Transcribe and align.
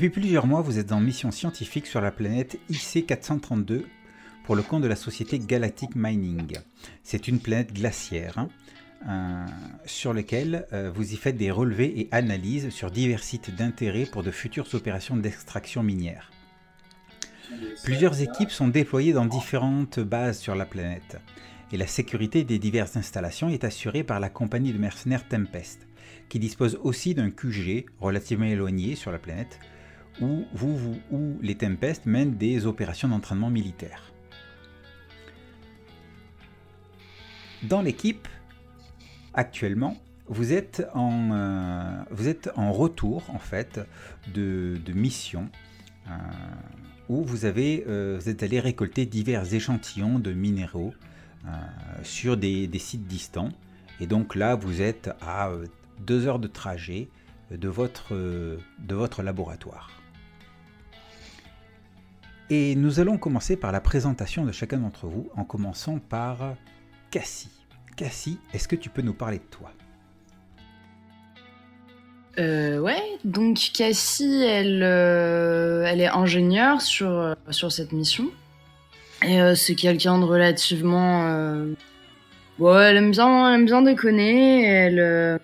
Depuis 0.00 0.18
plusieurs 0.22 0.46
mois, 0.46 0.62
vous 0.62 0.78
êtes 0.78 0.92
en 0.92 1.00
mission 1.00 1.30
scientifique 1.30 1.86
sur 1.86 2.00
la 2.00 2.10
planète 2.10 2.58
IC432 2.70 3.82
pour 4.44 4.56
le 4.56 4.62
compte 4.62 4.82
de 4.82 4.88
la 4.88 4.96
société 4.96 5.38
Galactic 5.38 5.90
Mining. 5.94 6.56
C'est 7.02 7.28
une 7.28 7.38
planète 7.38 7.74
glaciaire 7.74 8.38
hein, 8.38 8.48
euh, 9.06 9.46
sur 9.84 10.14
laquelle 10.14 10.66
euh, 10.72 10.90
vous 10.90 11.12
y 11.12 11.16
faites 11.16 11.36
des 11.36 11.50
relevés 11.50 12.00
et 12.00 12.08
analyses 12.12 12.70
sur 12.70 12.90
divers 12.90 13.22
sites 13.22 13.54
d'intérêt 13.54 14.06
pour 14.06 14.22
de 14.22 14.30
futures 14.30 14.74
opérations 14.74 15.18
d'extraction 15.18 15.82
minière. 15.82 16.30
Plusieurs 17.84 18.22
équipes 18.22 18.52
sont 18.52 18.68
déployées 18.68 19.12
dans 19.12 19.26
différentes 19.26 20.00
bases 20.00 20.38
sur 20.38 20.54
la 20.54 20.64
planète, 20.64 21.20
et 21.72 21.76
la 21.76 21.86
sécurité 21.86 22.42
des 22.42 22.58
diverses 22.58 22.96
installations 22.96 23.50
est 23.50 23.64
assurée 23.64 24.02
par 24.02 24.18
la 24.18 24.30
compagnie 24.30 24.72
de 24.72 24.78
mercenaires 24.78 25.28
Tempest, 25.28 25.86
qui 26.30 26.38
dispose 26.38 26.80
aussi 26.84 27.14
d'un 27.14 27.30
QG 27.30 27.84
relativement 28.00 28.46
éloigné 28.46 28.94
sur 28.94 29.12
la 29.12 29.18
planète, 29.18 29.58
où, 30.20 31.38
les 31.40 31.54
Tempest 31.54 32.06
mènent 32.06 32.36
des 32.36 32.66
opérations 32.66 33.08
d'entraînement 33.08 33.50
militaire. 33.50 34.12
Dans 37.62 37.82
l'équipe, 37.82 38.26
actuellement, 39.34 39.96
vous 40.28 40.52
êtes 40.52 40.86
en, 40.94 41.30
euh, 41.32 42.02
retour 42.56 43.24
en 43.28 43.38
fait 43.38 43.80
de, 44.32 44.80
mission 44.94 45.50
euh, 46.08 46.12
où 47.08 47.24
vous, 47.24 47.44
avez, 47.44 47.84
euh, 47.88 48.20
êtes 48.20 48.42
allé 48.42 48.60
récolter 48.60 49.06
divers 49.06 49.52
échantillons 49.52 50.18
de 50.18 50.32
minéraux 50.32 50.94
sur 52.02 52.36
des, 52.36 52.70
sites 52.78 53.06
distants. 53.06 53.48
Et 53.98 54.06
donc 54.06 54.34
là, 54.34 54.54
vous 54.54 54.82
êtes 54.82 55.10
à 55.22 55.50
deux 55.98 56.26
heures 56.26 56.38
de 56.38 56.48
trajet 56.48 57.08
de 57.50 57.68
votre 57.68 59.22
laboratoire. 59.22 59.99
Et 62.52 62.74
nous 62.74 62.98
allons 62.98 63.16
commencer 63.16 63.56
par 63.56 63.70
la 63.70 63.80
présentation 63.80 64.44
de 64.44 64.50
chacun 64.50 64.78
d'entre 64.78 65.06
vous, 65.06 65.30
en 65.36 65.44
commençant 65.44 66.00
par 66.00 66.56
Cassie. 67.12 67.52
Cassie, 67.96 68.40
est-ce 68.52 68.66
que 68.66 68.74
tu 68.74 68.90
peux 68.90 69.02
nous 69.02 69.14
parler 69.14 69.38
de 69.38 69.44
toi? 69.44 69.70
Euh, 72.40 72.78
ouais, 72.80 73.02
donc 73.24 73.70
Cassie, 73.72 74.42
elle, 74.42 74.82
euh, 74.82 75.84
elle 75.86 76.00
est 76.00 76.08
ingénieure 76.08 76.80
sur, 76.80 77.10
euh, 77.10 77.34
sur 77.50 77.70
cette 77.70 77.92
mission. 77.92 78.26
Et 79.22 79.40
euh, 79.40 79.54
c'est 79.54 79.76
quelqu'un 79.76 80.18
de 80.18 80.24
relativement. 80.24 81.28
Euh, 81.28 81.72
ouais, 82.58 82.90
elle 82.90 82.96
aime 82.96 83.10
bien, 83.12 83.48
elle 83.48 83.60
aime 83.60 83.66
bien 83.66 83.82
déconner. 83.82 84.64
Elle, 84.64 85.38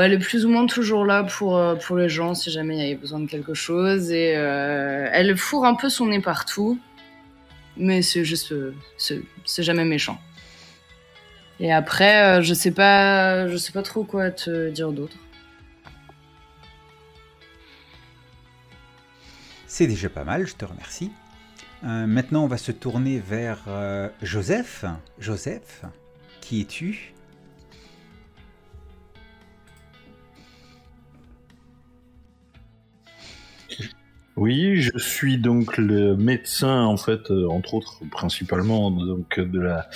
elle 0.00 0.12
est 0.12 0.18
plus 0.18 0.44
ou 0.44 0.50
moins 0.50 0.66
toujours 0.66 1.04
là 1.04 1.24
pour, 1.24 1.60
pour 1.86 1.96
les 1.96 2.08
gens 2.08 2.34
si 2.34 2.50
jamais 2.50 2.76
il 2.76 2.82
y 2.82 2.86
avait 2.86 2.94
besoin 2.94 3.20
de 3.20 3.26
quelque 3.26 3.54
chose. 3.54 4.10
Et 4.10 4.30
elle 4.30 5.36
fourre 5.36 5.64
un 5.64 5.74
peu 5.74 5.88
son 5.88 6.06
nez 6.06 6.20
partout. 6.20 6.78
Mais 7.76 8.02
c'est 8.02 8.24
juste. 8.24 8.54
C'est 8.98 9.62
jamais 9.62 9.84
méchant. 9.84 10.18
Et 11.58 11.72
après, 11.72 12.38
euh, 12.38 12.42
je 12.42 12.52
sais 12.52 12.70
pas, 12.70 13.48
je 13.48 13.56
sais 13.56 13.72
pas 13.72 13.82
trop 13.82 14.04
quoi 14.04 14.30
te 14.30 14.70
dire 14.70 14.92
d'autre. 14.92 15.16
C'est 19.66 19.86
déjà 19.86 20.08
pas 20.08 20.24
mal, 20.24 20.46
je 20.46 20.54
te 20.54 20.64
remercie. 20.64 21.10
Euh, 21.84 22.06
maintenant, 22.06 22.44
on 22.44 22.46
va 22.46 22.56
se 22.56 22.72
tourner 22.72 23.18
vers 23.18 23.64
euh, 23.68 24.08
Joseph. 24.22 24.84
Joseph, 25.18 25.82
qui 26.40 26.62
es-tu? 26.62 27.14
Oui, 34.36 34.82
je 34.82 34.98
suis 34.98 35.38
donc 35.38 35.78
le 35.78 36.14
médecin, 36.14 36.84
en 36.84 36.98
fait, 36.98 37.30
entre 37.30 37.74
autres, 37.74 38.02
principalement 38.10 38.90
donc 38.90 39.40
de 39.40 39.60
la 39.60 39.88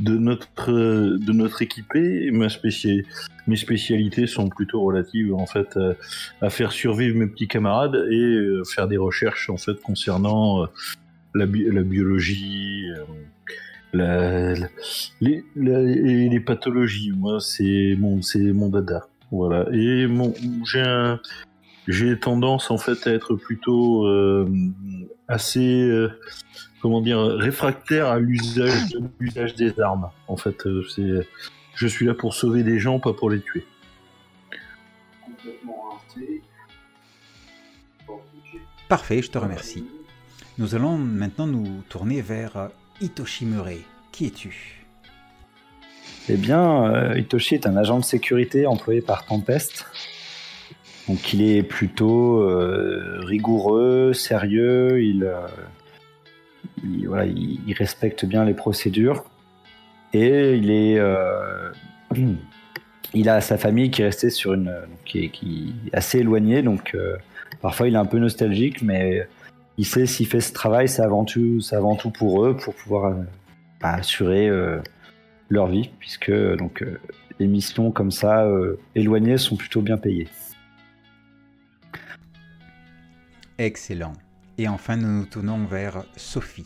de 0.00 0.16
notre 0.16 0.62
de 0.62 1.32
notre 1.32 1.62
équipée. 1.62 2.30
Ma 2.30 2.48
spécialité, 2.48 3.06
mes 3.46 3.56
spécialités 3.56 4.26
sont 4.26 4.48
plutôt 4.48 4.82
relatives 4.82 5.34
en 5.34 5.46
fait 5.46 5.78
à, 6.40 6.50
faire 6.50 6.72
survivre 6.72 7.16
mes 7.16 7.26
petits 7.26 7.48
camarades 7.48 8.06
et 8.10 8.16
euh, 8.16 8.64
faire 8.64 8.88
des 8.88 8.96
recherches 8.96 9.50
en 9.50 9.56
fait 9.56 9.80
concernant 9.82 10.62
euh, 10.62 10.66
la, 11.34 11.46
biologie, 11.46 12.84
euh, 13.94 14.54
la, 14.54 14.54
les, 15.20 15.44
les, 15.56 16.40
pathologies. 16.40 17.12
Moi, 17.12 17.38
c'est 17.40 17.96
mon 17.98 18.20
mon 18.54 18.68
dada. 18.68 19.06
Voilà. 19.30 19.66
Et 19.72 20.06
j'ai 20.64 20.80
un 20.80 21.20
j'ai 21.90 22.18
tendance 22.18 22.70
en 22.70 22.78
fait 22.78 23.06
à 23.06 23.12
être 23.12 23.34
plutôt 23.34 24.06
assez 25.28 26.08
comment 26.80 27.00
dire, 27.00 27.20
réfractaire 27.20 28.06
à 28.06 28.18
l'usage, 28.18 28.96
l'usage 29.18 29.54
des 29.54 29.78
armes. 29.80 30.10
En 30.28 30.36
fait, 30.36 30.66
euh, 30.66 30.84
c'est, 30.88 31.28
je 31.74 31.86
suis 31.86 32.06
là 32.06 32.14
pour 32.14 32.34
sauver 32.34 32.62
des 32.62 32.78
gens, 32.78 32.98
pas 32.98 33.12
pour 33.12 33.30
les 33.30 33.40
tuer. 33.40 33.66
Parfait, 38.88 39.22
je 39.22 39.30
te 39.30 39.38
remercie. 39.38 39.84
Nous 40.58 40.74
allons 40.74 40.98
maintenant 40.98 41.46
nous 41.46 41.82
tourner 41.88 42.22
vers 42.22 42.56
euh, 42.56 42.68
Hitoshi 43.00 43.46
Murray. 43.46 43.80
Qui 44.10 44.26
es-tu? 44.26 44.84
Eh 46.28 46.36
bien, 46.36 46.86
euh, 46.86 47.18
Hitoshi 47.18 47.54
est 47.54 47.66
un 47.66 47.76
agent 47.76 47.98
de 47.98 48.04
sécurité 48.04 48.66
employé 48.66 49.00
par 49.00 49.24
Tempest. 49.26 49.86
Donc 51.08 51.32
il 51.32 51.42
est 51.42 51.62
plutôt 51.62 52.46
rigoureux, 53.26 54.12
sérieux, 54.12 55.02
il, 55.02 55.28
il, 56.84 57.06
voilà, 57.08 57.26
il, 57.26 57.72
respecte 57.74 58.24
bien 58.24 58.44
les 58.44 58.54
procédures 58.54 59.24
et 60.12 60.54
il 60.54 60.70
est 60.70 60.98
euh, 60.98 61.70
il 63.14 63.28
a 63.28 63.40
sa 63.40 63.58
famille 63.58 63.90
qui 63.90 64.02
est 64.02 64.30
sur 64.30 64.54
une 64.54 64.74
qui 65.04 65.24
est, 65.24 65.28
qui 65.28 65.74
assez 65.92 66.18
éloignée 66.18 66.62
donc 66.62 66.94
euh, 66.94 67.16
parfois 67.60 67.88
il 67.88 67.94
est 67.94 67.98
un 67.98 68.06
peu 68.06 68.18
nostalgique 68.18 68.82
mais 68.82 69.26
il 69.78 69.86
sait 69.86 70.06
s'il 70.06 70.26
fait 70.26 70.40
ce 70.40 70.52
travail 70.52 70.88
c'est 70.88 71.02
avant 71.02 71.24
tout 71.24 71.60
avant 71.72 71.96
tout 71.96 72.10
pour 72.10 72.44
eux 72.44 72.56
pour 72.56 72.74
pouvoir 72.74 73.06
euh, 73.06 73.14
bah, 73.80 73.94
assurer 73.94 74.50
leur 75.48 75.68
vie 75.68 75.90
puisque 75.98 76.32
donc 76.56 76.84
les 77.38 77.46
missions 77.46 77.90
comme 77.90 78.10
ça 78.10 78.46
éloignées 78.94 79.38
sont 79.38 79.56
plutôt 79.56 79.80
bien 79.80 79.96
payées. 79.96 80.28
Excellent. 83.60 84.14
Et 84.56 84.68
enfin, 84.68 84.96
nous 84.96 85.18
nous 85.18 85.26
tournons 85.26 85.66
vers 85.66 86.04
Sophie. 86.16 86.64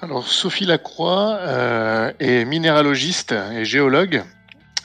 Alors, 0.00 0.26
Sophie 0.26 0.64
Lacroix 0.64 1.36
euh, 1.40 2.12
est 2.18 2.46
minéralogiste 2.46 3.32
et 3.32 3.66
géologue. 3.66 4.24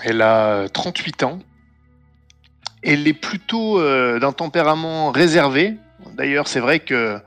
Elle 0.04 0.22
a 0.22 0.68
38 0.68 1.24
ans. 1.24 1.40
Elle 2.84 3.08
est 3.08 3.14
plutôt 3.14 3.80
euh, 3.80 4.20
d'un 4.20 4.34
tempérament 4.34 5.12
réservé. 5.12 5.78
D'ailleurs, 6.14 6.50
c'est 6.50 6.60
vrai 6.60 6.82
que 6.82 7.18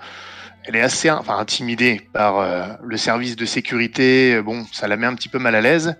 elle 0.64 0.76
est 0.76 0.82
assez 0.82 1.08
intimidée 1.08 2.06
par 2.12 2.38
euh, 2.38 2.66
le 2.84 2.98
service 2.98 3.34
de 3.34 3.46
sécurité. 3.46 4.42
Bon, 4.42 4.66
ça 4.72 4.88
la 4.88 4.98
met 4.98 5.06
un 5.06 5.14
petit 5.14 5.30
peu 5.30 5.38
mal 5.38 5.54
à 5.54 5.62
l'aise. 5.62 5.96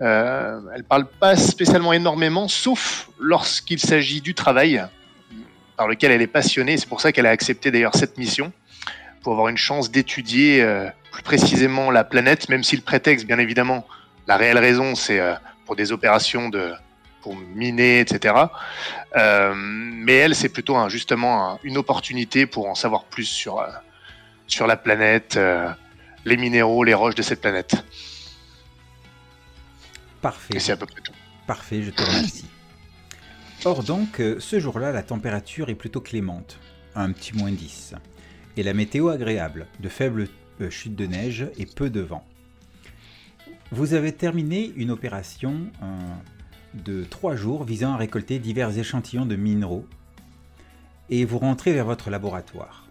Elle 0.00 0.84
parle 0.88 1.06
pas 1.06 1.36
spécialement 1.36 1.92
énormément, 1.92 2.48
sauf 2.48 3.10
lorsqu'il 3.20 3.78
s'agit 3.78 4.20
du 4.20 4.34
travail 4.34 4.84
par 5.78 5.86
lequel 5.86 6.10
elle 6.10 6.20
est 6.20 6.26
passionnée. 6.26 6.76
C'est 6.76 6.88
pour 6.88 7.00
ça 7.00 7.12
qu'elle 7.12 7.26
a 7.26 7.30
accepté 7.30 7.70
d'ailleurs 7.70 7.94
cette 7.94 8.18
mission, 8.18 8.52
pour 9.22 9.32
avoir 9.32 9.48
une 9.48 9.56
chance 9.56 9.90
d'étudier 9.90 10.60
euh, 10.60 10.88
plus 11.12 11.22
précisément 11.22 11.90
la 11.90 12.04
planète, 12.04 12.48
même 12.48 12.64
si 12.64 12.76
le 12.76 12.82
prétexte, 12.82 13.26
bien 13.26 13.38
évidemment, 13.38 13.86
la 14.26 14.36
réelle 14.36 14.58
raison, 14.58 14.96
c'est 14.96 15.20
euh, 15.20 15.34
pour 15.64 15.76
des 15.76 15.92
opérations 15.92 16.50
de 16.50 16.72
pour 17.22 17.36
miner, 17.36 18.00
etc. 18.00 18.34
Euh, 19.16 19.52
mais 19.54 20.14
elle, 20.14 20.34
c'est 20.34 20.48
plutôt 20.48 20.88
justement 20.88 21.58
une 21.62 21.78
opportunité 21.78 22.46
pour 22.46 22.68
en 22.68 22.74
savoir 22.74 23.04
plus 23.04 23.24
sur 23.24 23.64
sur 24.46 24.66
la 24.66 24.76
planète, 24.76 25.38
les 26.24 26.36
minéraux, 26.36 26.84
les 26.84 26.94
roches 26.94 27.16
de 27.16 27.22
cette 27.22 27.40
planète. 27.40 27.74
Parfait. 30.22 30.56
Et 30.56 30.60
c'est 30.60 30.72
à 30.72 30.76
peu 30.76 30.86
près 30.86 31.02
tout. 31.02 31.12
Parfait, 31.46 31.82
je 31.82 31.90
te 31.90 32.02
remercie. 32.02 32.46
Or 33.64 33.82
donc, 33.82 34.20
euh, 34.20 34.36
ce 34.38 34.60
jour-là, 34.60 34.92
la 34.92 35.02
température 35.02 35.68
est 35.68 35.74
plutôt 35.74 36.00
clémente, 36.00 36.60
un 36.94 37.10
petit 37.10 37.36
moins 37.36 37.50
10, 37.50 37.94
et 38.56 38.62
la 38.62 38.72
météo 38.72 39.08
agréable, 39.08 39.66
de 39.80 39.88
faibles 39.88 40.28
euh, 40.60 40.70
chutes 40.70 40.94
de 40.94 41.06
neige 41.06 41.50
et 41.58 41.66
peu 41.66 41.90
de 41.90 42.00
vent. 42.00 42.24
Vous 43.72 43.94
avez 43.94 44.12
terminé 44.12 44.72
une 44.76 44.92
opération 44.92 45.66
euh, 45.82 45.98
de 46.74 47.02
3 47.02 47.34
jours 47.34 47.64
visant 47.64 47.92
à 47.94 47.96
récolter 47.96 48.38
divers 48.38 48.78
échantillons 48.78 49.26
de 49.26 49.34
minéraux, 49.34 49.86
et 51.10 51.24
vous 51.24 51.38
rentrez 51.38 51.72
vers 51.72 51.86
votre 51.86 52.10
laboratoire. 52.10 52.86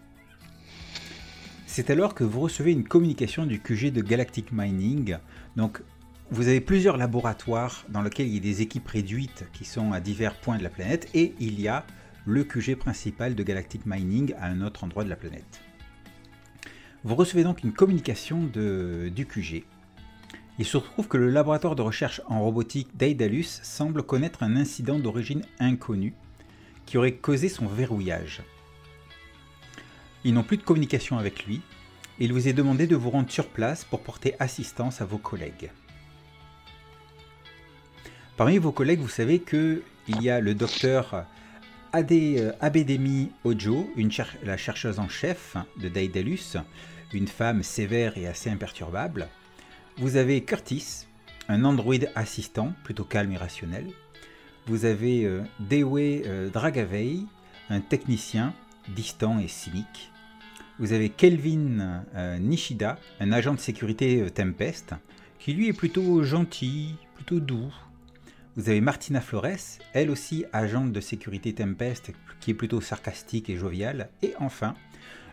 C'est 1.66 1.88
alors 1.88 2.14
que 2.14 2.24
vous 2.24 2.40
recevez 2.40 2.72
une 2.72 2.84
communication 2.84 3.46
du 3.46 3.58
QG 3.58 3.90
de 3.90 4.02
Galactic 4.02 4.52
Mining, 4.52 5.16
donc 5.56 5.80
vous 6.30 6.48
avez 6.48 6.60
plusieurs 6.60 6.98
laboratoires 6.98 7.86
dans 7.88 8.02
lesquels 8.02 8.28
il 8.28 8.34
y 8.34 8.38
a 8.38 8.40
des 8.40 8.60
équipes 8.60 8.86
réduites 8.86 9.46
qui 9.52 9.64
sont 9.64 9.92
à 9.92 10.00
divers 10.00 10.34
points 10.34 10.58
de 10.58 10.62
la 10.62 10.68
planète 10.68 11.08
et 11.14 11.34
il 11.40 11.58
y 11.58 11.68
a 11.68 11.86
le 12.26 12.44
QG 12.44 12.76
principal 12.76 13.34
de 13.34 13.42
Galactic 13.42 13.86
Mining 13.86 14.34
à 14.38 14.46
un 14.46 14.60
autre 14.60 14.84
endroit 14.84 15.04
de 15.04 15.08
la 15.08 15.16
planète. 15.16 15.60
Vous 17.02 17.14
recevez 17.14 17.44
donc 17.44 17.62
une 17.64 17.72
communication 17.72 18.42
du 18.42 19.26
QG. 19.26 19.64
Il 20.58 20.66
se 20.66 20.76
trouve 20.76 21.08
que 21.08 21.16
le 21.16 21.30
laboratoire 21.30 21.76
de 21.76 21.82
recherche 21.82 22.20
en 22.26 22.42
robotique 22.42 22.94
d'Aidalus 22.94 23.60
semble 23.62 24.02
connaître 24.02 24.42
un 24.42 24.56
incident 24.56 24.98
d'origine 24.98 25.42
inconnue 25.60 26.14
qui 26.84 26.98
aurait 26.98 27.14
causé 27.14 27.48
son 27.48 27.66
verrouillage. 27.66 28.42
Ils 30.24 30.34
n'ont 30.34 30.42
plus 30.42 30.56
de 30.58 30.62
communication 30.62 31.16
avec 31.16 31.46
lui 31.46 31.62
et 32.18 32.24
il 32.24 32.34
vous 32.34 32.48
est 32.48 32.52
demandé 32.52 32.86
de 32.86 32.96
vous 32.96 33.10
rendre 33.10 33.30
sur 33.30 33.48
place 33.48 33.84
pour 33.84 34.00
porter 34.00 34.34
assistance 34.40 35.00
à 35.00 35.06
vos 35.06 35.18
collègues. 35.18 35.70
Parmi 38.38 38.58
vos 38.58 38.70
collègues, 38.70 39.00
vous 39.00 39.08
savez 39.08 39.40
qu'il 39.40 39.82
y 40.22 40.30
a 40.30 40.38
le 40.38 40.54
docteur 40.54 41.24
Ade, 41.92 42.12
euh, 42.12 42.52
Abedemi 42.60 43.32
Ojo, 43.42 43.90
la 44.44 44.56
chercheuse 44.56 45.00
en 45.00 45.08
chef 45.08 45.56
de 45.76 45.88
Daedalus, 45.88 46.56
une 47.12 47.26
femme 47.26 47.64
sévère 47.64 48.16
et 48.16 48.28
assez 48.28 48.48
imperturbable. 48.48 49.26
Vous 49.96 50.14
avez 50.14 50.44
Curtis, 50.44 51.08
un 51.48 51.64
androïde 51.64 52.12
assistant, 52.14 52.74
plutôt 52.84 53.02
calme 53.02 53.32
et 53.32 53.36
rationnel. 53.36 53.88
Vous 54.68 54.84
avez 54.84 55.24
euh, 55.24 55.42
Dewe 55.58 56.22
euh, 56.24 56.48
Dragavei, 56.48 57.24
un 57.70 57.80
technicien 57.80 58.54
distant 58.94 59.40
et 59.40 59.48
cynique. 59.48 60.12
Vous 60.78 60.92
avez 60.92 61.08
Kelvin 61.08 62.04
euh, 62.14 62.38
Nishida, 62.38 63.00
un 63.18 63.32
agent 63.32 63.54
de 63.54 63.58
sécurité 63.58 64.30
Tempest, 64.30 64.94
qui 65.40 65.54
lui 65.54 65.66
est 65.66 65.72
plutôt 65.72 66.22
gentil, 66.22 66.94
plutôt 67.16 67.40
doux. 67.40 67.74
Vous 68.58 68.68
avez 68.68 68.80
Martina 68.80 69.20
Flores, 69.20 69.78
elle 69.92 70.10
aussi 70.10 70.44
agente 70.52 70.90
de 70.90 71.00
sécurité 71.00 71.54
Tempest, 71.54 72.10
qui 72.40 72.50
est 72.50 72.54
plutôt 72.54 72.80
sarcastique 72.80 73.48
et 73.48 73.56
joviale. 73.56 74.10
Et 74.20 74.34
enfin, 74.40 74.74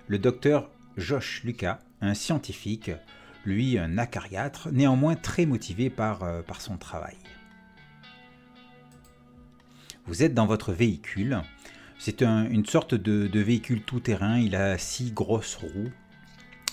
le 0.07 0.19
docteur 0.19 0.69
Josh 0.95 1.41
Lucas, 1.43 1.79
un 2.01 2.13
scientifique, 2.13 2.91
lui 3.43 3.79
un 3.79 3.97
acariâtre, 3.97 4.69
néanmoins 4.71 5.15
très 5.15 5.47
motivé 5.47 5.89
par, 5.89 6.21
euh, 6.21 6.43
par 6.43 6.61
son 6.61 6.77
travail. 6.77 7.15
Vous 10.05 10.21
êtes 10.21 10.35
dans 10.35 10.45
votre 10.45 10.71
véhicule. 10.71 11.41
C'est 11.97 12.21
un- 12.21 12.47
une 12.47 12.67
sorte 12.67 12.93
de, 12.93 13.39
véhicule 13.39 13.81
tout-terrain. 13.81 14.37
Il 14.37 14.55
a 14.55 14.77
six 14.77 15.11
grosses 15.11 15.55
roues 15.55 15.91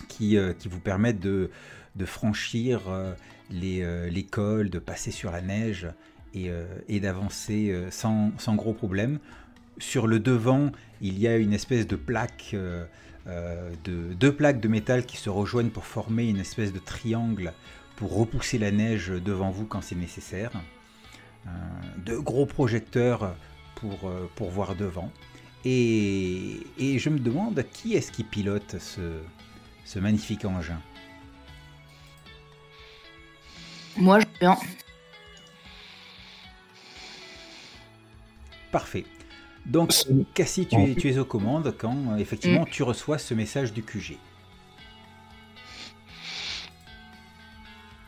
qui, 0.06 0.36
euh, 0.36 0.52
qui 0.52 0.68
vous 0.68 0.80
permettent 0.80 1.20
de, 1.20 1.50
de 1.96 2.04
franchir 2.04 2.90
euh, 2.90 3.14
les, 3.50 4.10
les 4.10 4.24
cols, 4.26 4.68
de 4.68 4.78
passer 4.78 5.10
sur 5.10 5.30
la 5.30 5.40
neige 5.40 5.88
et, 6.34 6.50
euh, 6.50 6.66
et 6.88 7.00
d'avancer 7.00 7.70
euh, 7.70 7.90
sans, 7.90 8.32
gros 8.54 8.72
problème. 8.72 9.18
Sur 9.78 10.06
le 10.06 10.18
devant, 10.18 10.72
il 11.00 11.18
y 11.18 11.26
a 11.26 11.36
une 11.36 11.52
espèce 11.52 11.86
de 11.86 11.96
plaque, 11.96 12.50
euh, 12.54 12.84
de, 13.84 14.12
deux 14.14 14.34
plaques 14.34 14.60
de 14.60 14.68
métal 14.68 15.06
qui 15.06 15.16
se 15.16 15.30
rejoignent 15.30 15.70
pour 15.70 15.84
former 15.84 16.28
une 16.28 16.38
espèce 16.38 16.72
de 16.72 16.78
triangle 16.78 17.52
pour 17.96 18.14
repousser 18.14 18.58
la 18.58 18.70
neige 18.70 19.08
devant 19.08 19.50
vous 19.50 19.66
quand 19.66 19.82
c'est 19.82 19.94
nécessaire. 19.94 20.50
Euh, 21.46 21.50
de 22.04 22.16
gros 22.16 22.46
projecteurs 22.46 23.34
pour, 23.76 24.10
pour 24.36 24.50
voir 24.50 24.74
devant. 24.74 25.10
Et, 25.64 26.60
et 26.78 26.98
je 26.98 27.08
me 27.08 27.18
demande 27.18 27.64
qui 27.72 27.94
est-ce 27.94 28.10
qui 28.10 28.24
pilote 28.24 28.76
ce, 28.78 29.20
ce 29.84 29.98
magnifique 29.98 30.44
engin? 30.44 30.80
Moi, 33.96 34.20
je 34.20 34.26
viens. 34.40 34.56
Parfait. 38.72 39.04
Donc, 39.66 39.92
C'est- 39.92 40.08
Cassie, 40.34 40.66
tu 40.66 40.74
es, 40.80 40.94
tu 40.96 41.08
es 41.10 41.18
aux 41.18 41.24
commandes 41.24 41.72
quand 41.78 41.94
euh, 42.12 42.16
effectivement 42.16 42.64
tu 42.64 42.82
reçois 42.82 43.18
ce 43.18 43.32
message 43.34 43.72
du 43.72 43.82
QG. 43.84 44.16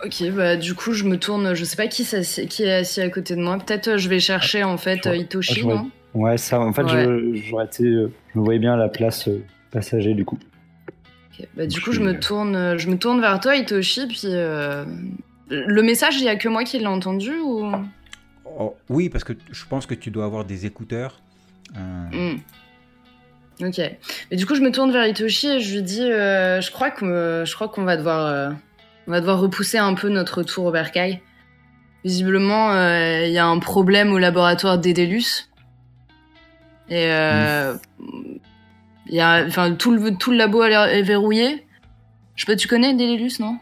Ok, 0.04 0.30
bah 0.32 0.56
du 0.56 0.74
coup, 0.74 0.92
je 0.92 1.04
me 1.04 1.16
tourne. 1.18 1.54
Je 1.54 1.64
sais 1.64 1.76
pas 1.76 1.86
qui, 1.86 2.02
est 2.02 2.72
assis 2.72 3.00
à 3.00 3.08
côté 3.08 3.36
de 3.36 3.40
moi. 3.40 3.56
Peut-être 3.58 3.88
euh, 3.88 3.96
je 3.98 4.08
vais 4.08 4.20
chercher 4.20 4.62
en 4.64 4.76
fait 4.76 5.06
euh, 5.06 5.16
Hitoshi, 5.16 5.62
vois- 5.62 5.76
non? 5.76 5.90
Ouais, 6.14 6.36
ça, 6.36 6.60
en 6.60 6.72
fait, 6.72 6.82
Ouais. 6.82 7.06
j'aurais 7.48 7.64
été. 7.66 7.84
euh, 7.84 8.10
Je 8.34 8.38
me 8.38 8.44
voyais 8.44 8.58
bien 8.60 8.74
à 8.74 8.76
la 8.76 8.88
place 8.88 9.28
euh, 9.28 9.42
passager 9.70 10.14
du 10.14 10.24
coup. 10.24 10.38
Ok, 11.38 11.46
Bah, 11.56 11.66
du 11.66 11.78
Je 11.78 11.84
coup, 11.84 11.92
je 11.92 12.00
me 12.00 12.18
tourne, 12.18 12.54
euh, 12.54 12.78
je 12.78 12.88
me 12.88 12.98
tourne 12.98 13.20
vers 13.20 13.40
toi, 13.40 13.56
Hitoshi, 13.56 14.06
puis 14.08 14.20
euh, 14.26 14.84
le 15.48 15.82
message, 15.82 16.16
il 16.16 16.24
y 16.24 16.28
a 16.28 16.36
que 16.36 16.48
moi 16.48 16.64
qui 16.64 16.78
l'ai 16.78 16.86
entendu 16.86 17.32
ou? 17.40 17.70
Oh, 18.58 18.76
oui, 18.88 19.08
parce 19.08 19.24
que 19.24 19.32
je 19.50 19.64
pense 19.66 19.86
que 19.86 19.94
tu 19.94 20.10
dois 20.10 20.24
avoir 20.24 20.44
des 20.44 20.66
écouteurs. 20.66 21.20
Euh, 21.76 22.34
Hmm. 22.34 23.66
Ok. 23.66 23.78
Mais 24.30 24.36
du 24.36 24.46
coup, 24.46 24.54
je 24.54 24.60
me 24.60 24.70
tourne 24.70 24.90
vers 24.90 25.06
Hitoshi 25.06 25.46
et 25.46 25.60
je 25.60 25.74
lui 25.76 25.82
dis, 25.82 26.02
euh, 26.02 26.60
je 26.60 26.70
crois 26.72 26.90
qu'on 26.90 27.84
va 27.84 27.96
devoir, 27.96 28.26
euh, 28.26 28.50
on 29.06 29.12
va 29.12 29.20
devoir 29.20 29.38
repousser 29.38 29.78
un 29.78 29.94
peu 29.94 30.08
notre 30.08 30.38
retour 30.38 30.64
au 30.66 30.72
bercail. 30.72 31.20
Visiblement, 32.04 32.72
euh, 32.72 33.26
il 33.26 33.32
y 33.32 33.38
a 33.38 33.46
un 33.46 33.58
problème 33.60 34.12
au 34.12 34.18
laboratoire 34.18 34.78
d'Edelus. 34.78 35.48
Et 36.90 37.04
il 39.06 39.14
y 39.14 39.20
a, 39.20 39.44
enfin, 39.46 39.74
tout 39.74 39.92
le 39.92 40.16
tout 40.16 40.32
le 40.32 40.36
labo 40.36 40.62
est 40.64 41.02
verrouillé. 41.02 41.64
Je 42.34 42.44
sais 42.44 42.52
pas, 42.52 42.56
tu 42.56 42.68
connais 42.68 42.94
Delilus, 42.94 43.38
non? 43.38 43.58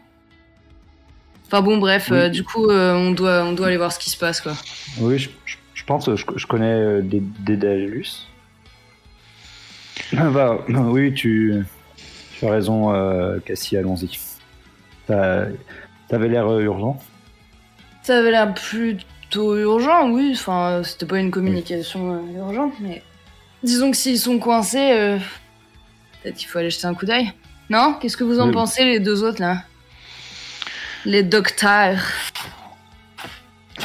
Enfin 1.53 1.61
bon, 1.61 1.77
bref, 1.77 2.07
Oui. 2.09 2.17
euh, 2.17 2.29
du 2.29 2.43
coup, 2.43 2.67
euh, 2.71 2.95
on 2.95 3.11
doit 3.11 3.43
on 3.43 3.51
doit 3.51 3.67
aller 3.67 3.77
voir 3.77 3.91
ce 3.91 3.99
qui 3.99 4.09
se 4.09 4.17
passe, 4.17 4.41
quoi. 4.41 4.53
Oui, 4.99 5.19
je, 5.19 5.29
je- 5.45 5.57
je 5.75 5.83
pense, 5.85 6.09
je, 6.15 6.23
je 6.35 6.47
connais 6.47 6.65
euh, 6.73 7.01
des, 7.03 7.19
Daedalus. 7.21 8.27
Ah, 10.17 10.31
bah, 10.31 10.65
oui, 10.67 11.13
tu, 11.13 11.63
tu 12.39 12.47
as 12.47 12.49
raison, 12.49 12.91
euh, 12.91 13.37
Cassie, 13.45 13.77
allons-y. 13.77 14.17
T'avais 15.05 16.27
l'air 16.27 16.49
urgent. 16.59 16.99
Ça 18.01 18.17
avait 18.17 18.31
l'air 18.31 18.51
plutôt 18.55 19.55
urgent, 19.55 20.09
oui. 20.09 20.31
Enfin, 20.33 20.81
c'était 20.83 21.05
pas 21.05 21.19
une 21.19 21.29
communication 21.29 22.19
urgente, 22.35 22.73
mais 22.79 23.03
disons 23.61 23.91
que 23.91 23.97
s'ils 23.97 24.17
sont 24.19 24.39
coincés, 24.39 25.19
peut-être 26.23 26.35
qu'il 26.35 26.47
faut 26.47 26.57
aller 26.57 26.71
jeter 26.71 26.87
un 26.87 26.95
coup 26.95 27.05
d'œil. 27.05 27.31
Non? 27.69 27.95
Qu'est-ce 28.01 28.17
que 28.17 28.23
vous 28.23 28.39
en 28.39 28.47
Oui. 28.47 28.53
pensez, 28.53 28.83
les 28.85 28.99
deux 28.99 29.23
autres 29.23 29.39
là? 29.39 29.57
Les 31.05 31.23
docteurs. 31.23 31.99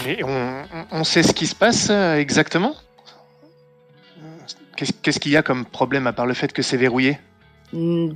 Et 0.07 0.23
on, 0.23 1.05
sait 1.05 1.23
ce 1.23 1.33
qui 1.33 1.47
se 1.47 1.55
passe 1.55 1.89
euh, 1.91 2.17
exactement? 2.17 2.75
Qu'est-ce 4.77 5.19
qu'il 5.19 5.33
y 5.33 5.37
a 5.37 5.43
comme 5.43 5.65
problème 5.65 6.07
à 6.07 6.13
part 6.13 6.27
le 6.27 6.35
fait 6.35 6.53
que 6.53 6.63
c'est 6.63 6.77
verrouillé? 6.77 7.19
Hmm, 7.73 8.11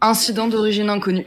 Incident 0.00 0.46
d'origine 0.48 0.88
inconnue. 0.88 1.26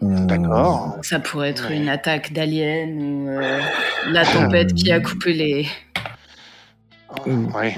D'accord. 0.00 0.98
Ça 1.02 1.18
pourrait 1.18 1.50
être 1.50 1.68
Ouais. 1.70 1.76
une 1.76 1.88
attaque 1.88 2.32
d'aliens 2.32 2.86
ou 2.88 3.28
euh, 3.28 3.60
la 4.10 4.24
tempête 4.24 4.74
qui 4.74 4.92
a 4.92 5.00
coupé 5.00 5.32
les. 5.32 5.68
Ouais. 7.26 7.76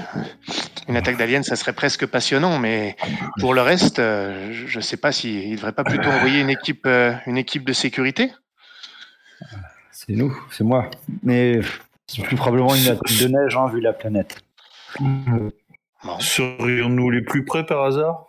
Une 0.87 0.95
attaque 0.95 1.17
d'alien, 1.17 1.43
ça 1.43 1.55
serait 1.55 1.73
presque 1.73 2.05
passionnant, 2.05 2.59
mais 2.59 2.95
pour 3.39 3.53
le 3.53 3.61
reste, 3.61 3.99
euh, 3.99 4.51
je- 4.53 4.67
je 4.67 4.79
sais 4.79 4.97
pas 4.97 5.11
s'il 5.11 5.51
ne 5.51 5.55
devrait 5.55 5.73
pas 5.73 5.83
plutôt 5.83 6.09
envoyer 6.09 6.39
une 6.41 6.49
équipe, 6.49 6.85
euh, 6.85 7.13
une 7.25 7.37
équipe 7.37 7.65
de 7.65 7.73
sécurité? 7.73 8.31
C'est 9.91 10.13
nous, 10.13 10.35
c'est 10.51 10.63
moi. 10.63 10.89
Mais 11.23 11.59
c'est 12.07 12.23
plus 12.23 12.35
probablement 12.37 12.73
une 12.75 12.87
attaque 12.87 13.17
de 13.19 13.27
neige, 13.27 13.55
hein, 13.57 13.67
vu 13.67 13.81
la 13.81 13.93
planète. 13.93 14.37
Bon. 14.99 15.51
Serions-nous 16.19 17.09
les 17.09 17.21
plus 17.21 17.43
près 17.43 17.65
par 17.65 17.83
hasard? 17.83 18.25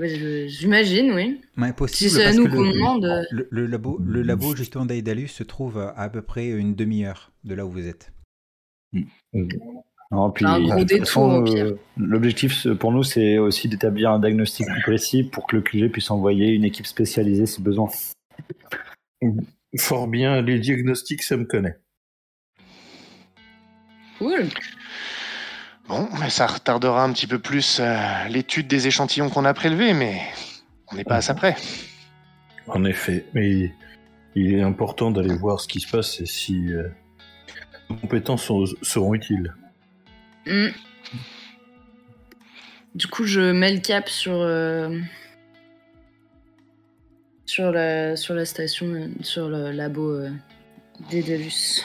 Ouais, 0.00 0.48
J'imagine, 0.48 1.12
oui. 1.12 1.40
ouais, 1.56 1.72
possible, 1.72 2.10
Si 2.10 2.16
c'est 2.16 2.22
à 2.22 2.24
parce 2.26 2.36
nous 2.36 2.46
que 2.48 2.56
qu'on 2.56 2.62
le, 2.62 2.72
demande. 2.72 3.04
euh, 3.04 3.22
le, 3.30 3.46
le 3.48 3.66
labo, 3.66 4.00
le 4.04 4.22
labo 4.22 4.56
justement 4.56 4.86
d'Aedalus 4.86 5.28
se 5.28 5.44
trouve 5.44 5.78
à 5.78 5.90
à 5.96 6.08
peu 6.08 6.20
près 6.20 6.48
une 6.48 6.74
demi-heure 6.74 7.30
de 7.44 7.54
là 7.54 7.64
où 7.64 7.70
vous 7.70 7.86
êtes. 7.86 8.10
Non, 10.10 10.30
puis, 10.30 10.44
Un 10.44 10.60
gros 10.60 10.84
détour, 10.84 11.44
euh, 11.48 11.76
L'objectif 11.96 12.68
pour 12.74 12.92
nous, 12.92 13.02
c'est 13.02 13.38
aussi 13.38 13.68
d'établir 13.68 14.10
un 14.10 14.20
diagnostic 14.20 14.66
plus 14.66 14.82
précis 14.82 15.24
pour 15.24 15.46
que 15.46 15.56
le 15.56 15.62
QG 15.62 15.90
puisse 15.90 16.10
envoyer 16.10 16.52
une 16.52 16.64
équipe 16.64 16.86
spécialisée 16.86 17.46
si 17.46 17.60
besoin. 17.60 17.88
Fort 19.78 20.06
bien, 20.06 20.40
les 20.40 20.58
diagnostics, 20.60 21.22
ça 21.22 21.36
me 21.36 21.44
connaît. 21.44 21.78
Cool. 24.18 24.48
Bon, 25.88 26.08
mais 26.20 26.30
ça 26.30 26.46
retardera 26.46 27.02
un 27.02 27.12
petit 27.12 27.26
peu 27.26 27.38
plus 27.38 27.78
euh, 27.80 28.28
l'étude 28.28 28.68
des 28.68 28.86
échantillons 28.86 29.28
qu'on 29.28 29.44
a 29.44 29.52
prélevés, 29.52 29.92
mais 29.92 30.20
on 30.90 30.96
n'est 30.96 31.04
pas 31.04 31.16
à 31.16 31.20
ça 31.20 31.34
près. 31.34 31.56
En 32.68 32.84
effet, 32.84 33.26
mais 33.34 33.72
il 34.34 34.54
est 34.54 34.62
important 34.62 35.10
d'aller 35.10 35.36
voir 35.36 35.60
ce 35.60 35.68
qui 35.68 35.80
se 35.80 35.90
passe 35.90 36.20
et 36.20 36.26
si 36.26 36.72
euh, 36.72 36.88
compétences 37.88 38.44
sont- 38.44 38.64
seront 38.82 39.14
utiles. 39.14 39.54
Hmm. 40.46 40.68
Du 42.94 43.06
coup, 43.06 43.24
je 43.24 43.40
mets 43.52 43.72
le 43.74 43.80
cap 43.80 44.08
sur. 44.08 44.34
euh, 44.34 44.98
sur 47.46 47.70
la, 47.72 48.16
sur 48.16 48.34
la 48.34 48.44
station, 48.44 48.86
euh, 48.86 49.08
sur 49.20 49.48
le 49.48 49.70
labo 49.70 50.10
euh, 50.10 50.30
d'Edalus. 51.10 51.82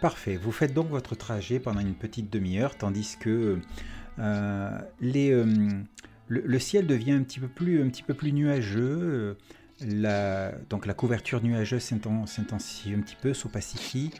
Parfait. 0.00 0.36
Vous 0.36 0.52
faites 0.52 0.74
donc 0.74 0.88
votre 0.88 1.14
trajet 1.14 1.60
pendant 1.60 1.80
une 1.80 1.94
petite 1.94 2.30
demi-heure, 2.30 2.76
tandis 2.76 3.16
que 3.20 3.58
euh, 4.18 4.78
les, 5.00 5.30
euh, 5.30 5.46
le, 6.28 6.42
le 6.44 6.58
ciel 6.58 6.86
devient 6.86 7.12
un 7.12 7.22
petit 7.22 7.40
peu 7.40 7.48
plus, 7.48 7.82
un 7.82 7.88
petit 7.88 8.02
peu 8.02 8.14
plus 8.14 8.32
nuageux. 8.32 9.38
La, 9.86 10.52
donc 10.70 10.86
la 10.86 10.94
couverture 10.94 11.42
nuageuse 11.42 11.82
s'inten- 11.82 12.26
s'intensifie 12.26 12.94
un 12.94 13.00
petit 13.00 13.16
peu, 13.20 13.34
s'opacifie. 13.34 14.10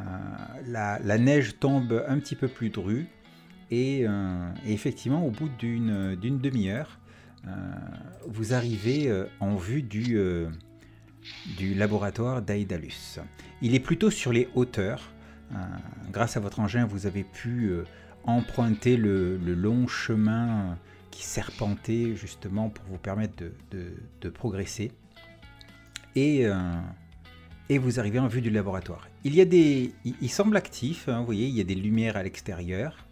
Euh, 0.00 0.62
la, 0.66 1.18
neige 1.18 1.58
tombe 1.58 2.04
un 2.08 2.18
petit 2.18 2.36
peu 2.36 2.48
plus 2.48 2.70
drue. 2.70 3.06
Et, 3.70 4.06
euh, 4.06 4.50
et 4.66 4.72
effectivement, 4.72 5.26
au 5.26 5.30
bout 5.30 5.48
d'une 5.48 6.16
demi-heure, 6.16 6.98
euh, 7.46 7.50
vous 8.26 8.54
arrivez 8.54 9.10
en 9.40 9.56
vue 9.56 9.82
du, 9.82 10.18
laboratoire 11.74 12.42
d'Aedalus. 12.42 13.20
Il 13.62 13.74
est 13.74 13.80
plutôt 13.80 14.10
sur 14.10 14.32
les 14.32 14.48
hauteurs. 14.54 15.10
Grâce 16.10 16.36
à 16.36 16.40
votre 16.40 16.60
engin, 16.60 16.86
vous 16.86 17.06
avez 17.06 17.24
pu 17.24 17.72
emprunter 18.24 18.96
le, 18.96 19.36
long 19.36 19.86
chemin 19.86 20.78
qui 21.14 21.22
serpentait 21.22 22.16
justement 22.16 22.68
pour 22.70 22.84
vous 22.86 22.98
permettre 22.98 23.36
de, 23.36 23.52
de- 23.70 23.96
de 24.20 24.28
progresser. 24.28 24.90
Et, 26.16 26.46
euh, 26.46 26.54
et 27.68 27.78
vous 27.78 27.98
arrivez 28.00 28.18
en 28.18 28.26
vue 28.26 28.40
du 28.40 28.50
laboratoire. 28.50 29.08
Il 29.24 29.34
y 29.34 29.40
a 29.40 29.44
des, 29.44 29.92
il, 30.04 30.14
il 30.20 30.28
semble 30.30 30.56
actif. 30.56 31.08
hein, 31.08 31.20
vous 31.20 31.26
voyez, 31.26 31.46
il 31.46 31.54
y 31.54 31.60
a 31.60 31.64
des 31.64 31.74
lumières 31.76 32.16
à 32.16 32.22
l'extérieur. 32.22 33.06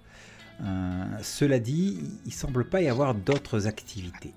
Euh, 0.62 1.04
cela 1.23 1.59
dit, 1.59 1.99
il 2.25 2.28
ne 2.28 2.32
semble 2.32 2.64
pas 2.68 2.80
y 2.82 2.88
avoir 2.88 3.14
d'autres 3.14 3.66
activités. 3.66 4.35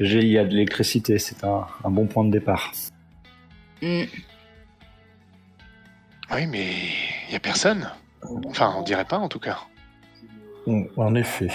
J'ai- 0.00 0.20
Il 0.22 0.28
y 0.28 0.38
a 0.38 0.44
de 0.44 0.50
l'électricité, 0.50 1.18
c'est 1.18 1.44
un, 1.44 1.66
un 1.84 1.90
bon 1.90 2.06
point 2.06 2.24
de 2.24 2.30
départ. 2.30 2.72
Mm. 3.82 4.02
Oui, 6.32 6.46
mais 6.46 6.72
il 7.28 7.32
y 7.32 7.36
a 7.36 7.40
personne. 7.40 7.90
Enfin, 8.46 8.74
on 8.78 8.82
dirait 8.82 9.04
pas 9.04 9.18
en 9.18 9.28
tout 9.28 9.38
cas. 9.40 9.58
En 10.66 11.14
effet. 11.14 11.50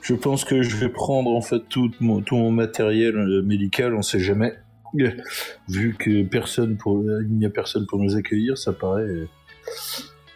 Je 0.00 0.14
pense 0.14 0.44
que 0.44 0.62
je 0.62 0.76
vais 0.76 0.88
prendre 0.88 1.30
en 1.30 1.40
fait 1.40 1.60
tout 1.68 1.90
mon, 2.00 2.20
tout 2.20 2.36
mon 2.36 2.50
matériel 2.50 3.16
euh, 3.16 3.42
médical, 3.42 3.94
on 3.94 4.02
sait 4.02 4.20
jamais. 4.20 4.54
Euh, 5.00 5.10
Vu 5.68 5.94
que 5.98 6.22
personne 6.22 6.76
pour, 6.76 7.02
il 7.02 7.38
n'y 7.38 7.46
a 7.46 7.50
personne 7.50 7.86
pour 7.86 7.98
nous 7.98 8.16
accueillir, 8.16 8.58
ça 8.58 8.72
paraît, 8.72 9.26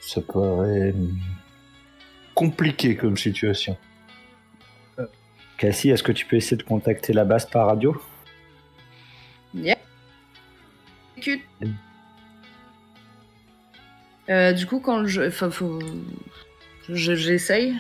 ça 0.01 0.21
paraît 0.21 0.93
hum, 0.93 1.19
compliqué 2.35 2.97
comme 2.97 3.17
situation. 3.17 3.77
Cassie, 5.59 5.91
est-ce 5.91 6.05
que 6.05 6.13
tu 6.13 6.25
peux 6.25 6.37
essayer 6.37 6.57
de 6.57 6.63
contacter 6.63 7.13
la 7.13 7.25
base 7.25 7.45
par 7.45 7.67
radio? 7.67 8.01
Yeah. 9.55 9.77
Euh, 14.31 14.53
du 14.53 14.67
coup, 14.67 14.81
quand 14.81 15.07
je. 15.07 15.23
Enfin, 15.23 15.51
faut. 15.51 15.79
Je- 16.89 17.15
J'essaye. 17.15 17.75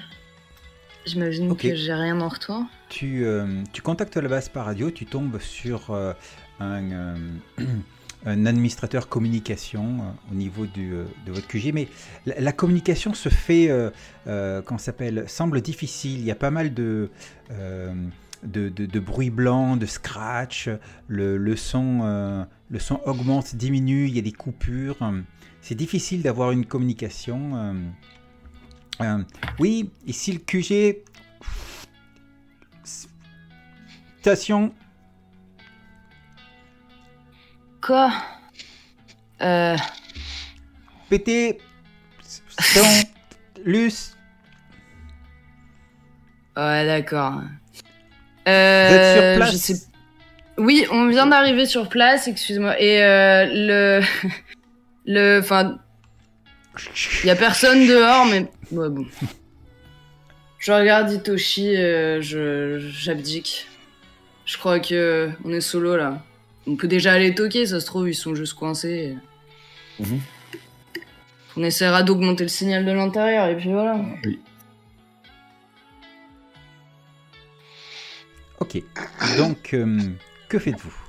J'imagine 1.07 1.50
Ok. 1.50 1.62
que 1.62 1.75
j'ai 1.75 1.95
rien 1.95 2.21
en 2.21 2.29
retour. 2.29 2.65
Tu, 2.91 3.25
euh, 3.25 3.62
tu 3.73 3.81
contactes 3.83 4.17
la 4.17 4.29
base 4.29 4.49
par 4.49 4.67
radio, 4.67 4.91
tu 4.91 5.07
tombes 5.07 5.38
sur 5.41 5.91
euh, 5.91 6.12
un, 6.61 6.91
euh, 6.93 7.17
un 8.27 8.47
administrateur 8.47 9.09
communication 9.09 10.15
au 10.31 10.35
niveau 10.35 10.67
du, 10.67 10.91
de 11.27 11.33
votre 11.33 11.47
QG, 11.47 11.73
mais 11.73 11.88
la, 12.27 12.41
la 12.41 12.53
communication 12.53 13.15
se 13.15 13.29
fait, 13.29 13.71
comment 14.27 14.79
s'appelle, 14.79 15.25
semble 15.29 15.61
difficile. 15.62 16.19
Il 16.19 16.25
y 16.27 16.31
a 16.31 16.35
pas 16.35 16.50
mal 16.50 16.75
de, 16.75 17.11
de, 17.50 18.69
de, 18.69 18.87
de 18.87 19.00
bruit 19.00 19.31
blanc, 19.31 19.77
de 19.77 19.87
scratch, 19.87 20.69
le, 21.07 21.37
le, 21.38 21.57
son, 21.57 22.00
euh, 22.03 22.45
le 22.71 22.79
son 22.81 23.00
augmente, 23.07 23.55
diminue, 23.55 24.09
il 24.09 24.17
y 24.17 24.19
a 24.19 24.23
des 24.23 24.33
coupures. 24.33 24.97
C'est 25.62 25.75
difficile 25.77 26.21
d'avoir 26.23 26.50
une 26.50 26.67
communication. 26.67 27.53
euh, 27.57 27.73
euh, 29.00 29.19
oui, 29.59 29.90
ici 30.07 30.33
le 30.33 30.38
QG. 30.40 30.99
Station. 34.21 34.73
Quoi? 37.81 38.12
Euh. 39.40 39.76
PT. 41.11 41.59
Son. 42.61 42.85
Luce. 43.64 44.17
Ouais, 46.57 46.85
d'accord. 46.87 47.35
Vous 47.35 48.52
êtes 48.52 49.14
sur 49.14 49.23
Euh, 49.23 49.37
place? 49.37 49.52
je 49.52 49.57
sais- 49.57 49.87
Oui, 50.59 50.87
on 50.90 51.07
vient 51.09 51.26
d'arriver 51.26 51.67
sur 51.67 51.88
place, 51.88 52.26
excuse-moi. 52.26 52.81
Et 52.81 53.02
euh, 53.02 53.47
le. 53.47 54.00
le. 55.07 55.38
Enfin, 55.40 55.78
il 57.23 57.26
y 57.26 57.30
a 57.30 57.37
personne 57.37 57.87
dehors, 57.87 58.26
mais. 58.26 58.50
Ouais, 58.70 58.88
bon. 58.88 59.06
Je 60.58 60.73
regarde 60.73 61.11
Itoshi, 61.12 61.76
euh, 61.76 62.20
je 62.20 62.78
j'abdique. 62.78 63.66
Je 64.44 64.58
crois 64.58 64.80
que 64.80 65.30
on 65.44 65.52
est 65.52 65.61
solo 65.61 65.97
là. 65.97 66.23
On 66.66 66.76
peut 66.76 66.88
déjà 66.88 67.12
aller 67.12 67.35
toquer, 67.35 67.66
ça 67.66 67.80
se 67.80 67.87
trouve, 67.87 68.08
ils 68.08 68.14
sont 68.14 68.35
juste 68.35 68.54
coincés. 68.54 69.16
Mhm. 70.00 70.20
On 71.56 71.62
essaiera 71.62 72.02
d'augmenter 72.02 72.44
le 72.44 72.49
signal 72.49 72.85
de 72.85 72.92
l'intérieur, 72.92 73.47
et 73.47 73.56
puis 73.56 73.73
voilà. 73.73 74.00
Ok. 78.61 78.82
Donc, 79.37 79.75
euh, 79.75 79.99
que 80.49 80.58
faites-vous? 80.58 81.08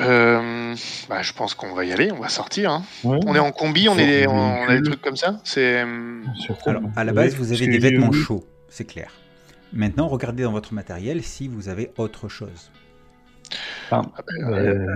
Euh, 0.00 0.74
bah, 1.08 1.22
je 1.22 1.32
pense 1.32 1.54
qu'on 1.54 1.72
va 1.72 1.84
y 1.84 1.92
aller, 1.92 2.10
on 2.10 2.18
va 2.20 2.28
sortir. 2.28 2.70
hein. 2.72 2.82
Ouais, 3.04 3.18
On 3.26 3.34
est 3.34 3.38
en 3.38 3.52
combi, 3.52 3.88
on, 3.88 3.96
est, 3.96 4.26
on, 4.26 4.32
on 4.34 4.68
a 4.68 4.74
des 4.76 4.82
trucs 4.82 5.00
comme 5.00 5.16
ça. 5.16 5.40
C'est. 5.44 5.82
euh. 5.82 6.20
Alors, 6.66 6.82
à 6.96 7.04
la 7.04 7.12
base, 7.12 7.34
vous 7.36 7.52
avez 7.52 7.66
des 7.66 7.78
vêtements 7.78 8.10
chauds, 8.12 8.44
c'est 8.68 8.84
clair. 8.84 9.10
Maintenant, 9.72 10.08
regardez 10.08 10.42
dans 10.44 10.52
votre 10.52 10.72
matériel 10.74 11.22
si 11.22 11.48
vous 11.48 11.68
avez 11.68 11.92
autre 11.96 12.28
chose. 12.28 12.70
Euh, 13.92 14.86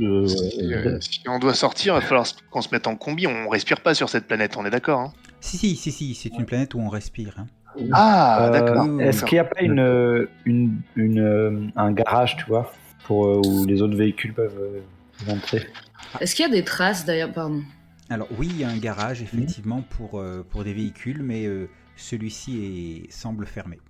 euh, 0.00 0.28
Si, 0.28 0.70
euh, 0.72 0.98
on 1.28 1.38
doit 1.38 1.54
sortir, 1.54 1.94
il 1.94 2.00
va 2.00 2.06
falloir 2.06 2.26
qu'on 2.50 2.60
se 2.60 2.68
mette 2.72 2.86
en 2.86 2.96
combi. 2.96 3.26
On 3.26 3.48
respire 3.48 3.80
pas 3.80 3.94
sur 3.94 4.08
cette 4.08 4.26
planète, 4.26 4.56
on 4.56 4.64
est 4.66 4.70
d'accord. 4.70 5.00
hein 5.00 5.12
Si, 5.40 5.56
si, 5.58 5.74
si, 5.76 5.90
si, 5.90 6.14
c'est 6.14 6.28
une 6.38 6.44
planète 6.44 6.74
où 6.74 6.80
on 6.80 6.88
respire. 6.88 7.34
hein. 7.38 7.46
ah, 7.92 8.46
Euh, 8.46 8.50
d'accord. 8.50 8.86
oui, 8.88 9.02
Est-ce 9.04 9.24
qu'il 9.24 9.36
n'y 9.36 9.40
a 9.40 9.44
pas 9.44 9.62
une, 9.62 10.28
une, 10.44 10.80
une, 10.96 11.20
euh, 11.20 11.66
un 11.76 11.92
garage, 11.92 12.36
tu 12.36 12.44
vois, 12.46 12.72
pour, 13.10 13.26
euh, 13.26 13.40
où 13.44 13.66
les 13.66 13.82
autres 13.82 13.96
véhicules 13.96 14.32
peuvent 14.32 14.56
euh, 14.56 15.32
entrer 15.32 15.66
Est-ce 16.20 16.36
qu'il 16.36 16.44
y 16.44 16.48
a 16.48 16.52
des 16.52 16.62
traces 16.62 17.04
d'ailleurs, 17.04 17.32
pardon 17.32 17.60
Alors, 18.08 18.28
oui, 18.38 18.46
il 18.48 18.58
y 18.60 18.62
a 18.62 18.68
un 18.68 18.76
garage, 18.78 19.20
effectivement, 19.20 19.82
pour, 19.82 20.20
euh, 20.20 20.46
pour 20.48 20.62
des 20.62 20.72
véhicules, 20.72 21.20
mais 21.20 21.44
euh, 21.46 21.68
celui-ci 21.96 23.06
est- 23.08 23.10
semble 23.12 23.46
fermé. 23.46 23.80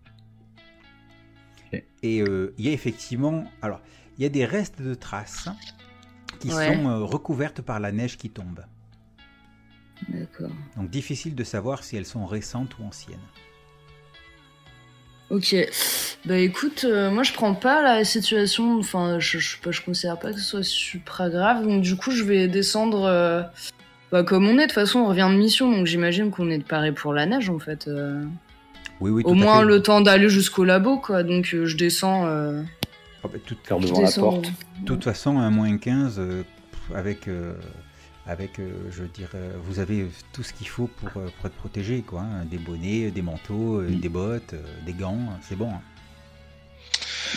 Et 2.03 2.23
euh, 2.23 2.55
il 2.57 2.65
y 2.65 2.69
a 2.71 2.73
effectivement... 2.73 3.45
Alors, 3.61 3.83
il 4.17 4.23
y 4.23 4.27
a 4.27 4.31
des 4.31 4.47
restes 4.47 4.81
de 4.81 4.95
traces 4.95 5.51
qui 6.39 6.49
Ouais. 6.55 6.75
sont 6.75 6.89
euh, 6.89 7.05
recouvertes 7.05 7.61
par 7.61 7.79
la 7.79 7.93
neige 7.93 8.17
qui 8.17 8.31
tombe. 8.31 8.65
D'accord. 10.09 10.51
Donc, 10.79 10.89
difficile 10.89 11.35
de 11.35 11.45
savoir 11.45 11.85
si 11.85 11.95
elles 11.99 12.07
sont 12.07 12.25
récentes 12.25 12.79
ou 12.79 12.85
anciennes. 12.85 13.21
Ok. 15.31 15.55
Bah 16.27 16.37
écoute, 16.39 16.85
euh, 16.89 17.11
moi 17.11 17.23
je 17.23 17.33
prends 17.33 17.55
pas 17.55 17.83
la 17.83 18.05
situation, 18.05 18.79
enfin 18.79 19.19
je, 19.21 19.39
je, 19.39 19.57
je 19.71 19.81
considère 19.83 20.19
pas 20.19 20.33
que 20.33 20.39
ce 20.39 20.45
soit 20.45 20.63
super 20.65 21.31
grave, 21.31 21.65
donc 21.67 21.83
du 21.83 21.97
coup 21.97 22.11
je 22.11 22.25
vais 22.25 22.49
descendre 22.49 23.05
euh, 23.05 23.43
bah, 24.13 24.23
comme 24.25 24.47
on 24.49 24.55
est, 24.59 24.63
de 24.63 24.63
toute 24.63 24.73
façon 24.73 24.99
on 25.01 25.07
revient 25.07 25.29
de 25.33 25.39
mission, 25.39 25.71
donc 25.71 25.87
j'imagine 25.87 26.31
qu'on 26.31 26.51
est 26.51 26.59
paré 26.63 26.93
pour 26.93 27.13
la 27.15 27.27
neige 27.27 27.49
en 27.49 27.59
fait. 27.61 27.87
euh. 27.89 28.23
Oui, 29.01 29.11
oui, 29.11 29.23
tout 29.23 29.31
Au 29.31 29.33
à 29.33 29.37
moins 29.37 29.59
fait. 29.61 29.65
le 29.67 29.83
temps 29.83 30.01
d'aller 30.01 30.29
jusqu'au 30.29 30.65
labo 30.65 30.99
quoi, 30.99 31.23
donc 31.23 31.55
euh, 31.55 31.65
je 31.65 31.77
descends... 31.77 32.27
euh, 32.27 32.61
Ah 33.25 33.29
bah, 33.33 33.39
tout- 33.47 33.57
Faire 33.65 33.81
je 33.81 33.87
devant 33.87 34.03
la 34.03 34.11
porte. 34.11 34.45
De 34.81 34.85
toute 34.85 35.05
façon, 35.05 35.39
un 35.39 35.51
moins 35.51 35.79
15, 35.79 36.17
euh, 36.19 36.43
pff, 36.73 36.97
avec, 36.97 37.29
euh, 37.29 37.55
avec 38.31 38.61
euh, 38.61 38.71
je 38.93 39.03
veux 39.03 39.09
dire, 39.09 39.29
euh, 39.35 39.53
vous 39.65 39.81
avez 39.81 40.07
tout 40.33 40.43
ce 40.45 40.53
qu'il 40.53 40.69
faut 40.69 40.87
pour, 40.87 41.09
euh, 41.21 41.29
pour 41.37 41.47
être 41.47 41.57
protégé, 41.57 42.03
quoi. 42.07 42.21
hein. 42.23 42.45
Des 42.45 42.59
bonnets, 42.59 43.11
des 43.11 43.23
manteaux, 43.23 43.81
euh, 43.81 43.89
Mm. 43.91 44.01
des 44.01 44.09
bottes, 44.09 44.55
euh, 44.55 44.63
des 44.87 44.93
gants, 44.93 45.19
hein, 45.31 45.39
c'est 45.43 45.57
bon. 45.57 45.71
hein. 45.71 45.81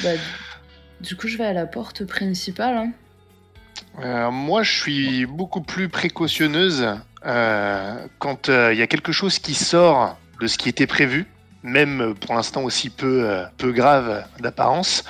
bah, 0.04 0.10
du 1.02 1.16
coup 1.16 1.28
je 1.28 1.38
vais 1.38 1.46
à 1.46 1.54
la 1.54 1.66
porte 1.66 2.06
principale. 2.06 2.78
hein. 2.78 2.92
Euh, 4.00 4.30
moi, 4.32 4.64
je 4.64 4.72
suis 4.72 5.26
beaucoup 5.26 5.62
plus 5.62 5.90
précautionneuse 5.90 6.88
euh, 7.26 8.08
quand 8.20 8.50
euh, 8.50 8.72
il 8.74 8.80
y 8.80 8.82
a 8.82 8.88
quelque 8.88 9.12
chose 9.12 9.40
qui 9.40 9.54
sort 9.56 10.18
de 10.42 10.48
ce 10.48 10.58
qui 10.58 10.70
était 10.70 10.88
prévu, 10.88 11.26
même 11.64 12.14
pour 12.22 12.36
l'instant 12.36 12.64
aussi 12.64 12.90
peu, 12.90 13.30
euh, 13.30 13.46
peu 13.58 13.72
grave 13.72 14.26
d'apparence. 14.40 15.04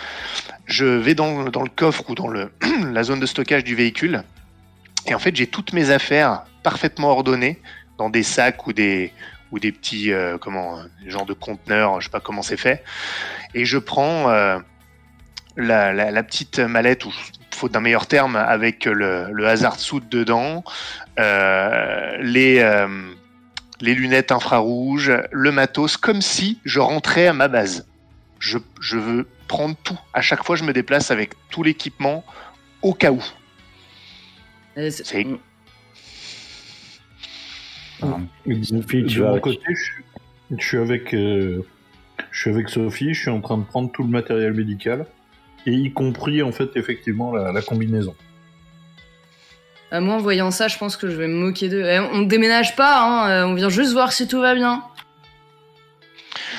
Je 0.65 0.85
vais 0.85 1.13
dans, 1.15 1.45
dans 1.49 1.61
le 1.63 1.69
coffre 1.69 2.09
ou 2.09 2.15
dans 2.15 2.27
le, 2.27 2.51
la 2.93 3.03
zone 3.03 3.19
de 3.19 3.25
stockage 3.25 3.63
du 3.63 3.75
véhicule. 3.75 4.23
Et 5.07 5.13
en 5.13 5.19
fait, 5.19 5.35
j'ai 5.35 5.47
toutes 5.47 5.73
mes 5.73 5.89
affaires 5.89 6.43
parfaitement 6.63 7.09
ordonnées 7.09 7.61
dans 7.97 8.09
des 8.09 8.23
sacs 8.23 8.67
ou 8.67 8.73
des, 8.73 9.11
ou 9.51 9.59
des 9.59 9.71
petits 9.71 10.11
euh, 10.11 10.37
comment, 10.37 10.79
des 11.03 11.09
genres 11.09 11.25
de 11.25 11.33
conteneurs, 11.33 11.99
je 12.01 12.05
sais 12.05 12.11
pas 12.11 12.19
comment 12.19 12.41
c'est 12.41 12.57
fait. 12.57 12.83
Et 13.53 13.65
je 13.65 13.77
prends 13.77 14.29
euh, 14.29 14.59
la 15.57 16.23
petite 16.23 16.59
mallette, 16.59 17.05
ou 17.05 17.11
faute 17.51 17.71
d'un 17.71 17.81
meilleur 17.81 18.07
terme, 18.07 18.35
avec 18.35 18.85
le, 18.85 19.27
le 19.31 19.47
hazard 19.47 19.79
suit 19.79 20.01
dedans, 20.09 20.63
euh, 21.19 22.17
les, 22.19 22.59
euh, 22.59 22.87
les 23.79 23.93
lunettes 23.93 24.31
infrarouges, 24.31 25.11
le 25.31 25.51
matos, 25.51 25.97
comme 25.97 26.21
si 26.21 26.59
je 26.65 26.79
rentrais 26.79 27.27
à 27.27 27.33
ma 27.33 27.47
base. 27.47 27.87
Je, 28.39 28.57
je 28.81 28.97
veux 28.97 29.27
prendre 29.47 29.75
tout. 29.83 29.99
À 30.13 30.21
chaque 30.21 30.43
fois, 30.43 30.55
je 30.55 30.63
me 30.63 30.73
déplace 30.73 31.11
avec 31.11 31.33
tout 31.49 31.63
l'équipement 31.63 32.25
au 32.81 32.93
cas 32.93 33.11
où. 33.11 33.23
Euh, 34.77 34.89
c'est- 34.89 35.03
C'est- 35.05 35.25
Pardon. 37.99 38.27
Sophie, 38.63 39.05
tu 39.05 39.19
de 39.19 39.23
vas 39.23 39.31
mon 39.31 39.39
côté, 39.39 39.59
je, 39.69 39.83
suis- 39.83 40.03
je 40.57 40.65
suis 40.67 40.77
avec, 40.77 41.13
euh, 41.13 41.63
je 42.31 42.39
suis 42.41 42.49
avec 42.49 42.69
Sophie, 42.69 43.13
je 43.13 43.21
suis 43.21 43.29
en 43.29 43.39
train 43.41 43.57
de 43.57 43.63
prendre 43.63 43.91
tout 43.91 44.03
le 44.03 44.09
matériel 44.09 44.53
médical, 44.53 45.05
et 45.65 45.71
y 45.71 45.91
compris 45.93 46.41
en 46.43 46.51
fait 46.51 46.69
effectivement 46.75 47.33
la, 47.33 47.51
la 47.51 47.61
combinaison. 47.61 48.15
Euh, 49.93 50.01
moi, 50.01 50.15
en 50.15 50.19
voyant 50.19 50.49
ça, 50.51 50.67
je 50.67 50.77
pense 50.77 50.97
que 50.97 51.07
je 51.09 51.15
vais 51.15 51.27
me 51.27 51.35
moquer 51.35 51.69
d'eux. 51.69 51.83
Eh, 51.85 51.99
on 51.99 52.23
déménage 52.23 52.75
pas, 52.75 53.03
hein, 53.03 53.29
euh, 53.29 53.45
on 53.45 53.53
vient 53.53 53.69
juste 53.69 53.93
voir 53.93 54.11
si 54.11 54.27
tout 54.27 54.41
va 54.41 54.55
bien. 54.55 54.83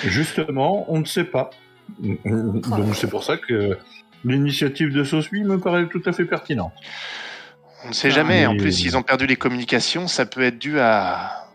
Justement, 0.04 0.87
on 0.92 1.00
ne 1.00 1.04
sait 1.04 1.25
pas. 1.25 1.50
Donc 1.99 2.94
c'est 2.94 3.11
pour 3.11 3.25
ça 3.25 3.37
que 3.37 3.76
l'initiative 4.25 4.92
de 4.92 5.04
Sophie 5.04 5.42
me 5.42 5.59
paraît 5.59 5.88
tout 5.88 6.02
à 6.06 6.12
fait 6.12 6.25
pertinente. 6.25 6.73
On 7.85 7.88
ne 7.88 7.93
sait 7.93 8.11
jamais. 8.11 8.47
En 8.47 8.53
mais- 8.53 8.59
plus, 8.59 8.73
s'ils 8.73 8.97
ont 8.97 9.03
perdu 9.03 9.26
les 9.26 9.37
communications, 9.37 10.09
ça 10.09 10.26
peut 10.26 10.43
être 10.43 10.59
dû 10.59 10.81
à, 10.81 11.47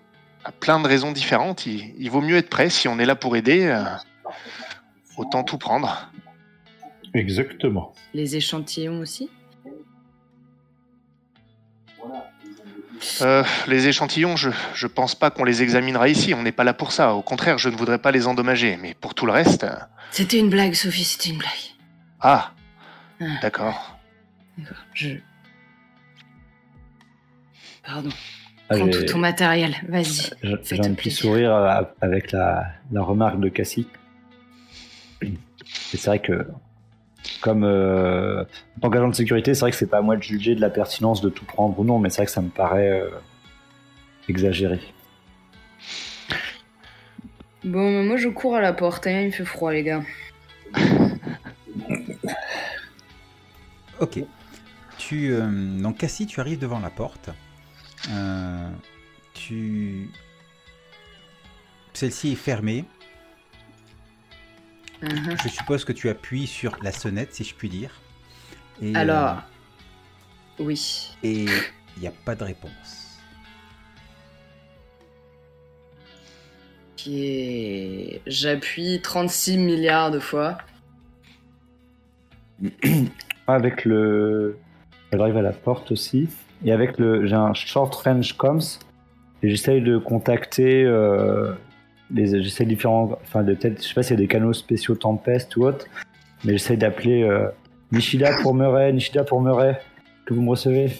à 0.43 0.51
plein 0.51 0.79
de 0.79 0.88
raisons 0.88 1.12
différentes. 1.12 1.65
Il, 1.65 1.93
il 1.98 2.09
vaut 2.12 2.21
mieux 2.21 2.38
être 2.38 2.50
prêt. 2.50 2.69
Si 2.69 2.88
on 2.88 3.00
est 3.00 3.05
là 3.05 3.15
pour 3.15 3.36
aider, 3.36 3.65
euh, 3.65 3.83
autant 5.17 5.43
tout 5.43 5.57
prendre. 5.57 6.12
Exactement. 7.13 7.93
Les 8.13 8.36
échantillons 8.36 9.00
aussi. 9.00 9.29
Euh, 13.21 13.43
les 13.67 13.88
échantillons, 13.88 14.36
je, 14.36 14.50
je 14.74 14.86
pense 14.88 15.15
pas 15.15 15.29
qu'on 15.31 15.45
les 15.45 15.63
examinera 15.63 16.09
ici. 16.09 16.33
On 16.33 16.43
n'est 16.43 16.51
pas 16.51 16.63
là 16.65 16.74
pour 16.74 16.91
ça. 16.91 17.13
Au 17.13 17.21
contraire, 17.21 17.57
je 17.57 17.69
ne 17.69 17.75
voudrais 17.75 17.98
pas 18.00 18.12
les 18.12 18.27
endommager. 18.27 18.77
Mais 18.77 18.93
pour 18.93 19.15
tout 19.15 19.25
le 19.25 19.31
reste, 19.31 19.63
euh, 19.63 19.75
C'était 20.12 20.38
une 20.38 20.50
blague, 20.50 20.74
Sophie, 20.74 21.03
c'était 21.05 21.29
une 21.29 21.38
blague. 21.38 21.50
ah, 22.19 22.51
Ah. 23.21 23.25
d'accord. 23.41 23.98
D'accord, 24.57 24.77
je. 24.93 25.09
Pardon. 27.89 28.10
Ah, 28.69 28.75
Prends 28.75 28.86
j'ai- 28.86 28.91
tout 29.05 29.13
ton 29.13 29.17
matériel, 29.17 29.74
vas-y. 29.88 30.29
j'ai- 30.43 30.79
un 30.79 30.93
petit 30.93 31.10
sourire 31.10 31.53
euh, 31.55 31.81
avec 32.01 32.31
la, 32.31 32.67
la 32.91 33.01
remarque 33.01 33.39
de 33.39 33.50
Cassie. 33.50 33.88
C'est 35.74 36.05
vrai 36.05 36.19
que, 36.19 36.46
comme 37.41 37.63
euh, 37.63 38.43
en 38.43 38.80
tant 38.82 38.89
qu'agent 38.91 39.08
de 39.08 39.15
sécurité, 39.15 39.56
c'est 39.56 39.62
vrai 39.62 39.71
que 39.71 39.78
c'est 39.78 39.89
pas 39.89 39.97
à 39.97 40.02
moi 40.02 40.15
de 40.17 40.21
juger 40.23 40.54
de 40.54 40.62
la 40.62 40.69
pertinence 40.69 41.21
de 41.21 41.30
tout 41.30 41.45
prendre 41.45 41.78
ou 41.80 41.84
non, 41.84 41.97
mais 41.97 42.10
c'est 42.12 42.17
vrai 42.17 42.25
que 42.28 42.32
ça 42.32 42.41
me 42.41 42.49
paraît 42.49 43.02
euh, 43.02 43.10
exagéré. 44.28 44.80
Bon, 47.63 48.04
moi 48.04 48.17
je 48.17 48.30
cours 48.30 48.56
à 48.56 48.62
la 48.62 48.71
porte, 48.71 49.08
hein, 49.08 49.21
il 49.21 49.32
fait 49.34 49.45
froid, 49.45 49.71
les 49.71 49.84
gars. 49.84 50.04
Ok. 53.99 54.19
Tu, 54.97 55.34
euh, 55.34 55.49
donc 55.82 55.97
Cassie, 55.97 56.25
tu 56.25 56.39
arrives 56.39 56.60
devant 56.60 56.80
la 56.80 56.89
porte. 56.89 57.32
Euh, 58.09 58.69
tu... 59.33 60.09
Celle-ci 61.93 62.31
est 62.33 62.35
fermée. 62.35 62.85
Mhm. 65.01 65.35
Je 65.43 65.49
suppose 65.49 65.83
que 65.85 65.91
tu 65.93 66.09
appuies 66.09 66.47
sur 66.47 66.77
la 66.81 66.91
sonnette, 66.91 67.33
si 67.33 67.43
je 67.43 67.55
puis 67.55 67.69
dire. 67.69 67.91
Et, 68.81 68.95
Alors. 68.95 69.38
euh, 70.59 70.63
Oui. 70.63 71.12
et 71.23 71.43
il 71.45 72.01
n'y 72.01 72.07
a 72.07 72.12
pas 72.25 72.35
de 72.35 72.43
réponse. 72.43 73.17
Est. 77.07 78.21
J'appuie 78.27 79.01
36 79.01 79.57
milliards 79.57 80.12
de 80.12 80.19
fois. 80.19 80.57
Avec 83.47 83.85
le. 83.85 84.57
J'arrive 85.13 85.38
à 85.38 85.41
la 85.41 85.53
porte 85.53 85.91
aussi. 85.91 86.27
Et 86.65 86.72
avec 86.72 86.98
le. 86.98 87.26
J'ai 87.26 87.36
un 87.36 87.54
short 87.54 87.93
range 87.95 88.34
comms. 88.38 88.60
Et 89.41 89.50
j'essaye 89.50 89.82
de 89.82 89.98
contacter. 89.98 90.84
Euh, 90.84 91.54
les... 92.12 92.41
J'essaye 92.43 92.67
différents. 92.67 93.17
Enfin, 93.22 93.43
de 93.43 93.54
peut-être. 93.54 93.82
Je 93.82 93.88
sais 93.88 93.93
pas 93.93 94.04
s'il 94.04 94.15
y 94.15 94.19
a 94.19 94.22
des 94.22 94.28
canaux 94.28 94.54
spéciaux 94.54 94.95
Tempest 94.95 95.56
ou 95.58 95.63
autre. 95.65 95.86
Mais 96.43 96.54
j'essaye 96.54 96.78
d'appeler 96.78 97.24
euh, 97.24 97.48
Nishida 97.91 98.41
pour 98.41 98.54
Murray. 98.54 98.91
Nishida 98.93 99.24
pour 99.24 99.41
Murray. 99.41 99.80
Que 100.26 100.34
vous 100.34 100.41
me 100.41 100.50
recevez. 100.50 100.91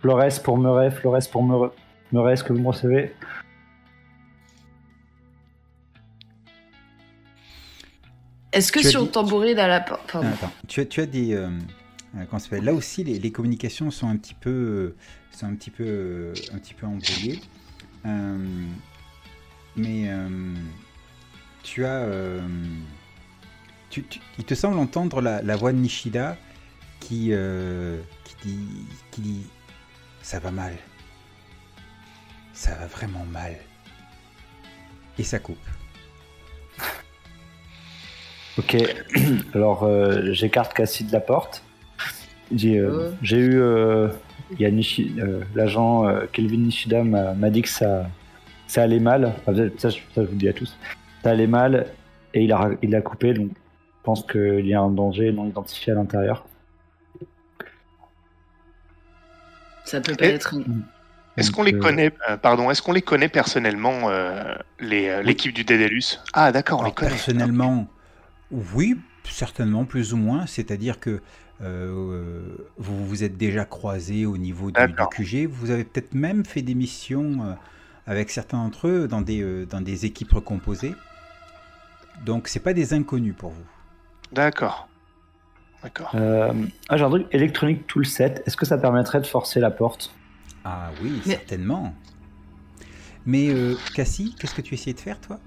Flores 0.00 0.40
pour 0.44 0.58
Murray. 0.58 0.90
Flores 0.90 1.18
pour 1.30 1.42
Murray. 1.42 1.70
Murray, 2.12 2.32
est-ce 2.34 2.44
que 2.44 2.52
vous 2.52 2.60
me 2.60 2.68
recevez? 2.68 3.12
Est-ce 8.52 8.72
que 8.72 8.80
Tu 8.80 8.88
sur 8.88 9.00
dit- 9.00 9.06
le 9.06 9.12
tambourine 9.12 9.58
à 9.58 9.68
la 9.68 9.80
porte? 9.80 10.16
Tu 10.66 10.80
as, 10.80 10.86
tu 10.86 11.00
as 11.00 11.06
des. 11.06 11.34
euh, 11.34 11.48
euh, 12.16 12.60
Là 12.60 12.72
aussi, 12.72 13.04
les, 13.04 13.32
communications 13.32 13.90
sont 13.90 14.08
un 14.08 14.16
petit 14.16 14.34
peu, 14.34 14.50
euh, 14.50 14.96
sont 15.30 15.46
un 15.46 15.54
petit 15.54 15.70
peu, 15.70 15.84
euh, 15.84 16.34
un 16.52 16.58
petit 16.58 16.74
peu 16.74 16.86
embrouillées. 16.86 17.40
Mais 19.76 20.10
tu 21.62 21.84
as. 21.84 22.06
tu- 23.90 24.04
il 24.38 24.44
te 24.44 24.54
semble 24.54 24.78
entendre 24.78 25.20
la, 25.20 25.42
la 25.42 25.56
voix 25.56 25.72
de 25.72 25.78
Nishida 25.78 26.36
qui, 27.00 27.32
qui, 28.24 28.36
dit, 28.42 28.86
qui 29.10 29.20
dit 29.20 29.46
Ça 30.22 30.38
va 30.38 30.50
mal. 30.50 30.74
Ça 32.54 32.74
va 32.74 32.86
vraiment 32.86 33.24
mal. 33.26 33.56
Et 35.18 35.22
ça 35.22 35.38
coupe. 35.38 35.58
Ok, 38.56 38.76
alors 39.54 39.88
j'écarte 40.32 40.74
Cassie 40.74 41.04
de 41.04 41.12
la 41.12 41.20
porte. 41.20 41.62
J'ai 42.54 42.78
euh, 42.78 43.08
Ouais. 43.10 43.14
j'ai 43.22 43.38
eu. 43.38 43.60
euh, 43.60 44.08
il 44.52 44.60
y 44.60 44.64
a 44.66 44.70
Nishi- 44.70 45.18
euh, 45.20 45.42
L'agent 45.54 46.08
euh, 46.08 46.24
Kelvin 46.32 46.56
Nishida 46.58 47.04
m'a 47.04 47.34
m'a 47.34 47.50
dit 47.50 47.60
que 47.62 47.68
ça, 47.68 48.06
ça 48.66 48.82
allait 48.82 49.00
mal. 49.00 49.32
Enfin, 49.46 49.54
ça, 49.76 49.90
je, 49.90 49.98
ça, 50.14 50.20
je 50.22 50.22
vous 50.22 50.32
le 50.32 50.38
dis 50.38 50.48
à 50.48 50.52
tous. 50.54 50.76
Ça 51.22 51.30
allait 51.30 51.46
mal 51.46 51.86
et 52.34 52.44
il 52.44 52.52
a, 52.52 52.70
il 52.82 52.94
a 52.94 53.02
coupé, 53.02 53.34
donc 53.34 53.48
je 53.50 54.02
pense 54.04 54.24
qu'il 54.26 54.66
y 54.66 54.72
a 54.74 54.80
un 54.80 54.90
danger 54.90 55.32
non 55.32 55.46
identifié 55.46 55.92
à 55.92 55.96
l'intérieur. 55.96 56.46
Ça 59.84 60.00
peut 60.00 60.14
pas 60.14 60.26
Et- 60.26 60.30
être. 60.30 60.54
Est-ce 61.36 61.52
qu'on 61.52 61.62
les 61.62 61.78
connaît 61.78 62.12
euh, 62.28 62.36
Pardon, 62.36 62.68
est-ce 62.70 62.82
qu'on 62.82 62.92
les 62.92 63.02
connaît 63.02 63.28
personnellement, 63.28 64.08
euh, 64.10 64.54
les, 64.80 65.08
euh, 65.08 65.22
l'équipe 65.22 65.52
du 65.54 65.62
Dédalus 65.62 66.18
Ah, 66.32 66.50
d'accord, 66.50 66.80
on 66.80 66.84
les 66.84 66.90
connaît. 66.92 67.10
personnellement, 67.12 67.86
oui, 68.50 68.96
certainement, 69.22 69.84
plus 69.84 70.12
ou 70.12 70.16
moins. 70.16 70.46
C'est-à-dire 70.46 70.98
que 70.98 71.22
euh, 71.60 72.56
vous 72.76 73.06
vous 73.06 73.24
êtes 73.24 73.36
déjà 73.36 73.64
croisés 73.64 74.26
au 74.26 74.36
niveau 74.38 74.70
du. 74.70 74.80
QG. 75.10 75.46
Vous 75.50 75.70
avez 75.70 75.84
peut-être 75.84 76.14
même 76.14 76.44
fait 76.44 76.62
des 76.62 76.74
missions 76.74 77.42
euh, 77.42 77.52
avec 78.06 78.30
certains 78.30 78.58
d'entre 78.58 78.88
eux 78.88 79.08
dans 79.08 79.20
des, 79.22 79.40
euh, 79.42 79.66
dans 79.66 79.80
des 79.80 80.06
équipes 80.06 80.32
recomposées. 80.32 80.94
Donc, 82.24 82.48
c'est 82.48 82.60
pas 82.60 82.72
des 82.74 82.94
inconnus 82.94 83.34
pour 83.36 83.50
vous. 83.50 83.66
D'accord. 84.32 84.88
D'accord. 85.82 86.10
Euh, 86.14 86.52
ah, 86.88 86.96
j'ai 86.96 87.04
un 87.04 87.10
truc 87.10 87.26
électronique 87.32 87.86
toolset. 87.86 88.42
Est-ce 88.46 88.56
que 88.56 88.66
ça 88.66 88.78
permettrait 88.78 89.20
de 89.20 89.26
forcer 89.26 89.60
la 89.60 89.70
porte? 89.70 90.12
Ah 90.64 90.90
oui, 91.02 91.22
Mais- 91.26 91.32
certainement. 91.34 91.94
Mais 93.26 93.48
euh, 93.50 93.74
Cassie, 93.94 94.34
qu'est-ce 94.38 94.54
que 94.54 94.62
tu 94.62 94.74
essayais 94.74 94.94
de 94.94 95.00
faire, 95.00 95.20
toi? 95.20 95.38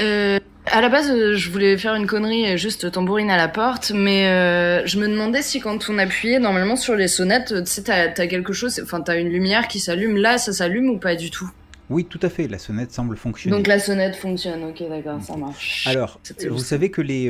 Euh, 0.00 0.38
à 0.66 0.80
la 0.80 0.88
base, 0.88 1.10
euh, 1.10 1.36
je 1.36 1.50
voulais 1.50 1.78
faire 1.78 1.94
une 1.94 2.06
connerie, 2.06 2.58
juste 2.58 2.90
tambourine 2.90 3.30
à 3.30 3.36
la 3.36 3.48
porte, 3.48 3.92
mais 3.94 4.26
euh, 4.26 4.84
je 4.84 4.98
me 4.98 5.06
demandais 5.06 5.42
si 5.42 5.60
quand 5.60 5.88
on 5.88 5.98
appuyait 5.98 6.40
normalement 6.40 6.76
sur 6.76 6.96
les 6.96 7.08
sonnettes, 7.08 7.52
euh, 7.52 7.62
tu 7.62 7.70
sais, 7.70 7.82
t'as 7.82 8.26
quelque 8.26 8.52
chose, 8.52 8.80
enfin, 8.82 9.00
t'as 9.00 9.20
une 9.20 9.28
lumière 9.28 9.68
qui 9.68 9.78
s'allume. 9.78 10.16
Là, 10.16 10.38
ça 10.38 10.52
s'allume 10.52 10.90
ou 10.90 10.98
pas 10.98 11.14
du 11.14 11.30
tout? 11.30 11.48
Oui, 11.88 12.04
tout 12.04 12.18
à 12.22 12.28
fait. 12.28 12.48
La 12.48 12.58
sonnette 12.58 12.92
semble 12.92 13.16
fonctionner. 13.16 13.56
Donc 13.56 13.68
la 13.68 13.78
sonnette 13.78 14.16
fonctionne. 14.16 14.64
Ok, 14.64 14.82
d'accord, 14.88 15.22
ça 15.22 15.36
marche. 15.36 15.86
Alors, 15.86 16.20
vous 16.48 16.58
savez 16.58 16.90
que 16.90 17.00
les, 17.00 17.28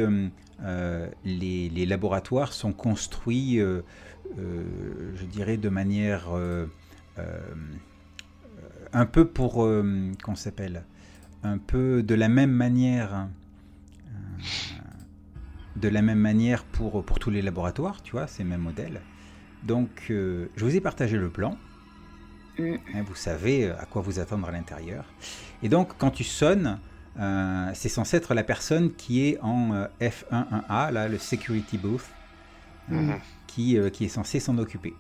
euh, 0.65 1.07
les, 1.27 1.69
les 1.69 1.85
laboratoires 1.85 2.55
sont 2.55 2.73
construits, 2.73 3.61
euh, 3.61 3.83
euh, 4.39 4.63
je 5.15 5.25
dirais, 5.27 5.59
de 5.59 5.69
manière 5.69 6.29
un 8.95 9.05
peu 9.05 9.27
pour, 9.27 9.69
qu'on 10.25 10.35
s'appelle, 10.37 10.85
un 11.47 11.59
peu 11.59 12.03
de 12.03 12.15
la 12.15 12.29
même 12.29 12.51
manière, 12.51 13.15
hein, 13.15 13.31
euh, 14.09 14.11
de 15.77 15.89
la 15.89 16.03
même 16.03 16.19
manière 16.19 16.65
pour, 16.65 17.05
pour 17.05 17.19
tous 17.19 17.31
les 17.31 17.43
laboratoires, 17.43 18.03
tu 18.03 18.13
vois, 18.13 18.27
ces 18.27 18.45
mêmes 18.45 18.61
modèles. 18.63 19.01
Donc, 19.63 20.07
euh, 20.11 20.49
je 20.57 20.65
vous 20.65 20.77
ai 20.77 20.81
partagé 20.81 21.17
le 21.17 21.31
plan. 21.31 21.57
Mm. 22.59 22.75
Hein, 22.95 23.03
vous 23.07 23.15
savez 23.15 23.71
à 23.71 23.85
quoi 23.87 24.03
vous 24.03 24.19
attendre 24.19 24.49
à 24.49 24.53
l'intérieur. 24.53 25.05
Et 25.63 25.69
donc, 25.69 25.97
quand 25.99 26.11
tu 26.11 26.25
sonnes, 26.25 26.79
euh, 27.19 27.71
c'est 27.75 27.89
censé 27.89 28.17
être 28.19 28.35
la 28.35 28.45
personne 28.45 28.93
qui 28.95 29.27
est 29.27 29.39
en 29.41 29.73
euh, 29.73 29.87
F11A, 30.01 30.91
là, 30.93 31.09
le 31.09 31.19
security 31.19 31.79
booth, 31.79 32.05
euh, 32.93 32.95
Mhm. 32.95 33.21
qui, 33.47 33.79
euh, 33.79 33.91
qui 33.91 34.05
est 34.05 34.09
censé 34.09 34.39
s'en 34.41 34.59
occuper. 34.59 34.95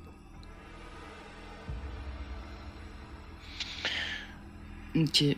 Ok. 4.94 5.36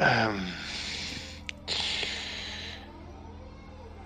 Euh, 0.00 0.38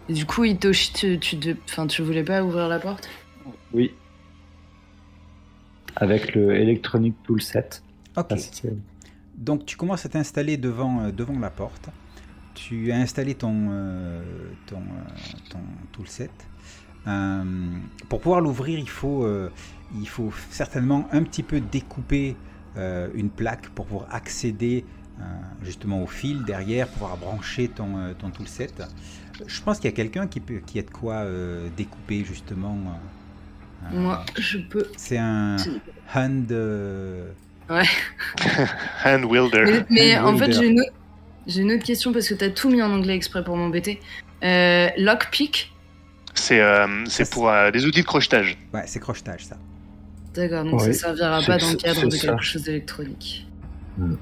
du 0.09 0.27
coup, 0.27 0.45
Itoshi, 0.45 0.93
tu, 0.93 1.19
tu, 1.19 1.37
de- 1.37 1.57
enfin, 1.69 1.87
tu 1.87 2.03
voulais 2.03 2.25
pas 2.25 2.43
ouvrir 2.43 2.69
la 2.69 2.79
porte? 2.79 3.09
Oui. 3.73 3.93
Avec 5.97 6.35
le 6.35 6.55
Electronic 6.55 7.15
Toolset. 7.25 7.69
Ok. 8.17 8.35
Donc 9.37 9.65
tu 9.67 9.77
commences 9.77 10.05
à 10.05 10.09
t'installer 10.09 10.57
devant, 10.57 11.01
euh, 11.01 11.13
devant 11.13 11.39
la 11.39 11.51
porte. 11.51 11.89
Tu 12.55 12.93
as 12.93 12.97
installé 12.97 13.35
ton, 13.35 13.69
euh, 13.71 14.23
ton, 14.67 14.79
euh, 14.81 15.39
ton 15.49 15.61
toolset. 15.93 16.31
Euh, 17.07 17.45
pour 18.09 18.21
pouvoir 18.21 18.41
l'ouvrir, 18.41 18.79
il 18.79 18.89
faut, 18.89 19.25
euh, 19.25 19.51
il 19.95 20.09
faut 20.09 20.33
certainement 20.51 21.09
un 21.13 21.23
petit 21.23 21.43
peu 21.43 21.61
découper 21.61 22.37
euh, 22.77 23.09
une 23.15 23.31
plaque 23.31 23.69
pour 23.71 23.87
pouvoir 23.87 24.09
accéder 24.15 24.85
euh, 24.85 25.00
justement 25.63 26.03
au 26.03 26.07
fil 26.07 26.45
derrière, 26.45 26.89
pouvoir 26.89 27.17
brancher 27.17 27.69
ton, 27.69 27.97
euh, 27.99 28.13
ton 28.19 28.31
toolset. 28.31 28.69
Je 29.47 29.63
pense 29.63 29.79
qu'il 29.79 29.91
y 29.91 29.93
a 29.93 29.97
quelqu'un 29.97 30.27
qui, 30.27 30.41
peut, 30.41 30.61
qui 30.67 30.79
a 30.79 30.83
de 30.83 30.91
quoi 30.91 31.15
euh, 31.17 31.69
découper 31.77 32.25
justement. 32.25 32.77
euh, 32.77 33.87
euh, 33.97 34.01
Moi, 34.01 34.25
je 34.39 34.59
peux. 34.59 34.87
C'est 34.97 35.19
un 35.19 35.57
hand. 36.15 36.51
euh, 36.53 37.31
hand 39.05 39.25
wielder. 39.25 39.65
Mais, 39.65 39.85
mais 39.91 40.19
en 40.19 40.37
fait, 40.37 40.47
Wilder. 40.47 40.61
j'ai 40.61 40.67
une, 40.69 40.81
autre- 40.81 40.93
j'ai 41.47 41.61
une 41.63 41.73
autre 41.73 41.85
question 41.85 42.13
parce 42.13 42.29
que 42.29 42.35
t'as 42.35 42.51
tout 42.51 42.69
mis 42.71 42.83
en 42.83 42.91
anglais 42.93 43.15
exprès 43.17 43.43
pour 43.45 43.57
m'embêter. 43.57 44.01
Euh, 44.43 44.89
lockpick 44.99 45.73
C'est 46.35 46.61
euh, 46.61 47.05
c'est 47.07 47.25
Ça, 47.25 47.35
pour 47.35 47.49
euh, 47.49 47.71
des 47.71 47.85
outils 47.87 48.01
de 48.03 48.07
crochetage. 48.07 48.59
Ouais, 48.75 48.83
c'est 48.87 49.01
crochetage 49.01 49.47
ça. 49.47 49.57
D'accord, 50.35 50.65
donc 50.65 50.81
Ouais, 50.81 50.93
ça 50.93 51.09
servira 51.17 51.41
c'est 51.41 51.47
pas 51.47 51.59
dans 51.59 51.71
le 51.71 51.77
cadre 51.77 52.07
de 52.07 52.11
ça. 52.11 52.29
quelque 52.29 52.43
chose 52.43 52.63
d'électronique. 52.65 53.47
Hmm. 53.99 54.15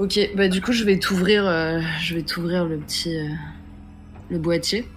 Ok, 0.00 0.18
bah 0.34 0.48
du 0.48 0.62
coup 0.62 0.72
je 0.72 0.82
vais 0.84 0.98
t'ouvrir, 0.98 1.46
euh, 1.46 1.78
je 2.00 2.14
vais 2.14 2.22
t'ouvrir 2.22 2.64
le 2.64 2.78
petit, 2.78 3.18
euh, 3.18 3.28
le 4.30 4.38
boîtier. 4.38 4.88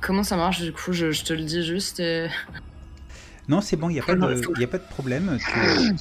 Comment 0.00 0.22
ça 0.22 0.38
marche 0.38 0.62
du 0.62 0.72
coup? 0.72 0.92
Je, 0.94 1.12
je 1.12 1.22
te 1.22 1.34
le 1.34 1.42
dis 1.44 1.62
juste. 1.62 2.00
euh, 2.00 2.28
Non, 3.46 3.60
c'est 3.60 3.76
bon, 3.76 3.90
il 3.90 3.92
n'y 3.92 4.00
a, 4.00 4.02
pas 4.02 4.14
de- 4.14 4.58
y 4.58 4.64
a 4.64 4.68
pas 4.68 4.78
de 4.78 4.84
problème. 4.84 5.38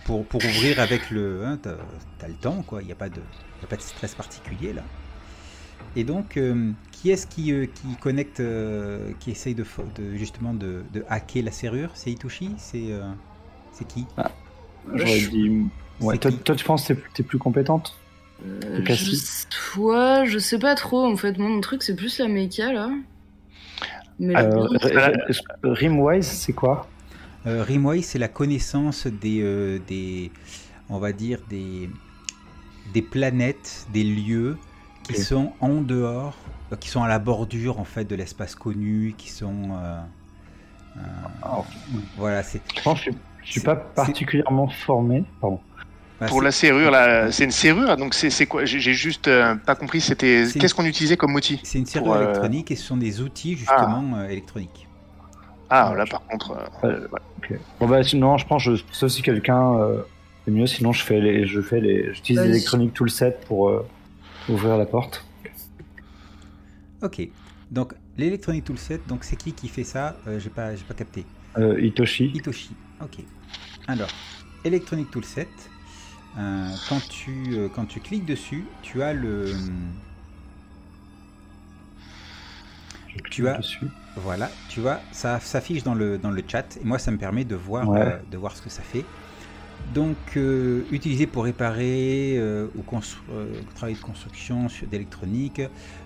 Pour, 0.06 0.26
pour 0.26 0.46
ouvrir 0.46 0.80
avec 0.80 1.12
le. 1.12 1.44
Hein, 1.46 1.60
t'as 1.62 1.76
as 2.24 2.28
le 2.30 2.34
temps, 2.36 2.64
quoi. 2.66 2.82
Il 2.82 2.86
n'y 2.86 2.94
a, 2.94 2.96
pas 2.96 3.10
de- 3.10 3.16
y 3.62 3.66
a 3.66 3.68
pas 3.68 3.76
de 3.76 3.82
stress 3.82 4.16
particulier, 4.16 4.72
là. 4.72 4.84
Et 5.98 6.06
donc, 6.06 6.38
euh, 6.38 6.72
qui 6.94 7.12
est-ce 7.12 7.28
qui, 7.28 7.52
euh, 7.52 7.66
qui 7.66 7.98
connecte, 7.98 8.40
euh, 8.40 9.12
qui 9.20 9.32
essaye 9.32 9.56
de, 9.56 9.66
de- 9.98 10.16
justement 10.16 10.54
de, 10.54 10.84
de 10.94 11.04
hacker 11.10 11.44
la 11.44 11.52
serrure? 11.52 11.92
C'est 11.96 12.12
Itoshi? 12.12 12.56
C'est 12.58 12.94
euh, 12.94 13.02
c'est 13.82 13.88
qui 13.88 14.06
J'aurais 14.94 15.20
dit. 15.20 15.66
Ouais, 16.00 16.18
C'est 16.24 16.44
toi, 16.44 16.56
tu 16.56 16.66
penses 16.66 16.88
que 16.88 16.94
t'es- 16.94 17.02
t'es 17.14 17.24
plus 17.24 17.38
compétente 17.38 17.96
euh, 18.44 18.84
je, 18.86 19.80
ouais, 19.80 20.26
je 20.26 20.40
sais 20.40 20.58
pas 20.58 20.74
trop 20.74 21.06
en 21.06 21.16
fait. 21.16 21.38
Moi 21.38 21.48
mon 21.50 21.62
truc 21.62 21.84
c'est 21.84 21.96
plus 21.96 22.18
la 22.18 22.28
méca 22.28 22.74
là. 22.74 22.90
Mais 24.20 24.36
euh, 24.36 24.68
le- 25.64 25.72
Rimwise, 25.72 26.26
c'est 26.26 26.54
quoi 26.54 26.88
euh, 27.48 27.64
Rimway, 27.64 28.02
c'est 28.04 28.20
la 28.20 28.28
connaissance 28.28 29.08
des, 29.08 29.42
euh, 29.42 29.80
des. 29.88 30.32
On 30.90 30.98
va 31.00 31.12
dire 31.12 31.40
des. 31.50 31.90
Des 32.94 33.02
planètes, 33.02 33.86
des 33.94 34.04
lieux 34.04 34.58
qui 35.04 35.14
sont 35.24 35.54
en 35.62 35.82
dehors, 35.82 36.36
euh, 36.72 36.76
qui 36.76 36.90
sont 36.90 37.04
à 37.04 37.08
la 37.08 37.20
bordure 37.20 37.80
en 37.80 37.84
fait 37.86 38.06
de 38.06 38.16
l'espace 38.16 38.54
connu, 38.56 39.14
qui 39.18 39.30
sont. 39.30 39.70
euh, 39.72 40.02
euh, 40.98 41.00
Alors, 41.44 41.66
Voilà, 42.18 42.42
c'est. 42.44 42.62
Je 42.76 42.82
pense 42.82 43.02
que 43.04 43.12
je 43.44 43.52
suis, 43.52 43.62
pas 43.62 43.76
particulièrement 43.76 44.68
formé. 44.68 45.24
Pardon. 45.40 45.60
bah, 46.20 46.28
Pour 46.28 46.42
la 46.42 46.52
serrure, 46.52 46.92
là, 46.92 47.32
c'est 47.32 47.44
une 47.46 47.52
serrure, 47.52 47.98
donc 47.98 48.14
c'est 48.14 48.46
quoi? 48.46 48.66
J'ai 48.66 48.94
juste 48.94 49.28
euh, 49.28 49.56
pas 49.56 49.76
compris. 49.76 50.02
C'était 50.02 50.46
qu'est-ce 50.60 50.76
qu'on 50.76 50.86
utilisait 50.86 51.18
comme 51.18 51.34
outil? 51.36 51.60
C'est 51.64 51.80
une 51.80 51.86
serrure 51.86 52.06
pour, 52.06 52.16
euh, 52.16 52.24
électronique 52.24 52.72
et 52.72 52.76
ce 52.76 52.84
sont 52.86 52.98
des 52.98 53.22
outils 53.22 53.56
justement 53.56 54.18
euh, 54.18 54.28
électroniques. 54.28 54.88
Ah, 55.70 55.94
là 55.98 56.06
par 56.06 56.22
contre, 56.28 56.52
euh, 56.84 56.88
Euh, 56.88 57.08
ouais, 57.08 57.20
ok. 57.38 57.60
Bon 57.80 57.88
bah 57.88 58.04
sinon, 58.04 58.38
je 58.38 58.46
pense 58.46 58.66
que 58.66 58.76
je, 58.76 58.84
sauf 58.92 59.10
si 59.10 59.22
quelqu'un 59.22 59.74
euh, 59.76 60.02
c'est 60.46 60.52
mieux. 60.52 60.68
Sinon, 60.68 60.92
je 60.92 61.02
fais 61.04 61.22
les, 61.22 61.46
je 61.48 61.62
fais 61.62 61.80
les, 61.80 62.14
j'utilise 62.14 62.40
Vas-y. 62.42 62.50
l'Electronic 62.50 62.94
Toolset 62.94 63.38
pour 63.48 63.70
euh, 63.70 63.88
ouvrir 64.50 64.78
la 64.78 64.86
porte. 64.86 65.26
Ok. 67.02 67.28
Donc 67.72 67.94
l'électronique 68.18 68.66
toolset, 68.66 69.00
donc 69.08 69.24
c'est 69.24 69.38
qui 69.38 69.54
qui 69.54 69.70
fait 69.70 69.86
ça? 69.86 70.18
Euh, 70.28 70.40
J'ai 70.40 70.50
pas, 70.50 70.76
j'ai 70.76 70.84
pas 70.84 70.94
capté. 70.94 71.26
Euh, 71.58 71.80
Hitoshi. 71.82 72.34
Ok. 73.04 73.24
Alors, 73.88 74.10
Electronic 74.64 75.10
Toolset. 75.12 75.48
euh, 76.38 76.70
quand 76.88 77.02
tu 77.10 77.56
euh, 77.58 77.68
quand 77.74 77.86
tu 77.86 78.00
cliques 78.00 78.26
dessus, 78.26 78.66
tu 78.82 79.02
as 79.04 79.14
le 79.14 79.54
tu 83.30 83.48
as- 83.48 83.58
dessus. 83.58 83.88
voilà, 84.16 84.50
tu 84.70 84.80
vois, 84.80 85.00
ça 85.12 85.40
s'affiche 85.40 85.84
dans 85.84 85.94
le 85.96 86.18
dans 86.18 86.32
le 86.32 86.44
chat 86.48 86.78
et 86.78 86.84
moi 86.86 87.00
ça 87.00 87.12
me 87.12 87.18
permet 87.18 87.44
de 87.44 87.56
voir 87.56 87.90
Ouais. 87.90 88.00
euh, 88.02 88.18
de 88.32 88.38
voir 88.38 88.56
ce 88.56 88.62
que 88.62 88.70
ça 88.70 88.82
fait. 88.82 89.04
Donc 89.94 90.16
euh, 90.38 90.84
utilisé 90.92 91.26
pour 91.28 91.44
réparer 91.44 92.40
ou 92.76 92.84
travailler 93.76 93.98
de 93.98 94.02
construction 94.02 94.68
d'électronique. 94.90 95.62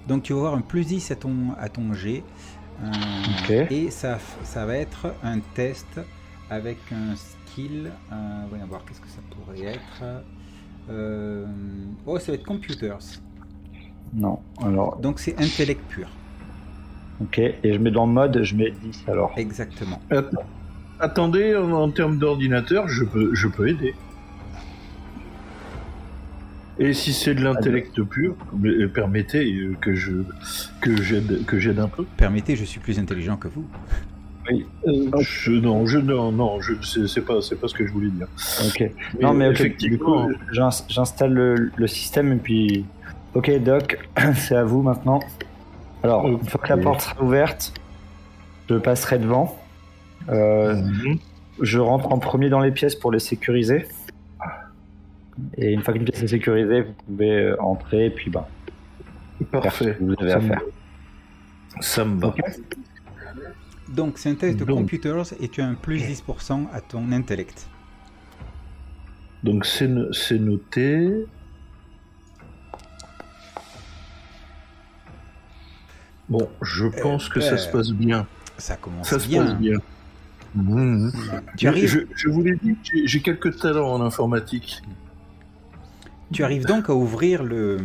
Donc 0.08 0.24
tu 0.24 0.34
vas 0.34 0.40
avoir 0.40 0.56
un 0.56 0.62
plus 0.62 0.86
10 0.88 1.12
à 1.12 1.16
ton 1.16 1.54
à 1.60 1.70
ton 1.70 1.94
G. 1.94 2.24
Et 3.70 3.90
ça, 3.92 4.18
ça 4.44 4.66
va 4.66 4.76
être 4.78 5.14
un 5.24 5.40
test 5.40 5.88
avec 6.50 6.78
un 6.92 7.16
skill. 7.16 7.92
Euh, 8.12 8.16
voyons 8.50 8.66
voir 8.68 8.84
qu'est-ce 8.86 9.02
que 9.02 9.08
ça 9.08 9.22
pourrait 9.32 9.62
être. 9.74 10.24
Euh, 10.90 11.46
oh, 12.06 12.20
ça 12.20 12.32
va 12.32 12.38
être 12.38 12.46
computers. 12.46 13.00
Non. 14.14 14.40
Alors, 14.62 14.98
Donc 14.98 15.20
c'est 15.20 15.40
intellect 15.42 15.82
pur. 15.90 16.08
ok. 17.22 17.40
Et 17.40 17.74
je 17.74 17.80
mets 17.80 17.92
dans 17.92 18.06
mode, 18.08 18.44
je 18.44 18.56
mets 18.56 18.72
10 18.72 19.04
alors. 19.08 19.34
Exactement. 19.38 20.00
Att- 20.12 20.32
Attendez, 21.00 21.56
en, 21.58 21.72
en 21.72 21.92
termes 21.92 22.18
d'ordinateur, 22.20 22.88
je 22.88 23.04
peux, 23.04 23.36
je 23.36 23.48
peux 23.50 23.68
aider. 23.68 23.94
Et 26.78 26.94
si 26.94 27.14
c'est 27.14 27.34
de 27.36 27.42
l'intellect 27.44 28.02
pur, 28.04 28.36
mais- 28.58 28.88
permettez 28.88 29.54
euh, 29.54 29.76
que 29.82 29.94
je 29.96 30.12
que 30.82 31.02
j'aide 31.02 31.46
que 31.46 31.58
j'aide 31.60 31.80
un 31.80 31.88
peu. 31.88 32.06
Permettez, 32.18 32.56
je 32.58 32.66
suis 32.66 32.80
plus 32.80 33.00
intelligent 33.00 33.38
que 33.38 33.48
vous. 33.48 33.66
Euh, 34.52 35.10
je, 35.22 35.52
non, 35.54 35.86
je 35.88 35.98
non 35.98 36.32
non, 36.32 36.62
je 36.62 36.74
c'est 37.08 37.22
pas 37.26 37.42
c'est 37.42 37.56
pas 37.60 37.68
ce 37.68 37.74
que 37.74 37.86
je 37.88 37.92
voulais 37.92 38.10
dire. 38.10 38.28
Ok. 38.68 38.92
non 39.20 39.34
mais 39.34 39.48
ok, 39.50 39.78
du 39.78 39.98
coup, 39.98 40.32
j'ins- 40.52 40.84
j'installe 40.88 41.34
le, 41.34 41.72
le 41.76 41.88
système 41.88 42.32
et 42.34 42.38
puis. 42.38 42.86
Ok 43.34 43.52
Doc, 43.64 43.98
c'est 44.36 44.56
à 44.56 44.64
vous 44.64 44.82
maintenant. 44.82 45.20
Alors, 46.04 46.28
une 46.28 46.40
fois 46.46 46.62
que 46.62 46.70
la 46.70 46.78
porte 46.78 47.02
sera 47.02 47.22
ouverte, 47.24 47.74
je 48.70 48.76
passerai 48.76 49.18
devant. 49.20 49.58
Euh, 50.30 50.76
Mhm. 50.76 51.18
Je 51.62 51.80
rentre 51.80 52.12
en 52.12 52.20
premier 52.20 52.50
dans 52.50 52.60
les 52.60 52.72
pièces 52.72 52.96
pour 52.96 53.12
les 53.12 53.20
sécuriser. 53.20 53.88
Et 55.58 55.72
une 55.74 55.82
fois 55.82 55.94
qu'une 55.94 56.04
pièce 56.06 56.22
est 56.24 56.28
sécurisée, 56.28 56.82
vous 56.82 56.94
pouvez 57.08 57.32
euh, 57.32 57.62
entrer 57.62 58.06
et 58.06 58.10
puis 58.10 58.30
bah, 58.30 58.48
faire 59.40 59.46
ce 59.48 59.68
parfait. 59.68 59.96
que 60.00 60.04
vous 60.04 60.16
avez 60.20 60.32
à 60.34 60.40
faire. 60.42 60.62
Ça 61.82 62.06
me 62.06 62.20
va. 62.22 62.28
Ok. 62.30 62.40
Donc 63.90 64.18
c'est 64.18 64.30
un 64.30 64.36
test 64.36 64.58
de 64.58 64.66
Donc. 64.66 64.78
computers 64.80 65.24
et 65.40 65.48
tu 65.48 65.62
as 65.62 65.68
un 65.68 65.76
plus 65.76 66.00
10% 66.02 66.68
à 66.74 66.82
ton 66.82 67.12
intellect. 67.12 67.68
Donc 69.44 69.66
c'est 69.66 69.88
no- 69.88 70.12
c'est 70.12 70.40
noté. 70.40 71.26
Bon, 76.28 76.50
je 76.62 76.88
pense 76.88 77.30
que 77.30 77.40
euh, 77.40 77.42
ça 77.50 77.58
se 77.58 77.70
passe 77.70 77.92
bien. 77.92 78.26
Ça 78.58 78.76
commence 78.78 79.08
Ça 79.08 79.20
se 79.20 79.28
bien. 79.28 79.46
passe 79.46 79.56
bien. 79.58 79.78
Mhm. 80.56 81.12
Tu 81.58 81.68
arrives, 81.68 81.88
Je, 81.90 82.00
je 82.16 82.30
vous 82.30 82.42
l'ai 82.42 82.56
dit, 82.56 82.76
j'ai- 82.84 83.06
j'ai 83.08 83.22
quelques 83.22 83.60
talents 83.60 83.92
en 83.94 84.02
informatique. 84.02 84.82
tu 86.34 86.44
arrives 86.44 86.66
donc 86.66 86.90
à 86.90 86.96
ouvrir 86.96 87.44
le, 87.44 87.78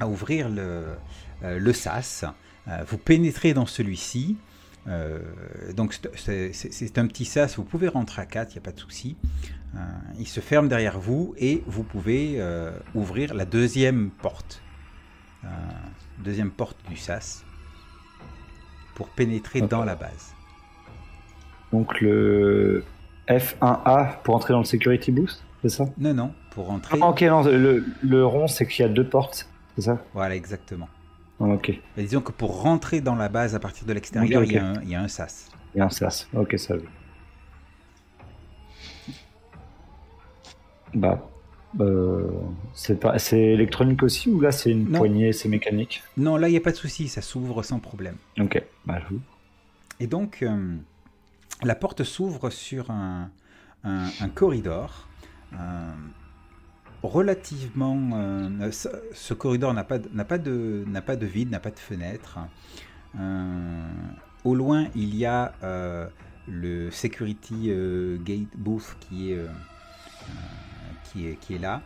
à 0.00 0.08
ouvrir 0.08 0.48
le, 0.48 0.86
euh, 1.44 1.58
le 1.60 1.72
sas. 1.72 2.24
Euh, 2.66 2.82
vous 2.88 2.98
pénétrez 2.98 3.54
dans 3.54 3.66
celui-ci. 3.66 4.36
Euh, 4.88 5.20
donc 5.76 5.98
c'est- 6.14 6.98
un 6.98 7.06
petit 7.06 7.24
sas, 7.26 7.56
vous 7.56 7.64
pouvez 7.64 7.88
rentrer 7.88 8.22
à 8.22 8.26
4, 8.26 8.52
il 8.52 8.54
n'y 8.54 8.58
a 8.58 8.62
pas 8.64 8.72
de 8.72 8.80
souci. 8.80 9.16
Euh, 9.76 9.78
il 10.18 10.26
se 10.26 10.40
ferme 10.40 10.66
derrière 10.68 10.98
vous 10.98 11.34
et 11.36 11.62
vous 11.66 11.82
pouvez 11.82 12.36
euh, 12.40 12.70
ouvrir 12.94 13.34
la 13.34 13.44
deuxième 13.44 14.10
porte. 14.10 14.62
Deuxième 16.18 16.50
porte 16.50 16.76
du 16.88 16.96
sas. 16.96 17.44
pour 18.94 19.08
pénétrer 19.10 19.60
dans 19.60 19.84
la 19.84 19.94
base. 19.94 20.34
Donc 21.70 22.00
le 22.00 22.82
F1A 23.28 24.20
pour 24.24 24.34
entrer 24.34 24.52
dans 24.54 24.58
le 24.58 24.64
security 24.64 25.12
boost, 25.12 25.44
c'est 25.62 25.68
ça? 25.68 25.84
Non, 25.98 26.12
non, 26.14 26.32
pour 26.50 26.70
entrer. 26.70 26.98
Ah, 27.00 27.08
Ok, 27.10 27.22
non, 27.22 27.42
le, 27.44 27.84
le 28.02 28.26
rond, 28.26 28.48
c'est 28.48 28.66
qu'il 28.66 28.84
y 28.84 28.88
a 28.88 28.90
deux 28.92 29.06
portes, 29.06 29.48
c'est 29.76 29.82
ça? 29.82 30.02
Voilà, 30.14 30.34
exactement. 30.34 30.88
Ah, 31.40 31.44
Ok, 31.44 31.72
Mais 31.96 32.02
disons 32.02 32.20
que 32.20 32.32
pour 32.32 32.62
rentrer 32.62 33.00
dans 33.00 33.14
la 33.14 33.28
base 33.28 33.54
à 33.54 33.60
partir 33.60 33.86
de 33.86 33.92
l'extérieur, 33.92 34.42
il, 34.42 34.52
y 34.52 34.58
a 34.58 34.66
un- 34.66 34.82
il 34.82 34.88
y 34.90 34.94
a 34.96 35.00
un 35.00 35.08
sas. 35.08 35.50
il 35.74 35.78
y 35.78 35.80
a 35.80 35.84
un 35.84 35.90
sas. 35.90 36.28
Ok, 36.34 36.58
ça 36.58 36.74
va. 36.76 36.82
Bah, 40.94 41.30
euh, 41.80 42.28
c'est 42.74 43.38
électronique 43.38 44.02
aussi 44.02 44.30
ou 44.30 44.40
là 44.40 44.50
c'est 44.52 44.70
une 44.70 44.88
Non. 44.90 44.98
poignée, 44.98 45.32
c'est 45.32 45.48
mécanique? 45.48 46.02
Non, 46.16 46.36
là, 46.36 46.48
il 46.48 46.52
n'y 46.52 46.56
a 46.56 46.62
pas 46.62 46.70
de 46.72 46.76
souci, 46.76 47.08
ça 47.08 47.20
s'ouvre 47.20 47.62
sans 47.62 47.78
problème. 47.78 48.16
Ok, 48.40 48.62
bah 48.86 48.98
je- 49.08 49.16
Et 50.00 50.06
donc, 50.06 50.42
euh, 50.42 50.76
la 51.62 51.74
porte 51.74 52.04
s'ouvre 52.04 52.50
sur 52.50 52.90
un, 52.90 53.30
un- 53.84 54.08
un 54.20 54.28
corridor. 54.28 55.06
euh, 55.54 55.92
relativement. 57.02 58.10
euh, 58.14 58.70
ce, 58.72 59.34
corridor 59.34 59.74
n'a 59.74 59.84
pas, 59.84 59.98
pas, 59.98 60.38
de, 60.38 60.84
pas 61.04 61.16
de 61.16 61.26
vide, 61.26 61.50
n'a 61.50 61.60
pas 61.60 61.70
de 61.70 61.78
fenêtre. 61.78 62.38
Euh, 63.18 63.82
au 64.44 64.54
loin, 64.54 64.88
il 64.94 65.16
y 65.16 65.26
a 65.26 65.52
euh, 65.62 66.08
le 66.46 66.90
security 66.90 67.70
gate 68.24 68.56
booth 68.56 68.96
qui 69.00 69.32
est, 69.32 69.46
qui 71.40 71.58
là. 71.58 71.82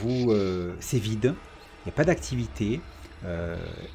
Vous, 0.00 0.32
c'est 0.80 0.98
vide, 0.98 1.34
il 1.84 1.88
n'y 1.88 1.92
a 1.92 1.94
pas 1.94 2.04
d'activité. 2.04 2.80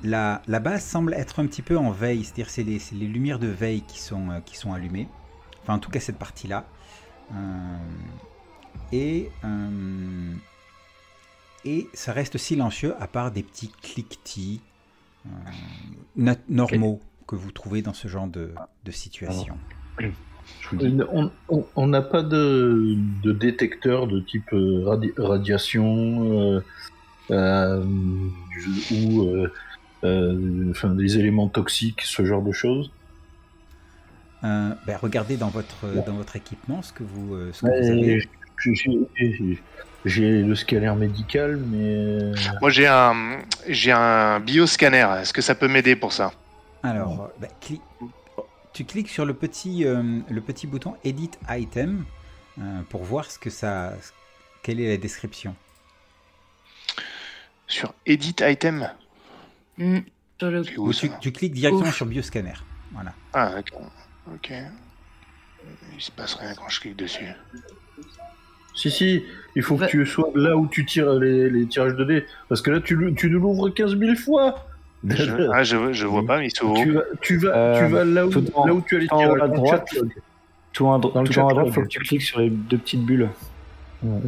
La, 0.04 0.42
la 0.48 0.60
base 0.60 0.84
semble 0.84 1.14
être 1.14 1.40
un 1.40 1.48
petit 1.48 1.62
peu 1.62 1.78
en 1.78 1.92
veille, 1.92 2.24
c'est-à-dire 2.24 2.50
c'est 2.50 2.64
les, 2.64 2.80
c'est 2.80 2.96
les 2.96 3.08
lumières 3.08 3.40
de 3.40 3.48
veille 3.48 3.82
qui 3.82 4.00
sont, 4.00 4.42
qui 4.46 4.58
sont 4.58 4.74
allumées. 4.74 5.08
Enfin, 5.62 5.76
en 5.76 5.80
tout 5.80 5.90
cas, 5.92 6.00
cette 6.00 6.18
partie-là. 6.20 6.66
Euh, 8.94 8.96
et, 8.96 9.32
euh, 9.44 10.34
et 11.66 11.88
ça 11.94 12.14
reste 12.14 12.38
silencieux 12.38 12.94
à 13.00 13.08
part 13.08 13.32
des 13.32 13.44
petits 13.44 13.72
cliquetis 13.82 14.62
euh, 15.26 16.34
normaux 16.50 17.02
que 17.28 17.36
vous 17.36 17.52
trouvez 17.52 17.82
dans 17.82 17.94
ce 17.94 18.08
genre 18.08 18.28
de, 18.28 18.54
de 18.84 18.92
situation. 18.92 19.58
je 20.00 20.70
vous 20.70 20.78
dis. 20.78 20.98
Euh, 21.00 21.28
On 21.76 21.88
n'a 21.88 22.02
pas 22.02 22.22
de, 22.22 22.98
de 23.24 23.32
détecteur 23.32 24.08
de 24.08 24.20
type 24.20 24.52
euh, 24.54 24.84
radi- 24.86 25.14
radiation 25.18 26.32
euh, 26.32 26.64
euh, 27.32 27.84
ou 28.92 29.24
euh, 29.24 29.54
euh, 30.04 30.72
enfin, 30.72 30.90
des 30.90 31.18
éléments 31.18 31.48
toxiques, 31.48 32.02
ce 32.02 32.26
genre 32.26 32.44
de 32.44 32.52
choses? 32.52 32.92
Euh, 34.44 34.74
ben, 34.86 34.98
regardez 35.02 35.38
dans 35.38 35.48
votre, 35.48 35.88
dans 36.06 36.16
votre 36.16 36.36
équipement 36.36 36.82
ce 36.82 36.92
que 36.92 37.04
vous, 37.04 37.54
ce 37.54 37.62
que 37.62 37.68
Ouais, 37.68 37.82
vous 37.82 37.90
avez. 37.92 38.28
J'ai- 40.06 40.42
le 40.42 40.56
scanner 40.56 40.94
médical, 40.96 41.58
mais 41.58 42.32
Moi, 42.62 42.70
j'ai 42.70 42.88
un, 42.88 43.40
j'ai 43.68 43.92
un 43.92 44.40
bioscanner. 44.40 45.08
Est-ce 45.22 45.34
que 45.34 45.42
ça 45.42 45.56
peut 45.56 45.68
m'aider 45.68 45.96
pour 45.96 46.14
ça? 46.14 46.32
Alors, 46.84 47.32
cli- 47.62 47.82
tu 48.74 48.84
cliques 48.86 49.10
sur 49.10 49.26
le 49.26 49.34
petit, 49.34 49.86
euh, 49.86 50.20
le 50.30 50.42
petit 50.42 50.68
bouton 50.68 50.96
Edit 51.04 51.32
Item 51.50 52.06
euh, 52.60 52.82
pour 52.90 53.04
voir 53.04 53.30
ce 53.32 53.40
que 53.40 53.50
ça, 53.50 53.94
quelle 54.62 54.80
est 54.82 54.90
la 54.90 54.98
description. 54.98 55.56
Sur 57.68 57.94
Edit 58.06 58.36
Item. 58.42 58.90
Sur 59.78 60.52
le 60.52 60.64
C'est 60.64 60.78
où, 60.78 60.88
Ou 60.90 60.94
tu, 60.94 61.32
cliques 61.32 61.54
directement 61.54 61.88
Ouf. 61.90 61.96
sur 61.96 62.06
Bioscanner. 62.06 62.54
Voilà. 62.92 63.14
Ah, 63.32 63.52
d'accord. 63.56 63.90
Ok. 64.34 64.52
Il 65.96 66.02
se 66.02 66.12
passe 66.12 66.34
rien 66.36 66.54
quand 66.56 66.68
je 66.68 66.82
clique 66.82 66.98
dessus. 66.98 67.26
Si 68.76 68.90
si, 68.92 69.24
il 69.56 69.62
faut 69.64 69.76
Bah- 69.78 69.86
que 69.88 69.92
tu 69.92 70.06
sois 70.06 70.30
là 70.36 70.56
où 70.58 70.68
tu 70.68 70.86
tires 70.86 71.14
les, 71.14 71.50
les 71.50 71.66
tirages 71.68 71.96
de 71.96 72.04
dés, 72.04 72.26
parce 72.50 72.62
que 72.62 72.72
là 72.72 72.80
tu, 72.80 72.98
tu 73.16 73.30
nous 73.30 73.40
l'ouvres 73.40 73.70
15 73.70 73.98
000 73.98 74.16
fois. 74.16 74.66
Je, 75.06 75.50
ah, 75.54 75.64
je, 75.64 75.92
je 75.92 76.06
vois 76.08 76.26
pas, 76.26 76.40
mais 76.40 76.48
il 76.48 76.52
se 76.52 76.60
tu 76.82 76.92
vas, 76.92 77.02
tu 77.22 77.38
vas, 77.38 77.56
Euh, 77.58 77.80
tu 77.88 77.92
vas 77.94 78.06
là, 78.06 78.26
où, 78.26 78.30
tout 78.30 78.46
en- 78.56 78.66
là 78.66 78.74
où 78.74 78.82
tu 78.82 78.96
as 78.96 79.00
les 79.00 79.08
tout 79.08 79.16
en 79.16 79.18
tirages. 79.20 79.36
à 79.42 79.48
dans 79.48 79.54
le 79.54 79.58
droite. 79.60 79.90
Tout 80.72 80.86
en, 80.88 80.98
Dans 81.00 81.22
le 81.22 81.28
tout 81.28 81.40
en 81.40 81.46
à 81.48 81.50
chat 81.50 81.54
droite, 81.54 81.66
log. 81.66 81.74
faut 81.74 81.82
que 81.82 81.88
tu 81.88 82.00
cliques 82.00 82.22
sur 82.24 82.40
les 82.40 82.50
deux 82.50 82.78
petites 82.78 83.04
bulles. 83.06 83.30
Euh, 84.06 84.20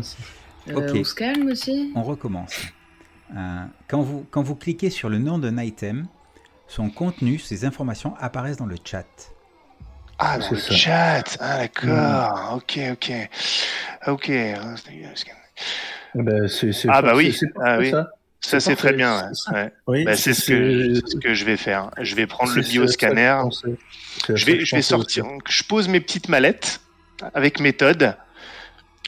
Ok. 0.75 0.83
On 0.95 1.03
se 1.03 1.13
calme 1.15 1.47
aussi 1.49 1.91
On 1.95 2.03
recommence. 2.03 2.67
Euh, 3.35 3.63
quand, 3.87 4.01
vous, 4.01 4.25
quand 4.31 4.41
vous 4.43 4.55
cliquez 4.55 4.89
sur 4.89 5.09
le 5.09 5.17
nom 5.17 5.37
d'un 5.39 5.57
item, 5.61 6.07
son 6.67 6.89
contenu, 6.89 7.37
ses 7.39 7.65
informations 7.65 8.13
apparaissent 8.19 8.57
dans 8.57 8.65
le 8.65 8.75
chat. 8.83 9.05
Ah, 10.17 10.37
dans 10.37 10.45
C'est 10.45 10.55
le 10.55 10.61
ça. 10.61 10.73
chat. 10.75 11.37
Ah, 11.39 11.57
d'accord. 11.59 12.53
Ok, 12.55 12.79
ok. 12.91 13.11
Ok. 14.07 14.29
Ben, 16.15 16.47
c'est 16.47 16.71
Ah, 16.87 17.01
bah 17.01 17.13
oui. 17.15 17.35
pas 17.53 17.61
Ah 17.65 17.77
oui. 17.79 17.91
ça. 17.91 18.07
Ça, 18.41 18.59
c'est 18.59 18.75
très 18.75 18.93
bien. 18.93 19.31
Ouais. 19.51 19.71
Oui, 19.87 20.05
c'est 20.15 20.33
ce 20.35 20.45
que, 20.47 20.93
c'est 20.95 21.07
ce 21.07 21.15
que 21.17 21.33
je 21.33 21.45
vais 21.45 21.57
faire. 21.57 21.89
Je 21.99 22.15
vais 22.15 22.27
prendre 22.27 22.53
le 22.53 22.61
bioscanner. 22.61 23.41
je 24.29 24.45
vais, 24.45 24.63
je 24.63 24.75
vais 24.75 24.81
sortir. 24.83 25.23
Donc, 25.25 25.41
je 25.49 25.63
pose 25.63 25.87
mes 25.87 25.99
petites 25.99 26.29
mallettes 26.29 26.79
avec 27.33 27.59
méthode. 27.59 28.15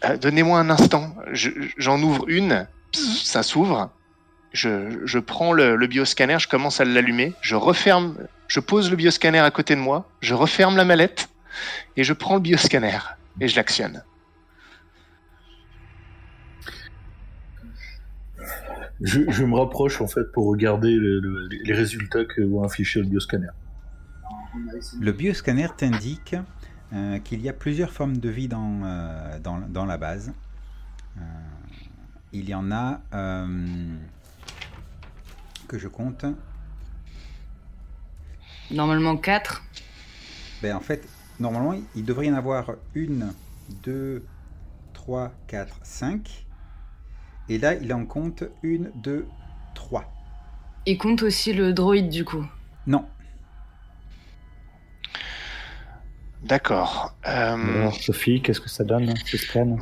Euh, 0.06 0.18
Donnez-moi 0.18 0.60
un 0.60 0.70
instant. 0.72 1.16
Je- 1.32 1.52
J'en 1.78 2.02
ouvre 2.02 2.26
une. 2.28 2.68
Pss, 2.92 3.24
Ça 3.26 3.44
s'ouvre. 3.44 3.92
Je, 4.54 5.02
je 5.06 5.20
prends 5.20 5.54
le, 5.54 5.76
le 5.76 5.88
bioscanner. 5.88 6.40
Je 6.40 6.48
commence 6.48 6.82
à 6.82 6.86
l'allumer. 6.86 7.34
Je 7.42 7.56
referme. 7.56 8.16
Je 8.48 8.60
pose 8.60 8.90
le 8.90 8.96
bioscanner 8.96 9.40
à 9.40 9.52
côté 9.52 9.76
de 9.76 9.82
moi. 9.82 10.10
Je 10.22 10.34
referme 10.34 10.78
la 10.78 10.86
mallette 10.86 11.30
et 11.96 12.04
je 12.04 12.14
prends 12.14 12.36
le 12.36 12.42
bioscanner 12.42 12.98
et 13.40 13.48
je 13.48 13.56
l'actionne. 13.56 14.04
Je, 19.02 19.22
je 19.30 19.44
me 19.44 19.56
rapproche 19.56 20.02
en 20.02 20.08
fait 20.08 20.32
pour 20.32 20.48
regarder 20.48 20.96
le- 20.96 21.20
le- 21.20 21.48
les 21.48 21.74
résultats 21.74 22.26
que 22.26 22.42
vont 22.42 22.64
afficher 22.64 23.00
le 23.02 23.06
bioscanner. 23.08 23.48
Le 25.00 25.12
bioscanner 25.12 25.68
t'indique 25.76 26.36
euh, 26.94 27.20
qu'il 27.20 27.42
y 27.42 27.50
a 27.50 27.54
plusieurs 27.54 27.92
formes 27.92 28.18
de 28.18 28.30
vie 28.30 28.48
dans, 28.48 28.82
euh, 28.84 29.40
dans, 29.40 29.60
dans 29.60 29.86
la 29.86 29.98
base. 29.98 30.34
Euh, 31.18 31.22
il 32.34 32.50
y 32.50 32.56
en 32.56 32.72
a 32.72 33.02
euh, 33.14 33.48
que 35.68 35.78
je 35.78 35.88
compte. 35.88 36.26
Normalement 38.72 39.18
4. 39.18 39.64
Ben, 40.62 40.76
en 40.76 40.80
fait, 40.80 41.08
normalement, 41.40 41.76
il 41.96 42.06
devrait 42.06 42.28
y 42.28 42.32
en 42.32 42.36
avoir 42.36 42.72
une, 42.96 43.34
deux, 43.84 44.26
trois, 44.94 45.32
quatre, 45.48 45.80
cinq. 45.84 46.46
Et 47.50 47.58
là, 47.58 47.76
il 47.76 47.94
en 47.94 48.06
compte 48.06 48.44
une, 48.64 48.92
deux, 48.96 49.28
trois. 49.74 50.12
Il 50.86 50.98
compte 50.98 51.24
aussi 51.24 51.54
le 51.54 51.74
droïde 51.74 52.10
du 52.10 52.26
coup. 52.26 52.46
Non, 52.88 53.06
D'accord. 56.44 57.14
Euh, 57.28 57.82
Alors, 57.82 57.96
Sophie, 57.96 58.42
qu'est-ce 58.42 58.62
que 58.62 58.70
ça 58.70 58.84
donne, 58.84 59.14
ce 59.26 59.38
scan 59.38 59.78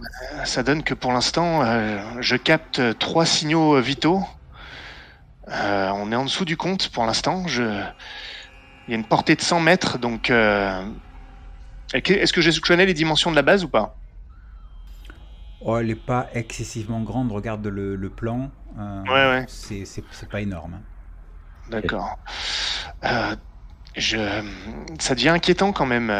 Ça 0.45 0.63
donne 0.63 0.83
que 0.83 0.93
pour 0.93 1.11
l'instant, 1.11 1.61
euh, 1.63 1.99
je 2.21 2.35
capte 2.37 2.81
trois 2.97 3.25
signaux 3.25 3.79
vitaux. 3.81 4.23
Euh, 5.49 5.89
on 5.93 6.11
est 6.11 6.15
en 6.15 6.23
dessous 6.23 6.45
du 6.45 6.57
compte 6.57 6.89
pour 6.89 7.05
l'instant. 7.05 7.45
Je... 7.47 7.83
Il 8.87 8.91
y 8.91 8.93
a 8.93 8.97
une 8.97 9.05
portée 9.05 9.35
de 9.35 9.41
100 9.41 9.59
mètres, 9.61 9.97
donc... 9.97 10.29
euh, 10.29 10.83
Est-ce 11.93 12.33
que 12.33 12.41
je 12.41 12.59
connais 12.61 12.85
les 12.85 12.93
dimensions 12.93 13.31
de 13.31 13.35
la 13.35 13.41
base 13.41 13.63
ou 13.63 13.67
pas? 13.69 13.97
Oh, 15.61 15.77
elle 15.77 15.87
n'est 15.87 15.95
pas 15.95 16.27
excessivement 16.33 17.01
grande. 17.01 17.31
Regarde 17.31 17.65
le, 17.65 17.95
le 17.95 18.09
plan. 18.09 18.51
Euh, 18.77 19.01
Ouais, 19.03 19.39
ouais. 19.39 19.45
C'est 19.47 19.85
c'est- 19.85 20.03
c'est 20.11 20.29
pas 20.29 20.41
énorme. 20.41 20.75
hein. 20.75 20.81
D'accord. 21.71 22.19
Euh, 23.03 23.35
je... 23.95 24.17
Ça 24.99 25.15
devient 25.15 25.29
inquiétant 25.29 25.71
quand 25.71 25.87
même. 25.87 26.11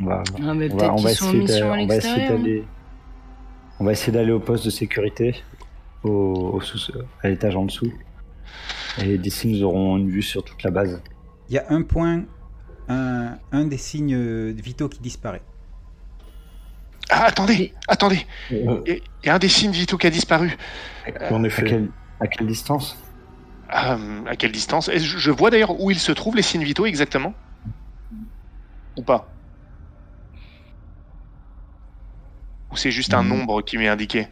on 0.00 0.04
va, 0.06 0.22
Ah, 0.26 0.54
mais 0.54 0.68
on 0.72 0.76
va, 0.76 0.76
peut-être 0.76 0.92
on 0.92 0.96
va 0.96 1.08
qu'ils 1.10 1.18
sont 1.18 1.26
en 1.28 1.76
essayer 1.78 2.28
d'aller. 2.28 2.64
On 3.78 3.84
va 3.84 3.92
essayer 3.92 4.12
d'aller 4.12 4.32
au 4.32 4.40
poste 4.40 4.64
de 4.64 4.70
sécurité, 4.70 5.42
au, 6.02 6.50
au 6.54 6.60
sous- 6.60 6.92
à 7.22 7.28
l'étage 7.28 7.54
en 7.54 7.64
dessous. 7.66 7.92
Et 8.98 9.16
d'ici, 9.18 9.46
nous 9.48 9.62
aurons 9.62 9.96
une 9.96 10.10
vue 10.10 10.22
sur 10.22 10.42
toute 10.44 10.62
la 10.64 10.70
base. 10.70 11.00
Il 11.52 11.56
y 11.56 11.58
a 11.58 11.66
un 11.68 11.82
point, 11.82 12.24
un, 12.88 13.38
un 13.52 13.66
des 13.66 13.76
signes 13.76 14.14
euh, 14.14 14.52
vitaux 14.56 14.88
qui 14.88 15.00
disparaît. 15.02 15.42
Ah, 17.10 17.24
attendez, 17.26 17.74
attendez. 17.88 18.26
Euh, 18.50 18.82
Il 18.86 19.26
y 19.26 19.28
a 19.28 19.34
un 19.34 19.38
des 19.38 19.48
signes 19.48 19.72
vitaux 19.72 19.98
qui 19.98 20.06
a 20.06 20.10
disparu. 20.10 20.56
en 21.30 21.44
À 21.44 21.44
effet. 21.44 21.62
quelle, 21.62 21.92
à 22.20 22.28
quelle 22.28 22.46
distance? 22.46 22.96
Euh, 23.74 24.24
à 24.26 24.36
quelle 24.36 24.52
distance? 24.52 24.88
Est-ce- 24.88 25.04
Je 25.04 25.18
je 25.18 25.30
vois 25.32 25.50
d'ailleurs 25.50 25.80
où 25.80 25.90
ils 25.90 25.98
se 25.98 26.12
trouvent, 26.12 26.36
les 26.36 26.42
signes 26.42 26.62
vitaux, 26.64 26.86
exactement 26.86 27.34
Ou 28.96 29.02
pas? 29.04 29.38
Ou 32.72 32.76
c'est 32.76 32.90
juste 32.90 33.14
un 33.14 33.22
Mhm. 33.22 33.22
nombre 33.22 33.62
qui 33.62 33.78
m'est 33.78 33.86
indiqué? 33.86 34.26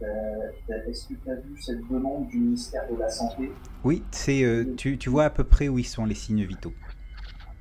Est-ce 0.00 1.08
que 1.08 1.14
tu 1.14 1.30
as 1.30 1.34
vu 1.34 1.60
cette 1.60 1.80
demande 1.90 2.28
du 2.28 2.38
ministère 2.38 2.82
de 2.90 2.98
la 2.98 3.08
Santé? 3.10 3.50
Oui, 3.84 4.02
c'est, 4.10 4.42
euh, 4.44 4.64
tu, 4.76 4.96
tu 4.96 5.10
vois 5.10 5.24
à 5.24 5.30
peu 5.30 5.44
près 5.44 5.68
où 5.68 5.78
ils 5.78 5.84
sont 5.84 6.04
les 6.04 6.14
signes 6.14 6.44
vitaux. 6.44 6.72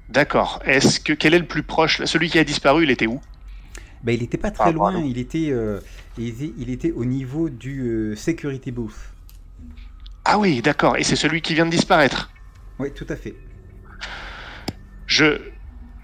D'accord. 0.09 0.61
Est-ce 0.65 0.99
que 0.99 1.13
quel 1.13 1.33
est 1.33 1.39
le 1.39 1.47
plus 1.47 1.63
proche? 1.63 2.03
Celui 2.05 2.29
qui 2.29 2.39
a 2.39 2.43
disparu, 2.43 2.83
il 2.83 2.91
était 2.91 3.07
où? 3.07 3.19
Ben, 4.03 4.13
il 4.13 4.21
n'était 4.21 4.37
pas 4.37 4.51
très 4.51 4.69
Ah, 4.69 4.71
loin, 4.71 4.91
pardon. 4.93 5.07
il 5.07 5.17
était, 5.17 5.49
euh, 5.49 5.79
il 6.17 6.27
était, 6.27 6.53
il 6.57 6.69
était 6.69 6.91
au 6.91 7.03
niveau 7.05 7.49
du 7.49 7.81
euh, 7.81 8.15
security 8.15 8.71
booth. 8.71 8.93
Ah 10.23 10.37
oui, 10.37 10.61
d'accord. 10.61 10.95
Et 10.97 11.03
c'est 11.03 11.15
celui 11.15 11.41
qui 11.41 11.53
vient 11.55 11.65
de 11.65 11.71
disparaître? 11.71 12.31
Oui, 12.79 12.93
tout 12.93 13.07
à 13.09 13.15
fait. 13.15 13.35
Je, 15.07 15.41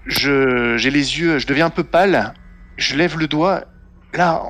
je, 0.06 0.76
j'ai 0.76 0.90
les 0.90 1.20
yeux, 1.20 1.38
je 1.38 1.46
deviens 1.46 1.66
un 1.66 1.70
peu 1.70 1.84
pâle. 1.84 2.34
Je 2.76 2.96
lève 2.96 3.16
le 3.18 3.28
doigt, 3.28 3.64
là, 4.12 4.42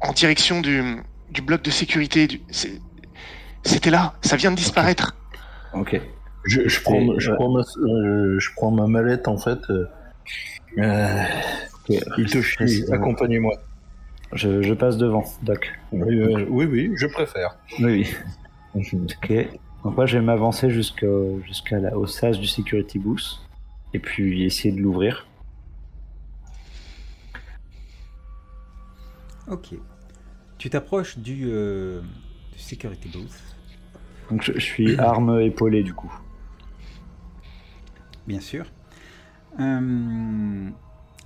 en, 0.00 0.12
direction 0.12 0.60
du, 0.60 0.82
du 1.30 1.42
bloc 1.42 1.62
de 1.62 1.70
sécurité. 1.70 2.26
Du, 2.26 2.40
c'est- 2.50 2.80
c'était 3.64 3.90
là, 3.90 4.14
ça 4.22 4.36
vient 4.36 4.50
de 4.50 4.56
disparaître. 4.56 5.14
Ok. 5.74 6.00
Je, 6.44 6.68
je, 6.68 6.80
prends, 6.80 6.94
Et- 7.00 7.14
je, 7.18 7.30
ouais. 7.30 7.36
prends 7.36 7.50
ma, 7.50 7.60
euh, 7.60 8.38
je 8.38 8.48
prends 8.56 8.70
ma 8.70 8.86
mallette 8.86 9.28
en 9.28 9.36
fait. 9.38 9.58
Euh, 9.70 9.84
euh, 10.78 11.22
Hitoshi, 12.16 12.84
Euh, 12.88 12.92
accompagnez-moi. 12.94 13.54
Je, 14.32 14.62
je 14.62 14.74
passe 14.74 14.98
devant, 14.98 15.24
Doc. 15.42 15.72
Oui, 15.92 16.18
euh, 16.20 16.44
oui, 16.48 16.66
oui, 16.66 16.92
je 16.96 17.06
préfère. 17.06 17.56
Oui, 17.80 18.06
oui. 18.74 18.82
Ok. 18.94 19.32
Donc 19.84 19.96
moi, 19.96 20.06
je 20.06 20.18
vais 20.18 20.24
m'avancer 20.24 20.70
jusqu'au 20.70 21.40
jusqu'à 21.46 21.78
la, 21.78 21.96
au 21.96 22.06
sas 22.06 22.38
du 22.38 22.46
security 22.46 22.98
booth 22.98 23.40
et 23.94 23.98
puis 23.98 24.44
essayer 24.44 24.72
de 24.72 24.80
l'ouvrir. 24.80 25.26
Ok. 29.50 29.74
Tu 30.58 30.70
t'approches 30.70 31.18
du, 31.18 31.44
euh, 31.46 32.00
du 32.52 32.58
security 32.58 33.08
booth, 33.08 33.30
Donc 34.30 34.42
je, 34.42 34.52
je 34.54 34.58
suis 34.60 34.96
arme 34.98 35.40
épaulée 35.40 35.82
du 35.82 35.94
coup. 35.94 36.12
bien 38.26 38.40
sûr. 38.40 38.66
Euh, 39.60 40.70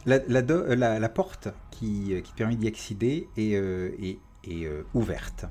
la, 0.07 0.19
la 0.29 0.43
do- 0.43 0.55
euh, 0.55 0.77
la- 0.77 0.99
la 0.99 1.09
porte 1.09 1.49
qui, 1.71 2.15
euh, 2.15 2.21
qui 2.21 2.33
permet 2.33 2.57
d'y 2.57 2.69
accéder 2.69 3.29
est, 3.37 3.55
euh, 3.57 3.91
est- 4.01 4.19
est, 4.45 4.65
euh, 4.67 4.83
ouverte. 4.95 5.47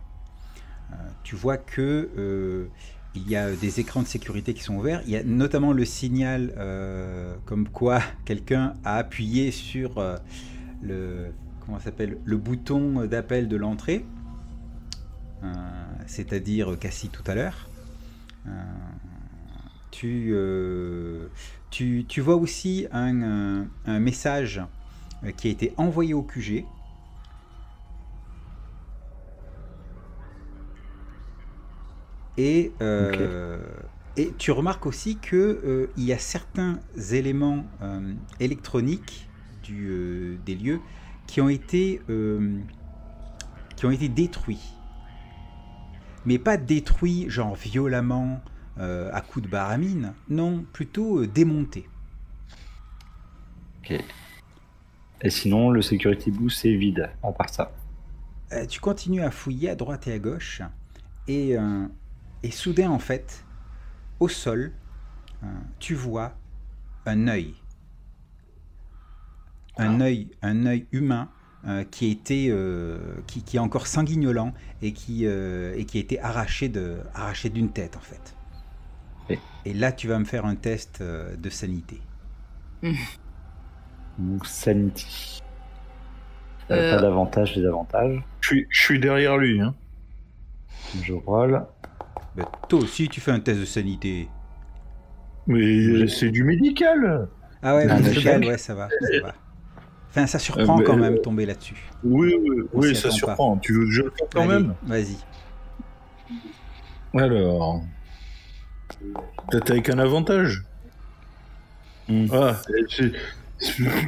Euh, 0.91 0.95
tu 1.23 1.35
vois 1.35 1.57
que 1.57 2.09
euh, 2.17 2.67
il 3.15 3.29
y 3.29 3.35
a 3.35 3.51
des 3.51 3.79
écrans 3.79 4.01
de 4.01 4.07
sécurité 4.07 4.53
qui 4.53 4.63
sont 4.63 4.75
ouverts. 4.75 5.01
Il 5.05 5.11
y 5.11 5.17
a 5.17 5.23
notamment 5.23 5.73
le 5.73 5.85
signal 5.85 6.53
euh, 6.57 7.35
comme 7.45 7.67
quoi 7.69 7.99
quelqu'un 8.25 8.73
a 8.83 8.95
appuyé 8.97 9.51
sur 9.51 9.97
euh, 9.97 10.17
le 10.81 11.33
comment 11.71 11.79
s'appelle 11.81 12.17
le 12.25 12.35
bouton 12.35 13.05
d'appel 13.05 13.47
de 13.47 13.55
l'entrée, 13.55 14.05
Euh, 15.43 15.53
c'est-à-dire 16.05 16.77
Cassie 16.77 17.09
tout 17.09 17.23
à 17.25 17.33
l'heure. 17.33 17.67
Euh, 18.45 18.49
tu, 19.89 20.31
euh, 20.33 21.29
tu, 21.71 22.05
tu 22.07 22.21
vois 22.21 22.35
aussi 22.35 22.87
un, 22.91 23.21
euh, 23.23 23.63
un 23.85 23.99
message 23.99 24.61
euh, 25.23 25.31
qui 25.31 25.47
a 25.47 25.51
été 25.51 25.73
envoyé 25.77 26.13
au 26.13 26.21
QG. 26.21 26.65
Et, 32.37 32.71
euh, 32.81 33.63
et 34.15 34.33
tu 34.37 34.51
remarques 34.51 34.85
aussi 34.85 35.17
que 35.17 35.35
euh, 35.63 35.87
il 35.97 36.03
y 36.03 36.13
a 36.13 36.19
certains 36.19 36.81
éléments 37.11 37.65
euh, 37.81 38.13
électroniques 38.39 39.27
du, 39.63 39.87
euh, 39.89 40.37
des 40.45 40.55
lieux 40.55 40.81
qui 41.27 41.41
ont 41.41 41.49
été 41.49 42.01
euh, 42.09 42.59
qui 43.75 43.85
ont 43.85 43.91
été 43.91 44.09
détruits, 44.09 44.73
mais 46.25 46.37
pas 46.37 46.57
détruits 46.57 47.29
genre 47.29 47.55
violemment 47.55 48.41
euh, 48.77 49.09
à 49.11 49.21
coups 49.21 49.45
de 49.45 49.51
baramine, 49.51 50.13
non, 50.29 50.65
plutôt 50.71 51.19
euh, 51.19 51.27
démontés. 51.27 51.89
Et 55.21 55.29
sinon, 55.29 55.71
le 55.71 55.81
security 55.81 56.31
booth 56.31 56.63
est 56.63 56.75
vide, 56.75 57.11
à 57.21 57.31
part 57.33 57.49
ça. 57.49 57.71
Euh, 58.53 58.65
tu 58.65 58.79
continues 58.79 59.21
à 59.21 59.29
fouiller 59.29 59.69
à 59.69 59.75
droite 59.75 60.07
et 60.07 60.13
à 60.13 60.19
gauche, 60.19 60.61
et, 61.27 61.55
et 62.43 62.51
soudain, 62.51 62.89
en 62.89 62.99
fait, 62.99 63.45
au 64.19 64.27
sol, 64.29 64.71
tu 65.79 65.93
vois 65.93 66.33
un 67.05 67.27
œil. 67.27 67.53
Un 69.77 70.01
œil, 70.01 70.27
un 70.41 70.65
œil 70.65 70.85
humain 70.91 71.29
euh, 71.67 71.83
qui, 71.83 72.09
était, 72.11 72.47
euh, 72.49 72.97
qui, 73.27 73.43
qui 73.43 73.57
est 73.57 73.59
encore 73.59 73.87
sanguignolant 73.87 74.53
et 74.81 74.93
qui, 74.93 75.25
euh, 75.25 75.73
et 75.77 75.85
qui 75.85 75.97
a 75.97 76.01
été 76.01 76.19
arraché 76.19 76.69
de, 76.69 76.97
arraché 77.13 77.49
d'une 77.49 77.69
tête, 77.69 77.95
en 77.97 78.01
fait. 78.01 78.35
Et- 79.29 79.39
Et 79.69 79.73
là, 79.73 79.91
tu 79.91 80.07
vas 80.07 80.19
me 80.19 80.25
faire 80.25 80.45
un 80.45 80.55
test 80.55 80.99
euh, 81.01 81.35
de 81.35 81.49
sanité. 81.49 82.01
Donc 84.17 84.45
sanity. 84.45 85.41
Euh, 86.69 86.75
Euh. 86.75 86.95
Pas 86.95 87.01
d'avantage, 87.01 87.55
des 87.55 87.65
avantages. 87.65 88.21
Je 88.41 88.47
suis, 88.47 88.67
je 88.69 88.81
suis 88.81 88.99
derrière 88.99 89.37
lui. 89.37 89.59
Hein. 89.61 89.75
Je 91.03 91.13
roll. 91.13 91.65
Ben, 92.35 92.45
toi 92.69 92.79
aussi, 92.79 93.07
tu 93.09 93.19
fais 93.21 93.31
un 93.31 93.39
test 93.39 93.59
de 93.59 93.65
sanité. 93.65 94.29
Mais 95.47 96.07
c'est 96.07 96.29
du 96.29 96.43
médical. 96.43 97.27
Ah 97.61 97.75
ouais, 97.75 97.87
légal, 98.01 98.45
ouais, 98.45 98.57
ça 98.57 98.73
va, 98.73 98.89
ça 98.89 99.21
va. 99.21 99.35
Enfin, 100.11 100.27
ça 100.27 100.39
surprend 100.39 100.79
Euh, 100.79 100.83
quand 100.83 100.97
euh, 100.97 101.01
même 101.01 101.19
tomber 101.19 101.45
là-dessus. 101.45 101.89
Oui, 102.03 102.35
oui, 102.39 102.63
oui 102.73 102.95
ça 102.95 103.09
surprend. 103.09 103.57
Tu 103.57 103.73
veux 103.73 103.85
que 103.85 103.91
je 103.91 104.01
le 104.03 104.09
fasse 104.11 104.27
quand 104.33 104.41
Allez, 104.41 104.63
même 104.63 104.75
Vas-y. 104.83 105.17
Alors. 107.17 107.81
Peut-être 109.49 109.71
avec 109.71 109.89
un 109.89 109.99
avantage 109.99 110.63
Hmm. 112.09 112.25
Ah, 112.33 112.57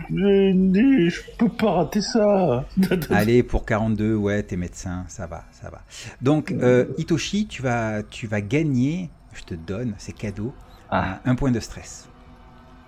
je 0.10 1.22
peux 1.38 1.48
pas 1.50 1.72
rater 1.74 2.02
ça. 2.02 2.66
Allez, 3.12 3.44
pour 3.44 3.66
42, 3.66 4.16
ouais, 4.16 4.44
t'es 4.44 4.58
médecin, 4.58 5.06
ça 5.08 5.28
va, 5.28 5.46
ça 5.52 5.70
va. 5.70 5.84
Donc, 6.22 6.52
euh, 6.52 6.86
Hitoshi, 6.98 7.48
tu 7.48 7.62
vas, 7.62 8.02
tu 8.04 8.28
vas 8.28 8.42
gagner, 8.42 9.10
je 9.34 9.44
te 9.44 9.54
donne, 9.54 9.94
c'est 10.00 10.12
cadeau, 10.12 10.54
Ah. 10.89 11.20
un, 11.24 11.36
point 11.36 11.52
de 11.52 11.60
stress. 11.60 12.10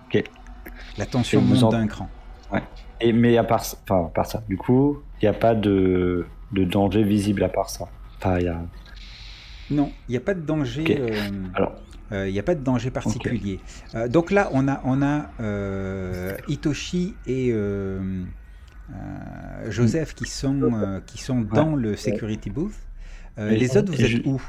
Ok. 0.08 0.24
La 0.98 1.06
tension 1.06 1.40
monte 1.40 1.62
en- 1.62 1.68
d'un 1.70 1.86
cran. 1.86 2.10
Et, 3.00 3.12
mais 3.12 3.36
à 3.36 3.44
part, 3.44 3.64
ça- 3.64 3.76
enfin, 3.84 4.06
à 4.06 4.10
part 4.10 4.26
ça, 4.26 4.42
du 4.48 4.56
coup, 4.56 5.02
il 5.20 5.24
n'y 5.24 5.28
a 5.28 5.32
pas 5.38 5.54
de, 5.54 6.26
de 6.52 6.64
danger 6.64 7.02
visible 7.02 7.42
à 7.44 7.48
part 7.48 7.68
ça. 7.70 7.86
Enfin, 8.18 8.38
il 8.38 8.44
y 8.46 8.48
a... 8.48 8.60
Non, 9.70 9.90
il 10.08 10.12
n'y 10.12 10.16
a 10.16 10.20
pas 10.20 10.34
de 10.34 10.40
danger. 10.40 10.84
Euh, 11.00 11.30
Alors. 11.54 11.74
euh, 12.12 12.28
il 12.28 12.32
n'y 12.32 12.38
a 12.38 12.42
pas 12.42 12.54
de 12.54 12.62
danger 12.62 12.90
particulier. 12.90 13.58
Euh, 13.94 14.06
donc 14.08 14.30
là, 14.30 14.48
on 14.52 14.68
a, 14.68 14.80
on 14.84 15.02
a 15.02 15.26
euh, 15.40 16.36
Hitoshi 16.48 17.14
et 17.26 17.50
euh, 17.52 17.98
euh, 18.90 19.70
Joseph 19.70 20.14
qui 20.14 20.26
sont, 20.26 20.60
euh, 20.62 21.00
qui 21.04 21.18
sont 21.18 21.40
dans 21.40 21.74
le 21.74 21.96
security 21.96 22.50
booth. 22.50 22.74
Euh, 23.38 23.50
les 23.50 23.76
autres, 23.76 23.92
vous 23.92 24.00
êtes 24.00 24.06
je- 24.08 24.22
où 24.24 24.40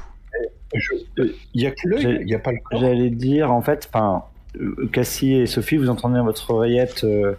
euh, 1.18 1.28
Il 1.52 1.62
y 1.62 1.66
a 1.66 1.72
que 1.72 1.88
l'œil, 1.88 2.18
il 2.20 2.26
n'y 2.26 2.34
a 2.34 2.38
pas 2.38 2.52
le. 2.52 2.58
J'allais 2.72 3.10
dire, 3.10 3.50
en 3.52 3.60
fait, 3.60 3.90
euh, 3.96 4.86
Cassie 4.92 5.34
et 5.34 5.46
Sophie, 5.46 5.76
vous 5.76 5.90
entendez 5.90 6.16
dans 6.16 6.24
votre 6.24 6.50
oreillette, 6.50 7.02
euh, 7.04 7.34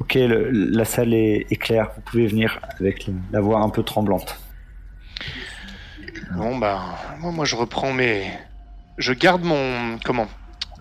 ok, 0.00 0.18
la 0.18 0.84
salle 0.84 1.14
est, 1.14 1.60
claire, 1.60 1.90
vous 1.94 2.02
pouvez 2.02 2.26
venir 2.26 2.60
avec 2.78 3.08
la, 3.32 3.40
voix 3.40 3.60
un 3.60 3.68
peu 3.68 3.82
tremblante. 3.82 4.38
Bon, 6.34 6.56
bah, 6.56 6.80
moi, 7.20 7.44
je 7.44 7.56
reprends 7.56 7.92
mes. 7.92 8.30
Je 8.96 9.12
garde 9.12 9.42
mon. 9.42 9.98
Comment 10.04 10.28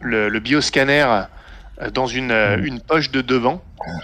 Le, 0.02 0.40
bioscanner 0.40 1.26
euh, 1.82 1.90
dans 1.92 2.08
une, 2.08 2.32
euh, 2.32 2.58
une 2.62 2.80
poche 2.80 3.12
de 3.12 3.22
devant, 3.22 3.62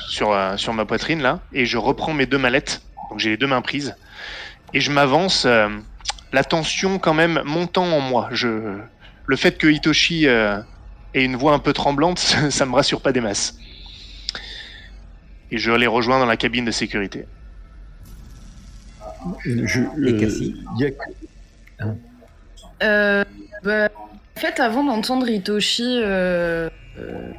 sur, 0.07 0.31
euh, 0.31 0.57
sur 0.57 0.73
ma 0.73 0.85
poitrine, 0.85 1.21
là, 1.21 1.39
et 1.51 1.65
je 1.65 1.77
reprends 1.77 2.13
mes 2.13 2.25
deux 2.25 2.37
mallettes. 2.37 2.81
Donc, 3.09 3.19
j'ai 3.19 3.31
les 3.31 3.37
deux 3.37 3.47
mains 3.47 3.61
prises. 3.61 3.95
Et 4.73 4.79
je 4.79 4.91
m'avance, 4.91 5.45
la 5.45 6.43
tension 6.43 6.97
quand 6.97 7.13
même 7.13 7.41
montant 7.45 7.85
en 7.85 7.99
moi. 7.99 8.29
Je... 8.31 8.79
Le 9.25 9.35
fait 9.35 9.57
que 9.57 9.67
Hitoshi 9.67 10.25
ait 10.25 10.63
une 11.13 11.35
voix 11.35 11.53
un 11.53 11.59
peu 11.59 11.73
tremblante, 11.73 12.17
ça 12.49 12.65
me 12.65 12.73
rassure 12.73 13.01
pas 13.01 13.11
des 13.11 13.21
masses. 13.21 13.55
Et 15.53 15.59
je 15.59 15.71
les 15.71 15.85
rejoins 15.85 16.17
dans 16.17 16.25
la 16.25 16.35
cabine 16.35 16.65
de 16.65 16.71
sécurité. 16.71 17.25
Je- 19.45 19.81
Et 19.81 20.13
euh, 20.13 20.19
Cassie 20.19 20.55
a 20.81 20.89
que- 20.89 21.85
Euh, 22.81 23.23
bah, 23.63 23.87
en 24.35 24.39
fait, 24.39 24.59
avant 24.59 24.83
d'entendre 24.83 25.29
Hitoshi, 25.29 25.83
euh, 26.01 26.69
euh, 26.97 27.31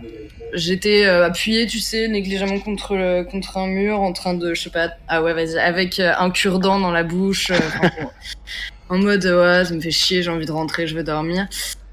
j'étais 0.52 1.04
euh, 1.06 1.26
appuyée, 1.26 1.66
tu 1.66 1.80
sais, 1.80 2.06
négligemment 2.06 2.60
contre, 2.60 2.94
le- 2.94 3.24
contre 3.24 3.56
un 3.58 3.66
mur, 3.66 3.98
en 4.00 4.12
train 4.12 4.34
de, 4.34 4.54
je 4.54 4.62
sais 4.62 4.70
pas, 4.70 4.90
ah 5.08 5.20
ouais, 5.20 5.34
vas-y, 5.34 5.58
avec 5.58 5.98
un 5.98 6.30
cure-dent 6.30 6.78
dans 6.78 6.92
la 6.92 7.02
bouche, 7.02 7.50
euh, 7.50 7.58
en 8.90 8.98
mode, 8.98 9.24
ouais, 9.24 9.64
ça 9.64 9.74
me 9.74 9.80
fait 9.80 9.90
chier, 9.90 10.22
j'ai 10.22 10.30
envie 10.30 10.46
de 10.46 10.52
rentrer, 10.52 10.86
je 10.86 10.94
veux 10.94 11.02
dormir. 11.04 11.48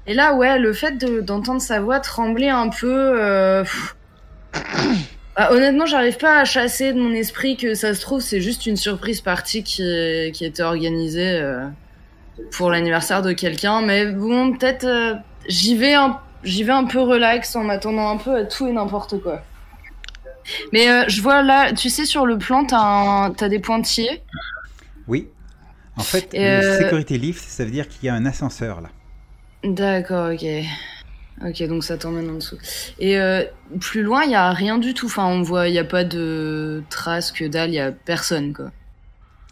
Et 0.06 0.14
là, 0.14 0.34
ouais, 0.34 0.56
le 0.60 0.72
fait 0.72 0.96
de- 0.98 1.20
d'entendre 1.20 1.60
sa 1.60 1.80
voix 1.80 1.98
trembler 1.98 2.48
un 2.48 2.68
peu, 2.68 3.20
euh, 3.20 3.64
pff, 3.64 3.96
Ah, 5.34 5.52
honnêtement, 5.52 5.86
j'arrive 5.86 6.18
pas 6.18 6.40
à 6.40 6.44
chasser 6.44 6.92
de 6.92 7.00
mon 7.00 7.12
esprit 7.12 7.56
que 7.56 7.74
ça 7.74 7.94
se 7.94 8.00
trouve, 8.02 8.20
c'est 8.20 8.40
juste 8.42 8.66
une 8.66 8.76
surprise 8.76 9.22
partie 9.22 9.62
qui, 9.62 9.82
qui 10.34 10.44
était 10.44 10.62
organisée 10.62 11.38
euh, 11.40 11.66
pour 12.50 12.70
l'anniversaire 12.70 13.22
de 13.22 13.32
quelqu'un. 13.32 13.80
Mais 13.80 14.06
bon, 14.06 14.52
peut-être 14.52 14.84
euh, 14.84 15.14
j'y 15.48 15.74
vais, 15.74 15.94
un, 15.94 16.20
j'y 16.44 16.64
vais 16.64 16.72
un 16.72 16.84
peu 16.84 17.00
relax 17.00 17.56
en 17.56 17.64
m'attendant 17.64 18.10
un 18.10 18.18
peu 18.18 18.36
à 18.36 18.44
tout 18.44 18.66
et 18.66 18.72
n'importe 18.72 19.22
quoi. 19.22 19.42
Mais 20.72 20.90
euh, 20.90 21.04
je 21.08 21.22
vois 21.22 21.42
là, 21.42 21.72
tu 21.72 21.88
sais, 21.88 22.04
sur 22.04 22.26
le 22.26 22.36
plan, 22.36 22.66
t'as, 22.66 22.78
un- 22.78 23.30
t'as 23.30 23.48
des 23.48 23.58
pointillés. 23.60 24.22
Oui. 25.08 25.28
En 25.96 26.02
fait, 26.02 26.28
security 26.82 27.16
lift, 27.18 27.42
ça 27.42 27.64
veut 27.64 27.70
dire 27.70 27.88
qu'il 27.88 28.04
y 28.06 28.08
a 28.10 28.14
un 28.14 28.26
ascenseur 28.26 28.80
là. 28.82 28.88
D'accord, 29.64 30.32
ok. 30.32 30.44
Ok, 31.44 31.62
donc 31.66 31.82
ça 31.82 31.96
t'emmène 31.98 32.30
en 32.30 32.34
dessous. 32.34 32.58
Et 32.98 33.18
euh, 33.18 33.44
plus 33.80 34.02
loin, 34.02 34.22
il 34.24 34.30
y 34.30 34.34
a 34.36 34.50
rien 34.52 34.78
du 34.78 34.94
tout. 34.94 35.06
Enfin, 35.06 35.26
on 35.26 35.42
voit, 35.42 35.68
il 35.68 35.74
y 35.74 35.78
a 35.78 35.84
pas 35.84 36.04
de 36.04 36.82
traces, 36.88 37.32
que 37.32 37.44
dalle, 37.44 37.70
il 37.70 37.74
y 37.74 37.80
a 37.80 37.90
personne, 37.90 38.52
quoi. 38.52 38.70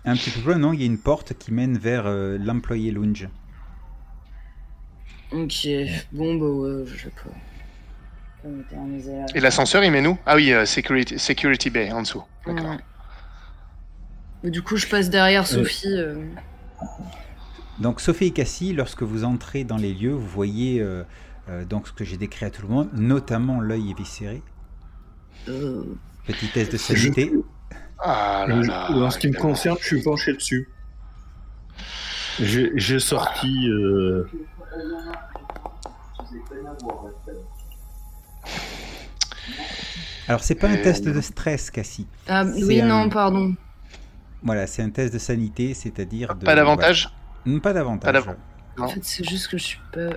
Un 0.05 0.15
petit 0.15 0.31
peu 0.31 0.41
plus 0.41 0.51
loin, 0.51 0.59
non, 0.59 0.73
il 0.73 0.81
y 0.81 0.83
a 0.85 0.87
une 0.87 0.99
porte 0.99 1.35
qui 1.39 1.53
mène 1.53 1.77
vers 1.79 2.07
euh, 2.07 2.39
l'employé 2.39 2.91
lounge. 2.91 3.29
Ok, 5.33 5.69
bon, 6.13 6.35
bah 6.37 6.47
ouais, 6.47 6.85
je 6.87 7.05
sais 7.05 7.11
pas. 7.11 7.31
Et 9.35 9.41
l'ascenseur, 9.41 9.85
il 9.85 9.91
met 9.93 10.01
nous? 10.01 10.19
Ah 10.27 10.37
oui, 10.37 10.53
euh, 10.53 10.65
security, 10.65 11.19
security 11.19 11.71
Bay 11.71 11.93
en 11.93 12.03
dessous. 12.03 12.23
D'accord. 12.47 12.71
Ouais. 12.71 12.79
Mais 14.43 14.51
Du 14.51 14.63
coup, 14.63 14.77
je 14.77 14.87
passe 14.87 15.11
derrière 15.11 15.47
Sophie. 15.47 15.89
euh, 15.89 16.25
Donc 17.79 18.01
Sophie 18.01 18.27
et 18.27 18.31
Cassie, 18.33 18.73
lorsque 18.73 19.03
vous 19.03 19.25
entrez 19.25 19.65
dans 19.65 19.77
les 19.77 19.93
lieux, 19.93 20.13
vous 20.15 20.27
voyez 20.27 20.83
donc 21.69 21.89
ce 21.89 21.93
que 21.93 22.05
j'ai 22.05 22.17
décrit 22.17 22.47
à 22.47 22.51
tout 22.51 22.63
le 22.63 22.69
monde, 22.69 22.89
notamment 22.95 23.61
l'œil 23.61 23.91
éviscéré. 23.91 24.43
euh, 25.49 25.85
Petit 26.27 26.49
test 26.49 26.73
de 26.73 26.77
sanité. 26.77 27.33
Ah 27.99 28.45
là 28.49 28.57
là. 28.63 28.91
en 28.93 29.11
ce 29.11 29.19
qui 29.19 29.29
me 29.29 29.37
concerne, 29.37 29.77
je 29.81 29.87
suis 29.87 30.03
penché 30.03 30.33
dessus. 30.33 30.69
J'ai 32.39 32.99
sorti. 33.01 33.69
euh, 33.69 34.27
Alors 40.29 40.43
c'est 40.43 40.55
pas 40.55 40.69
un 40.69 40.75
Euh, 40.77 40.83
test 40.83 41.05
de 41.09 41.21
stress, 41.21 41.71
Cassie. 41.71 42.07
Ah 42.29 42.45
oui, 42.45 42.81
un- 42.81 42.87
non, 42.87 43.09
pardon. 43.09 43.55
Voilà, 44.43 44.67
c'est 44.67 44.83
un 44.83 44.91
test 44.91 45.13
de 45.13 45.19
sanité, 45.19 45.75
c'est-à-dire 45.75 46.35
de... 46.35 46.45
Pas 46.47 46.55
d'avantage 46.55 47.11
voilà. 47.45 47.57
Mm, 47.59 47.61
Pas 47.61 47.73
d'avantage. 47.73 48.25
En 48.79 48.89
fait, 48.89 49.01
c'est 49.05 49.29
juste 49.29 49.49
que 49.49 49.59
je 49.59 49.65
suis 49.65 49.81
pas. 49.93 50.11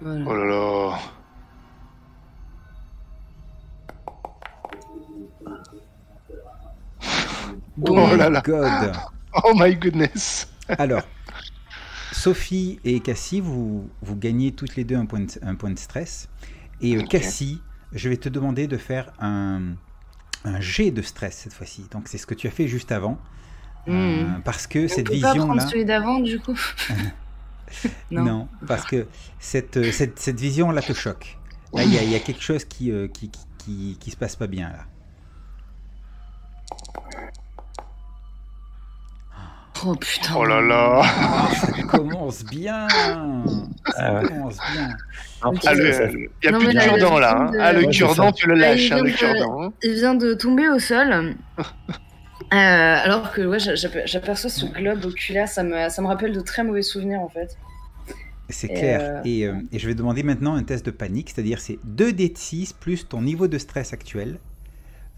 Voilà. 0.00 0.24
Oh 0.26 0.34
là 0.34 0.44
là. 0.44 0.98
Bon, 7.76 8.10
Oh 8.12 8.16
là 8.16 8.28
là. 8.30 8.40
God. 8.42 8.92
Oh 9.44 9.52
my 9.54 9.74
goodness. 9.76 10.48
Alors, 10.68 11.02
Sophie 12.12 12.80
et 12.84 13.00
Cassie, 13.00 13.40
vous, 13.40 13.88
vous 14.02 14.16
gagnez 14.16 14.52
toutes 14.52 14.76
les 14.76 14.84
deux 14.84 14.96
un 14.96 15.06
point 15.06 15.20
de, 15.20 15.26
un 15.42 15.54
point 15.54 15.70
de 15.70 15.78
stress. 15.78 16.28
Et 16.80 16.96
euh. 16.96 17.02
Cassie, 17.02 17.60
je 17.92 18.08
vais 18.08 18.16
te 18.16 18.28
demander 18.28 18.66
de 18.66 18.76
faire 18.76 19.12
un, 19.20 19.74
un 20.44 20.60
jet 20.60 20.90
de 20.90 21.02
stress 21.02 21.36
cette 21.36 21.52
fois-ci. 21.52 21.86
Donc 21.90 22.08
c'est 22.08 22.18
ce 22.18 22.26
que 22.26 22.34
tu 22.34 22.46
as 22.46 22.50
fait 22.50 22.68
juste 22.68 22.92
avant. 22.92 23.18
Hmm. 23.86 23.92
Euh, 23.92 24.24
parce 24.44 24.66
que 24.66 24.84
On 24.84 24.88
cette 24.88 25.10
vision-là... 25.10 25.66
celui 25.66 25.84
d'avant, 25.84 26.20
du 26.20 26.38
coup 26.38 26.58
Non. 28.10 28.24
Non. 28.24 28.48
parce 28.66 28.84
que 28.84 29.06
cette, 29.38 29.76
euh, 29.76 29.92
cette, 29.92 30.18
cette 30.18 30.38
vision-là 30.40 30.82
te 30.82 30.92
choque. 30.92 31.38
Là, 31.72 31.84
il 31.84 31.94
y, 31.94 31.98
a- 31.98 32.02
il 32.02 32.10
y 32.10 32.16
a 32.16 32.18
quelque 32.20 32.42
chose 32.42 32.64
qui, 32.64 32.90
euh, 32.90 33.06
qui, 33.08 33.30
qui, 33.30 33.40
qui, 33.58 33.96
qui 34.00 34.10
se 34.10 34.16
passe 34.16 34.34
pas 34.36 34.46
bien 34.48 34.68
là. 34.70 34.84
Oh 39.86 39.94
putain. 39.94 40.34
Oh 40.36 40.44
là 40.44 40.60
là. 40.60 41.02
Ça 41.54 41.82
commence 41.84 42.44
bien 42.44 42.86
Ça 43.86 43.94
Ah 43.96 44.14
ouais. 44.14 44.28
commence 44.28 44.58
bien. 44.72 44.88
Ah, 45.42 45.72
le- 45.74 45.92
Ça- 45.92 46.04
il 46.10 46.28
y 46.44 46.48
a 46.48 46.50
Non, 46.50 46.58
plus 46.58 46.74
de 46.74 46.78
cure-dent 46.80 47.14
le 47.14 47.20
là. 47.20 47.36
hein. 47.38 47.50
de- 47.50 47.58
Ah, 47.58 47.72
le 47.72 47.86
Ouais, 47.86 47.88
cure-dent, 47.88 48.26
ça. 48.26 48.32
tu 48.32 48.46
le 48.46 48.54
Ah, 48.54 48.58
lâches, 48.58 48.86
il 48.88 48.92
hein, 48.92 48.96
le 49.02 49.04
vient 49.10 49.12
de- 49.32 49.38
cure-dent. 49.38 49.62
hein. 49.62 49.72
Il 49.82 49.94
vient 49.94 50.14
de 50.14 50.34
tomber 50.34 50.68
au 50.68 50.78
sol. 50.78 51.34
Euh, 52.52 52.56
alors 52.56 53.30
que 53.32 53.42
ouais, 53.42 53.60
j'a- 53.60 53.76
j'aper- 53.76 54.06
j'aperçois 54.06 54.50
ce 54.50 54.66
globe 54.66 55.04
oculaire, 55.04 55.48
ça 55.48 55.62
me, 55.62 55.88
ça 55.88 56.02
me 56.02 56.08
rappelle 56.08 56.32
de 56.32 56.40
très 56.40 56.64
mauvais 56.64 56.82
souvenirs 56.82 57.20
en 57.20 57.28
fait. 57.28 57.56
C'est 58.48 58.68
clair. 58.68 59.00
euh, 59.00 59.20
Et, 59.24 59.46
euh, 59.46 59.54
et 59.70 59.78
je 59.78 59.86
vais 59.86 59.94
demander 59.94 60.24
maintenant 60.24 60.54
un 60.56 60.64
test 60.64 60.84
de 60.84 60.90
panique, 60.90 61.30
c'est-à-dire 61.30 61.60
c'est 61.60 61.78
2 61.84 62.12
d 62.12 62.28
de 62.28 62.36
6 62.36 62.72
plus 62.72 63.06
ton 63.06 63.22
niveau 63.22 63.46
de 63.46 63.58
stress 63.58 63.92
actuel. 63.92 64.40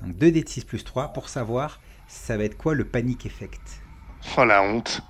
Donc 0.02 0.16
2 0.16 0.30
d 0.30 0.42
de 0.42 0.48
6 0.48 0.64
plus 0.64 0.84
3 0.84 1.14
pour 1.14 1.30
savoir 1.30 1.80
ça 2.08 2.36
va 2.36 2.44
être 2.44 2.58
quoi 2.58 2.74
le 2.74 2.84
panic 2.84 3.24
effect. 3.24 3.82
Oh 4.36 4.44
la 4.44 4.62
honte. 4.62 5.00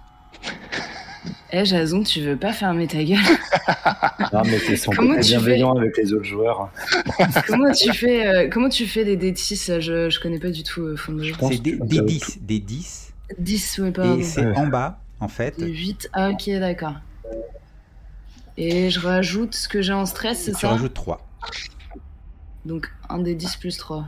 Eh 1.52 1.64
Jason, 1.64 2.02
tu 2.02 2.20
veux 2.20 2.36
pas 2.36 2.52
fermer 2.52 2.86
ta 2.86 3.02
gueule? 3.04 3.18
Non, 4.32 4.42
mais 4.44 4.58
ils 4.70 4.78
sont 4.78 4.90
Comment 4.92 5.14
pas 5.16 5.20
tu 5.20 5.28
bienveillants 5.28 5.76
avec 5.76 5.96
les 5.98 6.12
autres 6.14 6.24
joueurs. 6.24 6.70
comment, 7.46 7.70
tu 7.72 7.92
fais, 7.92 8.26
euh, 8.26 8.48
comment 8.50 8.68
tu 8.70 8.86
fais 8.86 9.04
des 9.04 9.16
D6 9.32 9.80
je, 9.80 10.08
je 10.08 10.20
connais 10.20 10.38
pas 10.38 10.48
du 10.50 10.62
tout 10.62 10.80
euh, 10.82 10.96
fond 10.96 11.12
de 11.12 11.22
jeu. 11.22 11.34
C'est 11.48 11.58
des, 11.60 11.76
des 11.76 11.96
ça 11.96 12.02
va 12.02 12.06
10, 12.08 12.38
des 12.40 12.58
10 12.60 13.12
10, 13.38 13.78
ouais, 13.78 13.90
pardon. 13.90 14.18
et 14.18 14.22
c'est 14.22 14.44
Ouais. 14.46 14.56
en 14.56 14.66
bas 14.68 15.00
en 15.20 15.28
fait. 15.28 15.58
Des 15.60 15.66
8, 15.70 16.08
ah 16.14 16.30
ok, 16.30 16.48
d'accord. 16.58 16.94
Et 18.56 18.88
je 18.90 19.00
rajoute 19.00 19.54
ce 19.54 19.68
que 19.68 19.82
j'ai 19.82 19.92
en 19.92 20.06
stress, 20.06 20.44
c'est 20.44 20.52
Tu 20.52 20.60
ça? 20.60 20.70
rajoutes 20.70 20.94
3. 20.94 21.26
Donc 22.64 22.90
un 23.10 23.18
des 23.18 23.34
10 23.34 23.56
plus 23.56 23.76
3. 23.76 24.06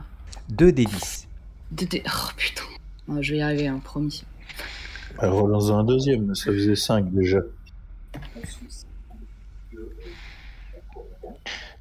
2 0.49 0.71
des 0.71 0.85
10. 0.85 1.27
Des- 1.71 1.85
des- 1.85 2.03
Oh 2.07 2.29
putain. 2.35 2.63
Ouais, 3.07 3.21
je 3.21 3.33
vais 3.33 3.39
y 3.39 3.41
arriver, 3.41 3.67
hein, 3.67 3.79
promis. 3.83 4.23
Bah, 5.17 5.29
relance 5.29 5.69
un 5.69 5.83
deuxième, 5.83 6.35
ça 6.35 6.51
faisait 6.51 6.75
5 6.75 7.11
déjà. 7.11 7.39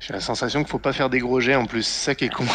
J'ai 0.01 0.12
la 0.12 0.20
sensation 0.20 0.61
qu'il 0.61 0.70
faut 0.70 0.78
pas 0.78 0.93
faire 0.93 1.09
des 1.09 1.18
gros 1.18 1.41
jets 1.41 1.55
en 1.55 1.66
plus. 1.66 1.82
C'est 1.82 2.05
ça 2.05 2.14
qui 2.14 2.26
est 2.26 2.32
con. 2.32 2.45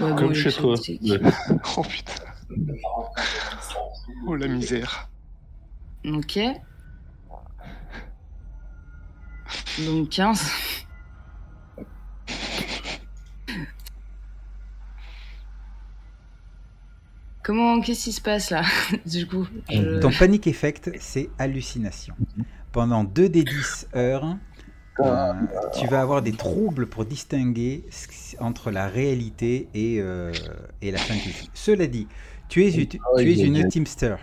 Ouais, 0.00 0.14
Comme 0.16 0.34
chez 0.34 0.52
toi. 0.52 0.74
Ouais. 0.74 1.20
Oh 1.76 1.82
putain. 1.82 2.12
Oh 4.26 4.34
la 4.34 4.46
misère. 4.46 5.08
Ok. 6.04 6.38
Donc 9.78 10.08
15. 10.10 10.83
Comment, 17.44 17.80
qu'est-ce 17.80 18.04
qui 18.04 18.12
se 18.12 18.20
passe 18.20 18.50
là 18.50 18.62
Du 19.06 19.26
coup, 19.26 19.46
je- 19.70 20.00
Ton 20.00 20.10
panic 20.10 20.46
effect, 20.46 20.90
c'est 20.98 21.28
hallucination. 21.38 22.14
Pendant 22.72 23.04
2 23.04 23.28
des 23.28 23.44
10 23.44 23.86
heures, 23.94 24.36
euh, 25.00 25.32
tu 25.78 25.86
vas 25.86 26.00
avoir 26.00 26.22
des 26.22 26.32
troubles 26.32 26.86
pour 26.86 27.04
distinguer 27.04 27.84
entre 28.40 28.70
la 28.70 28.88
réalité 28.88 29.68
et, 29.74 30.00
euh, 30.00 30.32
et 30.82 30.90
la 30.90 30.98
fantasy. 30.98 31.50
Cela 31.54 31.86
dit, 31.86 32.08
tu 32.48 32.64
es, 32.64 32.70
tu 32.72 32.98
Ah, 33.16 33.20
es 33.20 33.34
une 33.34 33.68
teamster. 33.68 34.16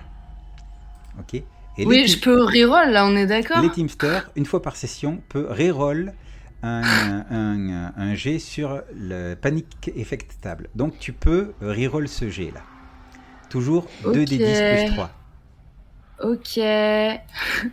Ok? 1.20 1.36
Et 1.78 1.86
oui, 1.86 2.08
je 2.08 2.20
peux 2.20 2.44
reroll 2.44 2.90
là, 2.92 3.06
on 3.06 3.16
est 3.16 3.28
d'accord? 3.28 3.62
Les 3.62 3.70
teamsters, 3.70 4.30
une 4.36 4.46
fois 4.46 4.62
par 4.62 4.76
session, 4.76 5.22
peut 5.30 5.48
reroll 5.50 6.14
un, 6.64 6.82
un, 7.30 7.94
un 7.96 8.16
jet 8.16 8.40
sur 8.40 8.82
le 8.96 9.36
panic 9.36 9.92
effect 9.96 10.38
table. 10.42 10.70
Donc 10.76 11.00
tu 11.00 11.14
peux 11.14 11.54
reroll 11.62 12.08
ce 12.08 12.30
jet 12.30 12.52
là. 12.54 12.62
Toujours 13.52 13.88
2 14.04 14.26
des 14.26 14.38
10 14.38 14.44
Ok. 14.44 14.70
plus 14.70 14.94
3. 14.96 15.12
Ok. 16.24 16.60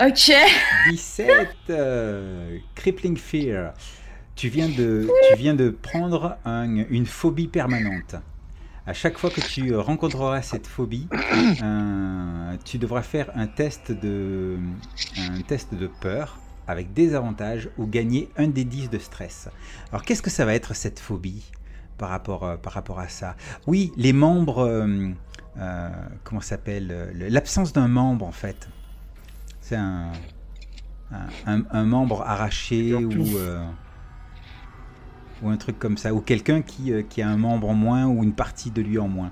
Ok. 0.00 0.32
17 0.90 1.48
euh, 1.70 2.58
Crippling 2.74 3.16
Fear. 3.16 3.72
Tu 4.34 4.48
viens 4.48 4.68
de, 4.68 5.08
tu 5.30 5.36
viens 5.38 5.54
de 5.54 5.70
prendre 5.70 6.36
un- 6.44 6.84
une 6.90 7.06
phobie 7.06 7.46
permanente. 7.46 8.16
À 8.86 8.92
chaque 8.92 9.16
fois 9.16 9.30
que 9.30 9.40
tu 9.40 9.74
rencontreras 9.76 10.42
cette 10.42 10.66
phobie, 10.66 11.06
tu 12.64 12.78
devras 12.78 13.02
faire 13.02 13.30
un 13.34 13.46
test, 13.46 13.92
de, 13.92 14.58
un 15.16 15.40
test 15.42 15.72
de 15.74 15.86
peur 15.86 16.38
avec 16.66 16.92
des 16.92 17.14
avantages 17.14 17.68
ou 17.78 17.86
gagner 17.86 18.30
un 18.36 18.48
des 18.48 18.64
10 18.64 18.90
de 18.90 18.98
stress. 18.98 19.48
Alors 19.90 20.02
qu'est-ce 20.04 20.22
que 20.22 20.30
ça 20.30 20.44
va 20.44 20.54
être 20.54 20.74
cette 20.74 20.98
phobie 21.00 21.44
par 21.98 22.08
rapport, 22.08 22.44
euh, 22.44 22.56
par 22.56 22.72
rapport 22.72 22.98
à 23.00 23.08
ça? 23.08 23.36
Oui, 23.66 23.92
les 23.96 24.12
membres, 24.12 24.58
euh, 24.60 25.08
euh, 25.58 25.88
comment 26.24 26.40
ça 26.40 26.50
s'appelle 26.50 26.88
euh, 26.90 27.28
L'absence 27.30 27.72
d'un 27.72 27.88
membre 27.88 28.26
en 28.26 28.32
fait. 28.32 28.68
C'est 29.60 29.76
un, 29.76 30.12
un, 31.12 31.26
un- 31.46 31.64
un 31.70 31.84
membre 31.84 32.22
arraché 32.22 32.94
ou, 32.94 33.36
euh, 33.38 33.64
ou 35.42 35.48
un 35.50 35.56
truc 35.56 35.78
comme 35.78 35.96
ça. 35.98 36.12
Ou 36.14 36.20
quelqu'un 36.20 36.62
qui, 36.62 36.92
euh, 36.92 37.02
qui 37.02 37.22
a 37.22 37.28
un 37.28 37.36
membre 37.36 37.68
en 37.68 37.74
moins 37.74 38.06
ou 38.06 38.22
une 38.24 38.34
partie 38.34 38.70
de 38.70 38.82
lui 38.82 38.98
en 38.98 39.08
moins. 39.08 39.30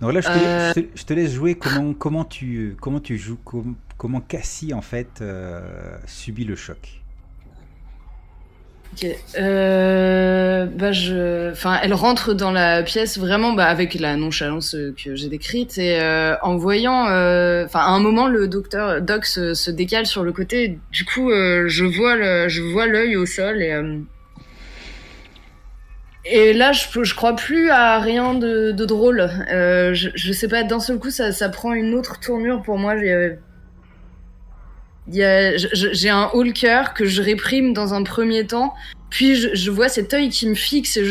Donc 0.00 0.12
là, 0.12 0.20
je 0.20 0.28
te, 0.28 0.32
Euh. 0.32 0.68
je 0.74 0.80
te- 0.80 0.98
je 0.98 1.04
te 1.04 1.12
laisse 1.14 1.32
jouer 1.32 1.54
comment, 1.54 1.94
comment, 1.94 2.24
tu, 2.24 2.76
comment 2.80 3.00
tu 3.00 3.16
joues, 3.16 3.38
com- 3.44 3.76
comment 4.04 4.20
Cassie, 4.20 4.74
en 4.74 4.82
fait, 4.82 5.22
euh, 5.22 5.62
subit 6.06 6.44
le 6.44 6.56
choc. 6.56 7.00
Ok. 8.92 9.06
Euh, 9.38 10.66
bah 10.66 10.92
je, 10.92 11.50
enfin, 11.52 11.80
elle 11.82 11.94
rentre 11.94 12.34
dans 12.34 12.50
la 12.50 12.82
pièce 12.82 13.16
vraiment 13.16 13.54
bah, 13.54 13.64
avec 13.64 13.94
la 13.94 14.16
nonchalance 14.16 14.76
que 15.02 15.14
j'ai 15.14 15.30
décrite 15.30 15.78
et 15.78 15.98
euh, 16.02 16.36
en 16.42 16.56
voyant, 16.56 17.06
à 17.06 17.66
un 17.72 17.98
moment 17.98 18.26
le 18.26 18.46
docteur 18.46 19.00
Doc 19.00 19.24
se, 19.24 19.70
décale 19.70 20.04
sur 20.04 20.22
le 20.22 20.32
côté. 20.32 20.78
Du 20.92 21.06
coup, 21.06 21.30
je 21.30 21.84
vois 21.84 22.16
le, 22.16 22.50
je 22.50 22.60
vois 22.60 22.86
l'œil 22.86 23.16
au 23.16 23.24
sol 23.24 23.62
et 23.62 23.74
et 26.26 26.52
là, 26.52 26.72
je, 26.72 27.02
je 27.02 27.14
crois 27.14 27.36
plus 27.36 27.70
à 27.70 27.98
rien 28.00 28.34
de, 28.34 28.70
drôle. 28.72 29.30
Je, 29.48 30.10
je 30.14 30.32
sais 30.32 30.48
pas, 30.48 30.62
d'un 30.62 30.80
seul 30.80 30.98
coup, 30.98 31.10
ça, 31.10 31.32
ça 31.32 31.48
prend 31.48 31.72
une 31.72 31.94
autre 31.94 32.20
tournure 32.20 32.60
pour 32.60 32.76
moi. 32.76 32.94
J'ai 35.12 36.08
un 36.08 36.30
haut 36.32 36.42
le 36.42 36.52
cœur 36.52 36.94
que 36.94 37.04
je 37.04 37.20
réprime 37.20 37.72
dans 37.72 37.92
un 37.94 38.02
premier 38.02 38.46
temps, 38.46 38.74
puis 39.10 39.36
je, 39.36 39.70
vois 39.70 39.88
cet 39.88 40.14
œil 40.14 40.30
qui 40.30 40.48
me 40.48 40.54
fixe 40.54 40.96
et 40.96 41.04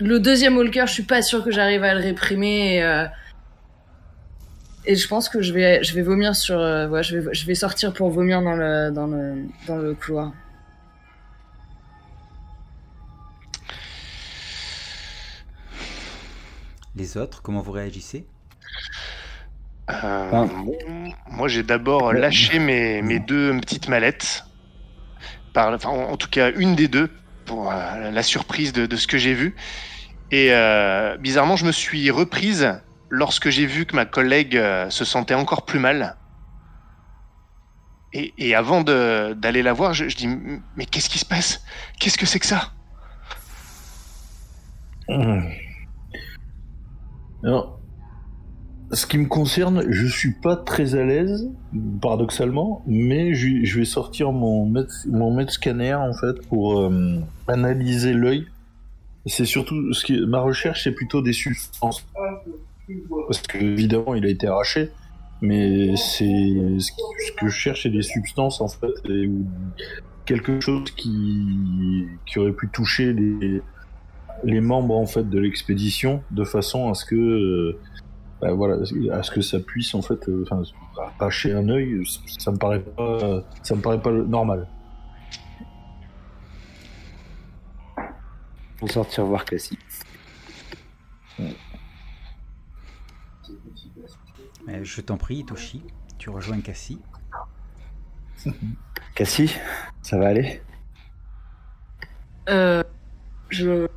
le 0.00 0.20
deuxième 0.20 0.56
haut 0.56 0.62
le 0.62 0.70
cœur, 0.70 0.86
je 0.86 0.92
suis 0.92 1.02
pas 1.02 1.22
sûre 1.22 1.42
que 1.42 1.50
j'arrive 1.50 1.82
à 1.82 1.94
le 1.94 2.00
réprimer. 2.00 2.76
Et, 2.76 2.82
euh, 2.84 3.06
je 4.86 5.06
pense 5.08 5.28
que 5.28 5.42
je 5.42 5.52
vais, 5.52 5.80
vomir 6.02 6.36
sur, 6.36 6.58
euh, 6.58 6.88
ouais, 6.88 7.02
je 7.02 7.18
vais, 7.18 7.34
je 7.34 7.46
vais 7.46 7.54
sortir 7.54 7.92
pour 7.92 8.10
vomir 8.10 8.42
dans 8.42 8.54
le, 8.54 8.90
dans 8.90 9.06
le, 9.06 9.44
dans 9.66 9.76
le 9.76 9.94
couloir. 9.94 10.32
Les 16.94 17.16
autres, 17.16 17.42
comment 17.42 17.60
vous 17.60 17.72
réagissez? 17.72 18.26
Euh, 19.90 20.30
Ah. 20.32 20.44
Moi, 21.30 21.48
j'ai 21.48 21.62
d'abord 21.62 22.12
lâché 22.12 22.58
mes, 22.58 23.02
mes 23.02 23.18
deux 23.20 23.58
petites 23.60 23.88
mallettes. 23.88 24.44
Par, 25.54 25.72
enfin, 25.72 25.88
en 25.90 26.16
tout 26.16 26.28
cas, 26.28 26.50
une 26.52 26.74
des 26.74 26.88
deux, 26.88 27.10
pour 27.46 27.72
euh, 27.72 28.10
la 28.10 28.22
surprise 28.22 28.72
de, 28.72 28.86
de 28.86 28.96
ce 28.96 29.06
que 29.06 29.18
j'ai 29.18 29.34
vu. 29.34 29.56
Et 30.30 30.52
euh, 30.52 31.16
bizarrement, 31.16 31.56
je 31.56 31.64
me 31.64 31.72
suis 31.72 32.10
reprise 32.10 32.80
lorsque 33.08 33.48
j'ai 33.48 33.64
vu 33.66 33.86
que 33.86 33.96
ma 33.96 34.04
collègue 34.04 34.60
se 34.90 35.04
sentait 35.04 35.34
encore 35.34 35.64
plus 35.64 35.78
mal. 35.78 36.16
Et, 38.12 38.34
et 38.38 38.54
avant 38.54 38.82
d'aller 38.82 39.62
la 39.62 39.72
voir, 39.72 39.94
je, 39.94 40.08
je 40.08 40.16
dis 40.16 40.28
Mais 40.76 40.86
qu'est-ce 40.86 41.08
qui 41.10 41.18
se 41.18 41.26
passe? 41.26 41.62
Qu'est-ce 41.98 42.18
que 42.18 42.26
c'est 42.26 42.40
que 42.40 42.46
ça? 42.46 42.72
Alors, 47.42 47.77
ce 48.92 49.06
qui 49.06 49.18
me 49.18 49.26
concerne, 49.26 49.84
je 49.90 50.06
suis 50.06 50.32
pas 50.32 50.56
très 50.56 50.94
à 50.94 51.04
l'aise, 51.04 51.50
paradoxalement, 52.00 52.82
mais 52.86 53.34
je, 53.34 53.78
vais 53.78 53.84
sortir 53.84 54.32
mon 54.32 54.66
mètre, 54.66 54.92
mon 55.08 55.46
scanner 55.48 55.94
en 55.94 56.14
fait 56.14 56.46
pour 56.48 56.80
euh, 56.80 57.18
analyser 57.46 58.14
l'œil. 58.14 58.46
C'est 59.26 59.44
surtout 59.44 59.92
ce 59.92 60.04
qui, 60.04 60.18
ma 60.26 60.40
recherche, 60.40 60.84
c'est 60.84 60.92
plutôt 60.92 61.20
des 61.20 61.34
substances, 61.34 62.06
parce 63.26 63.42
que 63.42 63.58
évidemment, 63.58 64.14
il 64.14 64.24
a 64.24 64.28
été 64.30 64.46
arraché, 64.46 64.90
mais 65.42 65.94
c'est 65.96 66.24
ce, 66.78 67.32
que 67.36 67.48
je 67.48 67.54
cherche, 67.54 67.82
c'est 67.82 67.90
des 67.90 68.02
substances 68.02 68.62
en 68.62 68.68
fait, 68.68 68.94
quelque 70.24 70.60
chose 70.60 70.90
qui 70.96 72.06
qui 72.26 72.38
aurait 72.38 72.52
pu 72.52 72.68
toucher 72.68 73.12
les 73.12 73.62
les 74.44 74.60
membres 74.60 74.96
en 74.96 75.06
fait 75.06 75.28
de 75.28 75.38
l'expédition 75.38 76.22
de 76.30 76.44
façon 76.44 76.88
à 76.90 76.94
ce 76.94 77.04
que 77.04 77.16
euh, 77.16 77.78
bah, 78.40 78.52
voilà 78.52 78.76
à 79.12 79.22
ce 79.22 79.30
que 79.30 79.40
ça 79.40 79.58
puisse 79.58 79.94
en 79.94 80.02
fait 80.02 80.28
euh, 80.28 80.44
enfin 80.44 80.62
arracher 81.18 81.52
un 81.52 81.68
œil 81.68 82.02
ça 82.38 82.52
me 82.52 82.56
paraît 82.56 82.80
pas 82.80 83.42
ça 83.62 83.74
me 83.74 83.80
paraît 83.80 84.00
pas 84.00 84.12
normal 84.12 84.68
Pour 88.78 88.90
sortir 88.90 89.24
voir 89.24 89.44
Cassie. 89.44 89.78
Euh, 91.40 91.50
Je 94.82 95.00
t'en 95.00 95.16
prie, 95.16 95.44
Toshi, 95.44 95.82
tu 96.16 96.30
rejoins 96.30 96.60
Cassie. 96.60 97.00
Cassie, 99.16 99.52
ça 100.02 100.16
va 100.16 100.28
aller? 100.28 100.62
Euh, 102.48 102.84
je, 103.48 103.88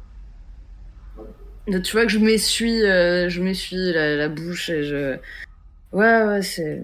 tu 1.67 1.91
vois 1.93 2.05
que 2.05 2.11
je 2.11 2.19
m'essuie, 2.19 2.81
euh, 2.83 3.29
je 3.29 3.41
m'essuie 3.41 3.93
la, 3.93 4.15
la 4.15 4.29
bouche 4.29 4.69
et 4.69 4.83
je, 4.83 5.17
ouais, 5.91 6.23
ouais, 6.23 6.41
c'est. 6.41 6.81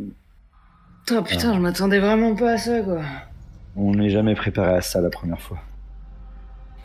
Putain, 1.05 1.23
putain, 1.23 1.53
je 1.55 1.59
m'attendais 1.59 1.99
vraiment 1.99 2.35
pas 2.35 2.53
à 2.53 2.57
ça, 2.57 2.81
quoi. 2.81 3.01
On 3.75 3.93
n'est 3.93 4.09
jamais 4.09 4.35
préparé 4.35 4.75
à 4.75 4.81
ça 4.81 4.99
la 5.01 5.09
première 5.09 5.39
fois. 5.41 5.59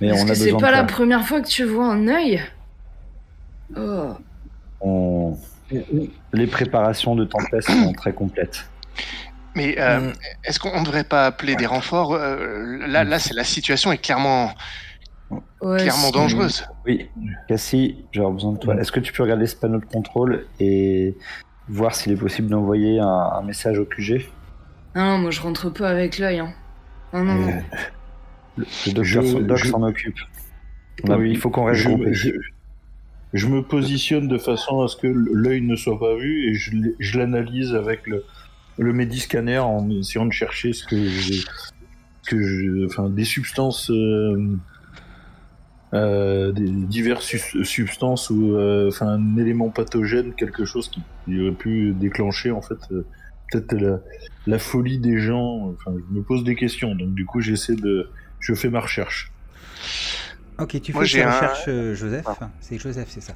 Mais 0.00 0.12
on 0.12 0.24
a 0.24 0.28
que 0.28 0.34
c'est 0.34 0.52
pas 0.56 0.70
la 0.70 0.84
première 0.84 1.26
fois 1.26 1.40
que 1.40 1.48
tu 1.48 1.64
vois 1.64 1.86
un 1.92 2.06
œil? 2.08 2.42
Oh. 3.76 4.10
On- 4.80 5.36
Les 6.32 6.46
préparations 6.46 7.14
de 7.14 7.24
Tempest 7.24 7.70
sont 7.70 7.92
très 7.96 8.12
complètes. 8.12 8.66
Mais 9.54 9.76
euh, 9.78 10.12
est-ce 10.44 10.58
qu'on 10.58 10.78
ne 10.80 10.84
devrait 10.84 11.04
pas 11.04 11.26
appeler 11.26 11.56
des 11.56 11.66
renforts? 11.66 12.14
Euh, 12.14 12.86
Là, 12.86 13.04
là, 13.04 13.18
c'est 13.18 13.34
la 13.34 13.44
situation 13.44 13.92
est 13.92 13.98
clairement, 13.98 14.52
Ouais, 15.60 15.78
clairement 15.78 16.10
dangereuse. 16.10 16.64
Oui, 16.86 17.08
Cassie, 17.48 18.04
j'aurais 18.12 18.32
besoin 18.32 18.52
de 18.52 18.58
toi. 18.58 18.76
Est-ce 18.80 18.92
que 18.92 19.00
tu 19.00 19.12
peux 19.12 19.22
regarder 19.22 19.46
ce 19.46 19.56
panneau 19.56 19.78
de 19.78 19.84
contrôle 19.84 20.46
et 20.60 21.16
voir 21.68 21.94
s'il 21.94 22.12
est 22.12 22.16
possible 22.16 22.48
d'envoyer 22.48 22.98
un, 23.00 23.06
un 23.06 23.42
message 23.42 23.78
au 23.78 23.84
QG 23.84 24.26
Non, 24.94 25.04
non, 25.04 25.18
moi 25.18 25.30
je 25.30 25.40
rentre 25.40 25.70
pas 25.70 25.88
avec 25.88 26.18
l'œil. 26.18 26.40
Hein. 26.40 26.52
Non, 27.12 27.24
non, 27.24 27.34
non. 27.34 27.48
Euh, 27.48 27.60
Le, 28.58 28.64
le 28.86 28.92
docteur 28.92 29.40
Doc 29.42 29.56
je- 29.58 29.68
s'en 29.70 29.82
occupe. 29.82 30.18
A- 31.08 31.16
Oui, 31.16 31.30
il 31.30 31.38
faut 31.38 31.50
qu'on 31.50 31.64
reste 31.64 31.82
je, 31.82 31.88
groupés. 31.88 32.12
je, 32.14 32.30
je 33.32 33.46
me 33.46 33.62
positionne 33.62 34.28
de 34.28 34.36
façon 34.38 34.82
à 34.82 34.88
ce 34.88 34.96
que 34.96 35.06
l'œil 35.06 35.62
ne 35.62 35.76
soit 35.76 35.98
pas 35.98 36.14
vu 36.16 36.50
et 36.50 36.54
je, 36.54 37.18
l'analyse 37.18 37.74
avec 37.74 38.06
le, 38.06 38.24
le 38.78 38.92
Mediscanner 38.92 39.58
en 39.58 39.88
essayant 39.90 40.26
de 40.26 40.32
chercher 40.32 40.72
ce 40.72 40.84
que 40.84 40.96
que 42.26 42.40
je, 42.40 42.86
enfin, 42.86 43.08
des 43.08 43.24
substances, 43.24 43.90
euh, 43.90 44.56
euh, 45.94 46.52
des 46.52 46.70
diverses 46.70 47.36
substances 47.64 48.30
ou 48.30 48.54
euh, 48.56 48.88
enfin 48.88 49.08
un 49.08 49.36
élément 49.36 49.70
pathogène, 49.70 50.34
quelque 50.34 50.64
chose 50.64 50.88
qui, 50.88 51.02
qui 51.24 51.40
aurait 51.40 51.52
pu 51.52 51.92
déclencher 51.94 52.50
en 52.50 52.62
fait 52.62 52.78
euh, 52.92 53.06
peut-être 53.50 53.74
la, 53.74 54.00
la 54.46 54.58
folie 54.58 54.98
des 54.98 55.18
gens. 55.18 55.74
Enfin, 55.74 55.94
je 55.98 56.14
me 56.14 56.22
pose 56.22 56.44
des 56.44 56.56
questions, 56.56 56.94
donc 56.94 57.14
du 57.14 57.26
coup 57.26 57.40
j'essaie 57.40 57.76
de, 57.76 58.10
je 58.40 58.54
fais 58.54 58.70
ma 58.70 58.80
recherche. 58.80 59.32
Ok, 60.58 60.80
tu 60.80 60.92
fais 60.92 60.98
ta 61.22 61.28
un- 61.28 61.32
recherche, 61.34 61.64
euh, 61.68 61.94
Joseph. 61.94 62.26
C'est 62.60 62.78
Joseph, 62.78 63.08
c'est 63.10 63.20
ça. 63.22 63.34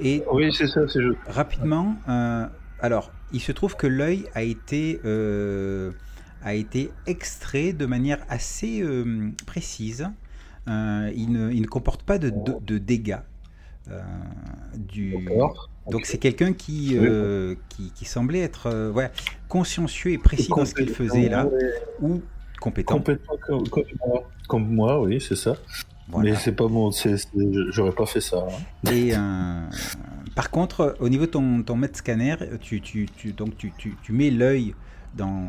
Et 0.00 0.22
Oui, 0.32 0.52
c'est 0.52 0.66
ça, 0.66 0.80
c'est 0.88 1.02
juste. 1.02 1.18
rapidement, 1.26 1.96
euh, 2.08 2.46
alors, 2.80 3.12
il 3.32 3.40
se 3.40 3.52
trouve 3.52 3.76
que 3.76 3.86
l'œil 3.86 4.26
a 4.34 4.42
été 4.42 5.00
euh, 5.04 5.92
a 6.42 6.54
été 6.54 6.90
extrait 7.06 7.72
de 7.72 7.86
manière 7.86 8.18
assez 8.28 8.82
euh, 8.82 9.30
précise. 9.46 10.08
Euh, 10.68 11.12
il, 11.14 11.30
ne, 11.30 11.50
il 11.52 11.60
ne 11.62 11.66
comporte 11.66 12.02
pas 12.02 12.18
de, 12.18 12.30
de, 12.30 12.54
de 12.60 12.78
dégâts. 12.78 13.18
euh, 13.90 14.00
du... 14.76 15.14
Donc 15.90 16.06
c'est 16.06 16.16
quelqu'un 16.16 16.54
qui, 16.54 16.96
euh, 16.96 17.54
qui, 17.68 17.90
qui 17.94 18.06
semblait 18.06 18.40
être 18.40 18.68
euh, 18.68 18.90
ouais, 18.90 19.10
consciencieux 19.48 20.12
et 20.12 20.18
précis 20.18 20.48
dans 20.56 20.64
ce 20.64 20.74
qu'il 20.74 20.88
faisait 20.88 21.28
là, 21.28 21.46
ou 22.00 22.22
compétent. 22.60 22.94
Complètement 22.94 23.36
comme, 23.46 23.68
comme 23.68 23.84
moi. 24.06 24.30
Comme 24.48 24.74
moi, 24.74 25.00
oui, 25.02 25.20
c'est 25.20 25.36
ça. 25.36 25.56
Voilà. 26.08 26.30
Mais 26.30 26.36
c'est 26.36 26.52
pas 26.52 26.66
c'est- 26.92 27.16
J'aurais 27.70 27.92
pas 27.92 28.06
fait 28.06 28.20
ça. 28.22 28.46
hein. 28.48 28.90
Et 28.90 29.14
euh, 29.14 29.60
par 30.34 30.50
contre, 30.50 30.96
au 31.00 31.08
niveau 31.10 31.26
de 31.26 31.30
ton, 31.30 31.62
ton 31.62 31.76
mètre 31.76 31.98
scanner, 31.98 32.36
tu, 32.62 32.80
tu, 32.80 33.06
tu- 33.14 33.32
donc 33.32 33.56
tu, 33.58 33.72
tu, 33.76 33.94
tu 34.02 34.12
mets 34.12 34.30
l'œil 34.30 34.74
dans 35.14 35.48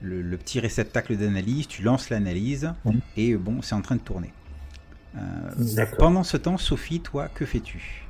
le, 0.00 0.22
le 0.22 0.36
petit 0.36 0.58
réceptacle 0.58 1.16
d'analyse, 1.16 1.68
tu 1.68 1.82
lances 1.82 2.10
l'analyse, 2.10 2.72
Mhm. 2.84 3.00
et 3.16 3.34
bon, 3.36 3.62
c'est 3.62 3.74
en 3.76 3.80
train 3.82 3.94
de 3.96 4.00
tourner. 4.00 4.32
Euh, 5.16 5.86
pendant 5.98 6.22
ce 6.24 6.36
temps, 6.36 6.58
Sophie, 6.58 7.00
toi, 7.02 7.28
que 7.28 7.46
fais-tu? 7.46 8.08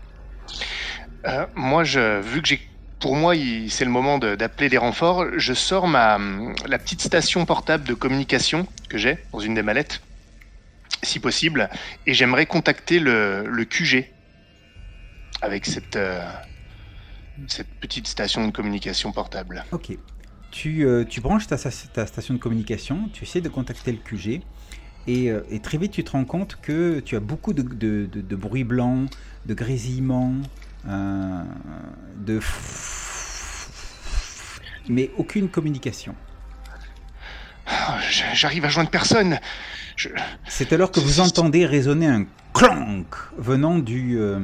Euh, 1.27 1.47
moi, 1.55 1.85
je, 1.85 2.21
vu 2.21 2.43
que 2.43 2.49
j'ai, 2.49 2.61
pour 3.01 3.17
moi, 3.17 3.35
c'est 3.69 3.85
le 3.85 3.91
moment 3.91 4.19
de- 4.19 4.35
d'appeler 4.37 4.69
des 4.69 4.79
renforts, 4.79 5.27
je 5.39 5.53
sors 5.55 5.87
ma 5.89 6.19
la 6.67 6.79
petite 6.79 7.03
station 7.03 7.45
portable 7.47 7.85
de 7.85 7.95
communication 7.95 8.67
que 8.89 8.99
j'ai 8.99 9.19
dans 9.33 9.41
une 9.41 9.55
des 9.55 9.63
mallettes, 9.63 10.01
si 11.03 11.21
possible, 11.21 11.69
et 12.07 12.15
j'aimerais 12.15 12.47
contacter 12.47 12.99
le, 12.99 13.45
le 13.47 13.65
QG 13.65 14.15
avec 15.43 15.67
cette 15.67 15.97
euh, 15.97 16.21
cette 17.49 17.69
petite 17.81 18.07
station 18.07 18.47
de 18.47 18.53
communication 18.53 19.13
portable. 19.13 19.65
Ok. 19.73 19.93
Tu, 20.51 20.87
euh, 20.87 21.05
tu 21.05 21.21
branches 21.21 21.47
ta, 21.47 21.57
ta 21.57 22.07
station 22.07 22.35
de 22.35 22.39
communication, 22.39 23.09
tu 23.13 23.25
essaies 23.25 23.41
de 23.41 23.49
contacter 23.49 23.93
le 23.93 23.99
QG, 23.99 24.43
et, 25.07 25.31
euh, 25.31 25.41
et 25.51 25.61
très 25.61 25.79
vite 25.79 25.93
tu 25.93 26.05
te 26.05 26.13
rends 26.13 26.25
compte 26.25 26.59
que 26.61 27.01
tu 27.01 27.17
as 27.17 27.21
beaucoup 27.21 27.53
de, 27.53 27.63
de, 27.63 28.07
de, 28.07 28.21
de 28.21 28.37
bruit 28.37 28.65
blanc, 28.65 29.07
de 29.47 29.55
grésillement, 29.55 30.33
euh, 30.89 31.43
de 32.19 32.41
mais 34.89 35.11
aucune 35.17 35.49
communication. 35.49 36.15
J'arrive 38.35 38.65
à 38.65 38.69
joindre 38.69 38.91
personne. 38.91 39.39
Je... 39.97 40.09
C'est 40.47 40.73
alors 40.73 40.91
que 40.91 41.01
vous 41.01 41.21
entendez 41.21 41.67
résonner 41.67 42.07
un 42.07 42.27
clank 42.53 43.07
venant 43.37 43.79
du, 43.79 44.19
euh, 44.19 44.39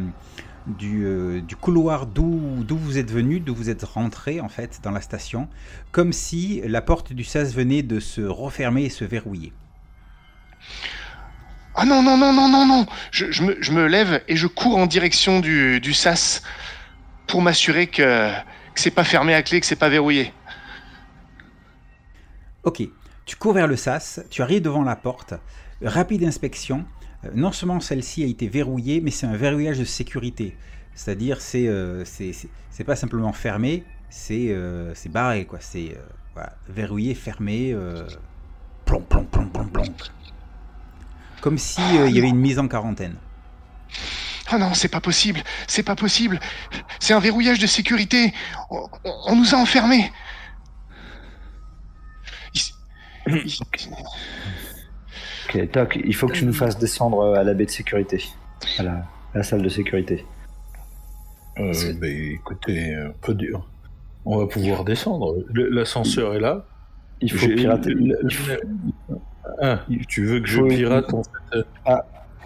du, 0.66 1.04
euh, 1.04 1.40
du 1.40 1.54
couloir 1.54 2.06
d'où 2.06 2.64
d'où 2.64 2.76
vous 2.76 2.98
êtes 2.98 3.10
venu, 3.10 3.38
d'où 3.40 3.54
vous 3.54 3.70
êtes 3.70 3.84
rentré 3.84 4.40
en 4.40 4.48
fait 4.48 4.80
dans 4.82 4.90
la 4.90 5.00
station, 5.00 5.48
comme 5.92 6.12
si 6.12 6.62
la 6.64 6.82
porte 6.82 7.12
du 7.12 7.24
sas 7.24 7.54
venait 7.54 7.82
de 7.82 8.00
se 8.00 8.22
refermer 8.22 8.84
et 8.84 8.90
se 8.90 9.04
verrouiller. 9.04 9.52
Ah 11.74 11.84
non, 11.86 12.02
non, 12.02 12.16
non, 12.18 12.32
non, 12.32 12.48
non, 12.48 12.66
non. 12.66 12.86
Je, 13.10 13.30
je 13.32 13.42
me, 13.42 13.56
je 13.60 13.72
me 13.72 13.86
lève 13.86 14.22
et 14.28 14.36
je 14.36 14.46
cours 14.46 14.76
en 14.76 14.86
direction 14.86 15.40
du, 15.40 15.80
du 15.80 15.94
sas 15.94 16.42
pour 17.26 17.40
m'assurer 17.40 17.86
que, 17.86 18.30
que 18.74 18.80
c'est 18.80 18.90
pas 18.90 19.04
fermé 19.04 19.34
à 19.34 19.42
clé, 19.42 19.60
que 19.60 19.66
c'est 19.66 19.76
pas 19.76 19.88
verrouillé. 19.88 20.32
Ok, 22.64 22.82
tu 23.24 23.36
cours 23.36 23.54
vers 23.54 23.66
le 23.66 23.76
sas, 23.76 24.20
tu 24.30 24.42
arrives 24.42 24.62
devant 24.62 24.82
la 24.82 24.96
porte, 24.96 25.34
rapide 25.82 26.24
inspection. 26.24 26.84
Euh, 27.24 27.30
Non 27.34 27.52
seulement 27.52 27.80
celle-ci 27.80 28.22
a 28.22 28.26
été 28.26 28.48
verrouillée, 28.48 29.00
mais 29.00 29.10
c'est 29.10 29.26
un 29.26 29.36
verrouillage 29.36 29.78
de 29.78 29.84
sécurité. 29.84 30.56
C'est-à-dire, 30.94 31.40
c'est 31.40 31.66
euh, 31.68 32.04
pas 32.86 32.96
simplement 32.96 33.32
fermé, 33.32 33.84
c'est 34.10 34.48
euh, 34.50 34.94
barré, 35.08 35.46
quoi. 35.46 35.58
C'est 35.60 35.96
euh, 36.36 36.42
verrouillé, 36.68 37.14
fermé, 37.14 37.72
euh. 37.72 38.06
Comme 41.42 41.58
si 41.58 41.80
euh, 41.98 42.08
il 42.08 42.14
y 42.14 42.18
avait 42.18 42.28
une 42.28 42.38
mise 42.38 42.58
en 42.58 42.68
quarantaine. 42.68 43.16
Ah 44.48 44.58
non, 44.58 44.72
c'est 44.74 44.88
pas 44.88 45.00
possible, 45.00 45.42
c'est 45.66 45.82
pas 45.82 45.96
possible. 45.96 46.40
C'est 47.00 47.12
un 47.14 47.18
verrouillage 47.20 47.58
de 47.58 47.66
sécurité. 47.66 48.32
On, 48.70 49.34
nous 49.36 49.54
a 49.54 49.58
enfermés. 49.58 50.10
Il- 53.26 53.52
Ok, 55.54 55.70
toc, 55.70 56.00
il 56.02 56.14
faut 56.14 56.26
que 56.28 56.32
tu 56.32 56.46
nous 56.46 56.52
fasses 56.52 56.78
descendre 56.78 57.34
à 57.36 57.44
la 57.44 57.52
baie 57.54 57.66
de 57.66 57.70
sécurité, 57.70 58.22
à 58.78 58.82
la, 58.84 58.92
à 59.34 59.38
la 59.38 59.42
salle 59.42 59.62
de 59.62 59.68
sécurité. 59.68 60.24
Euh, 61.58 61.72
bah, 62.00 62.06
écoutez, 62.08 62.94
un 62.94 63.12
peu 63.20 63.34
dur. 63.34 63.68
On 64.24 64.38
va 64.38 64.46
pouvoir 64.46 64.84
descendre. 64.84 65.36
L'ascenseur 65.52 66.34
est 66.34 66.40
là. 66.40 66.64
Il 67.20 67.30
faut 67.30 67.48
pirater. 67.48 67.90
le- 67.90 68.18
il 68.24 68.34
faut- 68.34 68.52
Ah, 69.60 69.80
tu 70.08 70.24
veux 70.24 70.40
que 70.40 70.46
je 70.48 70.62
pirate 70.62 71.12
en 71.12 71.22
fait 71.22 71.64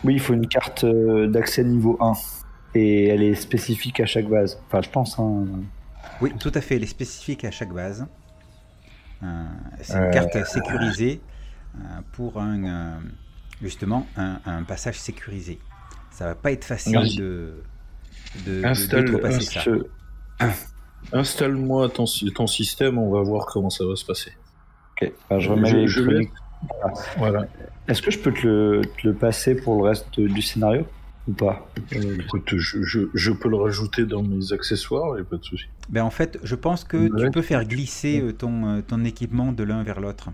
Oui, 0.05 0.14
il 0.14 0.20
faut 0.20 0.32
une 0.34 0.47
carte 0.49 0.84
euh, 0.84 1.26
d'accès 1.26 1.62
niveau 1.64 1.97
1. 2.01 2.12
Et 2.74 3.07
elle 3.09 3.22
est 3.22 3.34
spécifique 3.34 4.01
à 4.01 4.07
chaque 4.07 4.28
base. 4.28 4.61
Enfin, 4.66 4.82
je 4.82 4.90
pense. 4.90 5.18
Hein. 5.18 5.47
Oui, 6.20 6.32
tout 6.38 6.53
à 6.55 6.61
fait, 6.61 6.76
elle 6.76 6.82
est 6.82 6.86
spécifique 6.86 7.44
à 7.44 7.51
chaque 7.51 7.72
base. 7.72 8.07
Euh, 9.22 9.26
c'est 9.80 9.94
une 9.97 10.03
Euh, 10.05 10.11
carte 10.11 10.44
sécurisée 10.47 11.20
euh, 11.76 11.80
pour 12.12 12.38
un, 12.40 12.64
euh, 12.64 12.99
justement 13.62 14.07
un, 14.16 14.38
un 14.44 14.62
passage 14.64 14.99
sécurisé. 14.99 15.59
Ça 16.11 16.26
va 16.26 16.34
pas 16.34 16.53
être 16.53 16.64
facile 16.64 16.92
Merci. 16.92 17.16
de, 17.16 17.62
de, 18.47 18.62
Installe- 18.64 19.42
ça. 19.42 19.61
Je- 19.61 19.86
Installe-moi 21.12 21.88
ton, 21.88 22.05
ton 22.34 22.47
système, 22.47 22.99
on 22.99 23.11
va 23.11 23.22
voir 23.22 23.47
comment 23.47 23.70
ça 23.70 23.84
va 23.86 23.97
se 23.97 24.05
passer. 24.05 24.32
Ok, 25.01 25.12
je 25.38 25.49
remets 25.51 25.68
Je- 25.70 25.76
les 25.76 25.88
je 25.88 26.01
trucs. 26.03 26.30
Voilà. 27.19 27.47
Est-ce 27.89 28.03
que 28.03 28.11
je 28.11 28.19
peux 28.19 28.33
te 28.33 28.47
le, 28.47 28.83
te 29.01 29.07
le 29.09 29.14
passer 29.14 29.55
pour 29.55 29.77
le 29.83 29.89
reste 29.89 30.19
du 30.21 30.43
scénario 30.43 30.85
Ou 31.29 31.33
pas? 31.33 31.69
Euh, 31.95 32.19
écoute, 32.21 32.55
je, 32.57 32.83
je- 32.83 33.09
je 33.14 33.31
peux 33.33 33.49
le 33.49 33.57
rajouter 33.57 34.05
dans 34.05 34.23
mes 34.23 34.53
accessoires, 34.53 35.17
il 35.17 35.21
a 35.23 35.25
pas 35.25 35.37
de 35.37 35.45
souci. 35.45 35.67
Ben, 35.89 36.03
en 36.03 36.11
fait, 36.11 36.39
je 36.43 36.55
pense 36.57 36.83
que 36.85 37.09
tu 37.25 37.31
peux 37.31 37.43
faire 37.43 37.64
glisser 37.64 38.21
euh, 38.21 38.33
ton, 38.33 38.67
euh, 38.67 38.81
ton 38.83 39.05
équipement 39.05 39.53
de 39.53 39.62
l'un 39.62 39.83
vers 39.85 40.01
l'autre. 40.01 40.31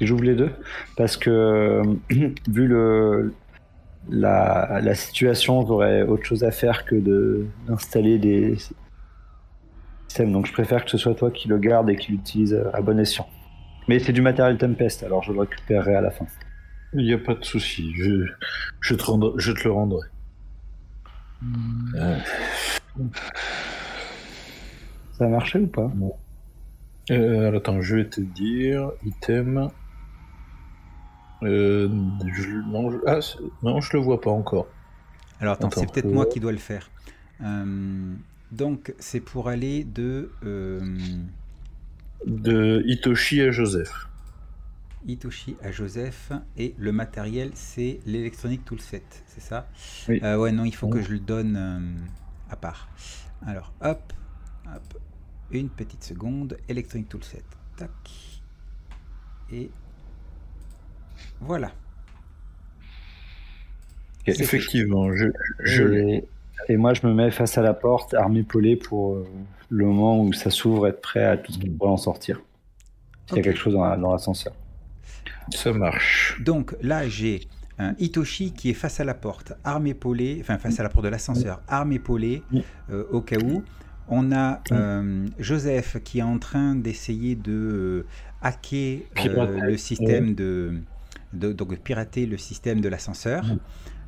J'ouvre 0.00 0.24
les 0.24 0.34
deux 0.34 0.50
Parce 0.96 1.16
que, 1.16 1.82
vu 2.48 2.66
le, 2.68 3.32
la, 4.10 4.80
la 4.82 4.94
situation, 4.94 5.64
j'aurais 5.66 6.02
autre 6.02 6.24
chose 6.24 6.44
à 6.44 6.50
faire 6.52 6.84
que 6.84 6.94
de- 6.96 7.46
d'installer 7.66 8.18
des 8.18 8.56
systèmes. 10.08 10.32
Donc 10.32 10.46
je 10.46 10.52
préfère 10.52 10.84
que 10.84 10.90
ce 10.90 10.98
soit 10.98 11.14
toi 11.14 11.30
qui 11.30 11.48
le 11.48 11.58
garde 11.58 11.88
et 11.90 11.96
qui 11.96 12.12
l'utilise 12.12 12.60
à 12.72 12.80
bon 12.80 12.98
escient. 12.98 13.28
Mais 13.88 13.98
c'est 13.98 14.12
du 14.12 14.22
matériel 14.22 14.58
Tempest, 14.58 15.02
alors 15.02 15.22
je 15.22 15.32
le 15.32 15.40
récupérerai 15.40 15.94
à 15.94 16.00
la 16.00 16.10
fin. 16.10 16.26
Il 16.94 17.04
n'y 17.04 17.12
a 17.12 17.18
pas 17.18 17.34
de 17.34 17.44
souci, 17.44 17.92
je, 17.96 18.26
je, 18.80 18.94
te 18.94 19.02
rendrai- 19.04 19.32
je 19.38 19.52
te 19.52 19.64
le 19.64 19.72
rendrai. 19.72 20.06
Euh, 21.96 22.18
Ça 25.18 25.24
a 25.24 25.28
marché 25.28 25.58
ou 25.58 25.66
pas? 25.66 25.90
Euh, 27.10 27.56
attends, 27.56 27.80
je 27.80 27.96
vais 27.96 28.08
te 28.08 28.20
dire, 28.20 28.90
item. 29.04 29.68
Euh, 31.42 31.88
je, 32.32 32.48
non, 32.70 32.90
je, 32.92 32.98
ah, 33.06 33.20
c'est- 33.20 33.38
non, 33.62 33.80
je 33.80 33.96
le 33.96 34.02
vois 34.02 34.20
pas 34.20 34.30
encore. 34.30 34.68
Alors 35.40 35.54
attends, 35.54 35.68
Attends, 35.68 35.80
c'est 35.80 35.92
peut-être 35.92 36.12
moi 36.12 36.26
qui 36.26 36.38
dois 36.38 36.52
le 36.52 36.58
faire. 36.58 36.88
Euh, 37.42 38.14
donc 38.52 38.94
c'est 39.00 39.18
pour 39.20 39.48
aller 39.48 39.82
de 39.82 40.30
euh, 40.44 40.80
De 42.26 42.82
Hitoshi 42.86 43.40
à 43.40 43.50
Joseph. 43.50 44.08
Hitoshi 45.06 45.56
à 45.62 45.72
Joseph 45.72 46.30
et 46.56 46.74
le 46.78 46.92
matériel 46.92 47.50
c'est 47.54 47.98
l'électronique 48.06 48.64
toolset, 48.64 49.02
c'est 49.26 49.40
ça? 49.40 49.68
Oui. 50.08 50.20
Euh, 50.22 50.36
Ouais 50.36 50.52
non, 50.52 50.64
il 50.64 50.74
faut 50.74 50.86
Oui. 50.86 50.92
que 50.92 51.02
je 51.02 51.10
le 51.10 51.18
donne 51.18 51.56
euh, 51.56 51.80
à 52.50 52.56
part. 52.56 52.88
Alors 53.44 53.72
hop, 53.80 54.12
hop, 54.66 54.98
une 55.50 55.68
petite 55.68 56.04
seconde, 56.04 56.56
électronique 56.68 57.08
toolset, 57.08 57.42
tac, 57.76 57.90
et 59.50 59.70
voilà. 61.40 61.72
Effectivement, 64.26 65.12
je, 65.16 65.26
je 65.64 65.82
l'ai. 65.82 66.24
et, 66.68 66.72
et 66.74 66.76
moi, 66.76 66.94
je 66.94 67.04
me 67.06 67.12
mets 67.12 67.32
face 67.32 67.58
à 67.58 67.62
la 67.62 67.74
porte, 67.74 68.14
arme 68.14 68.36
épaulée 68.36 68.76
pour 68.76 69.16
euh, 69.16 69.26
le 69.74 69.86
moment 69.86 70.20
où 70.22 70.32
ça 70.34 70.50
s'ouvre, 70.50 70.86
être 70.86 71.00
prêt 71.00 71.24
à 71.24 71.36
tout 71.38 71.50
ce 71.52 71.58
qui 71.58 71.68
pourrait 71.70 71.90
en 71.90 71.96
sortir. 71.96 72.40
S'il 73.26 73.38
y 73.38 73.40
a 73.40 73.42
quelque 73.42 73.58
chose 73.58 73.72
dans 73.72 73.84
la- 73.84 73.96
dans 73.96 74.12
l'ascenseur. 74.12 74.52
Ça 75.50 75.72
marche. 75.72 76.38
Donc 76.44 76.76
là, 76.82 77.08
j'ai 77.08 77.40
un 77.78 77.94
Hitoshi 77.98 78.52
qui 78.52 78.68
est 78.70 78.74
face 78.74 79.00
à 79.00 79.04
la 79.04 79.14
porte, 79.14 79.54
arme 79.64 79.86
épaulée, 79.86 80.38
enfin 80.42 80.58
face 80.58 80.78
à 80.78 80.82
la 80.82 80.88
porte 80.90 81.04
de 81.04 81.10
l'ascenseur, 81.10 81.62
arme 81.68 81.92
épaulée, 81.92 82.42
Oui. 82.52 82.62
euh, 82.90 83.04
au 83.10 83.22
cas 83.22 83.38
où. 83.42 83.62
On 84.08 84.30
a 84.32 84.60
euh, 84.72 85.26
Joseph 85.38 85.96
qui 86.04 86.18
est 86.18 86.22
en 86.22 86.38
train 86.38 86.74
d'essayer 86.74 87.34
de 87.34 87.52
euh, 87.52 88.06
hacker 88.42 88.98
euh, 88.98 89.14
Pirater, 89.14 89.60
le 89.62 89.76
système 89.78 90.34
de, 90.34 90.74
de- 91.32 91.52
donc 91.52 91.70
de 91.70 91.76
pirater 91.76 92.26
le 92.26 92.36
système 92.36 92.80
de 92.82 92.88
l'ascenseur. 92.90 93.42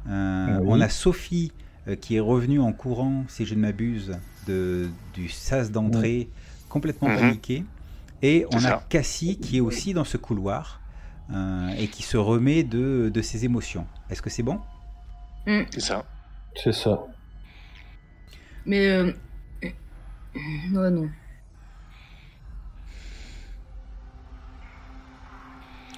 Euh, 0.09 0.59
Oui. 0.61 0.67
On 0.69 0.81
a 0.83 0.89
Sophie 0.91 1.53
euh, 1.57 1.64
qui 2.01 2.17
est 2.17 2.21
revenue 2.21 2.61
en 2.61 2.73
courant, 2.73 3.25
si 3.29 3.45
je 3.45 3.55
ne 3.55 3.61
m'abuse, 3.61 4.19
de, 4.47 4.89
du 5.13 5.29
sas 5.29 5.71
d'entrée, 5.71 6.29
complètement 6.69 7.09
Mhm. 7.09 7.17
paniquée. 7.17 7.65
Et 8.23 8.47
on 8.51 8.65
a. 8.65 8.85
Cassie 8.89 9.39
qui 9.39 9.59
est 9.59 9.61
aussi 9.61 9.93
dans 9.93 10.05
ce 10.05 10.17
couloir 10.17 10.81
euh, 11.31 11.69
et 11.79 11.89
qui 11.89 12.03
se 12.03 12.17
remet 12.17 12.63
de, 12.63 13.11
de 13.13 13.23
ses 13.23 13.45
émotions. 13.45 13.87
Est-ce 14.09 14.23
que 14.23 14.31
c'est 14.31 14.43
bon? 14.43 14.61
C'est 15.47 15.81
ça. 15.81 16.05
C'est 16.63 16.73
ça. 16.73 17.05
Mais. 18.65 18.89
Euh... 18.89 19.13
Ouais, 20.73 20.91
non. 20.91 21.09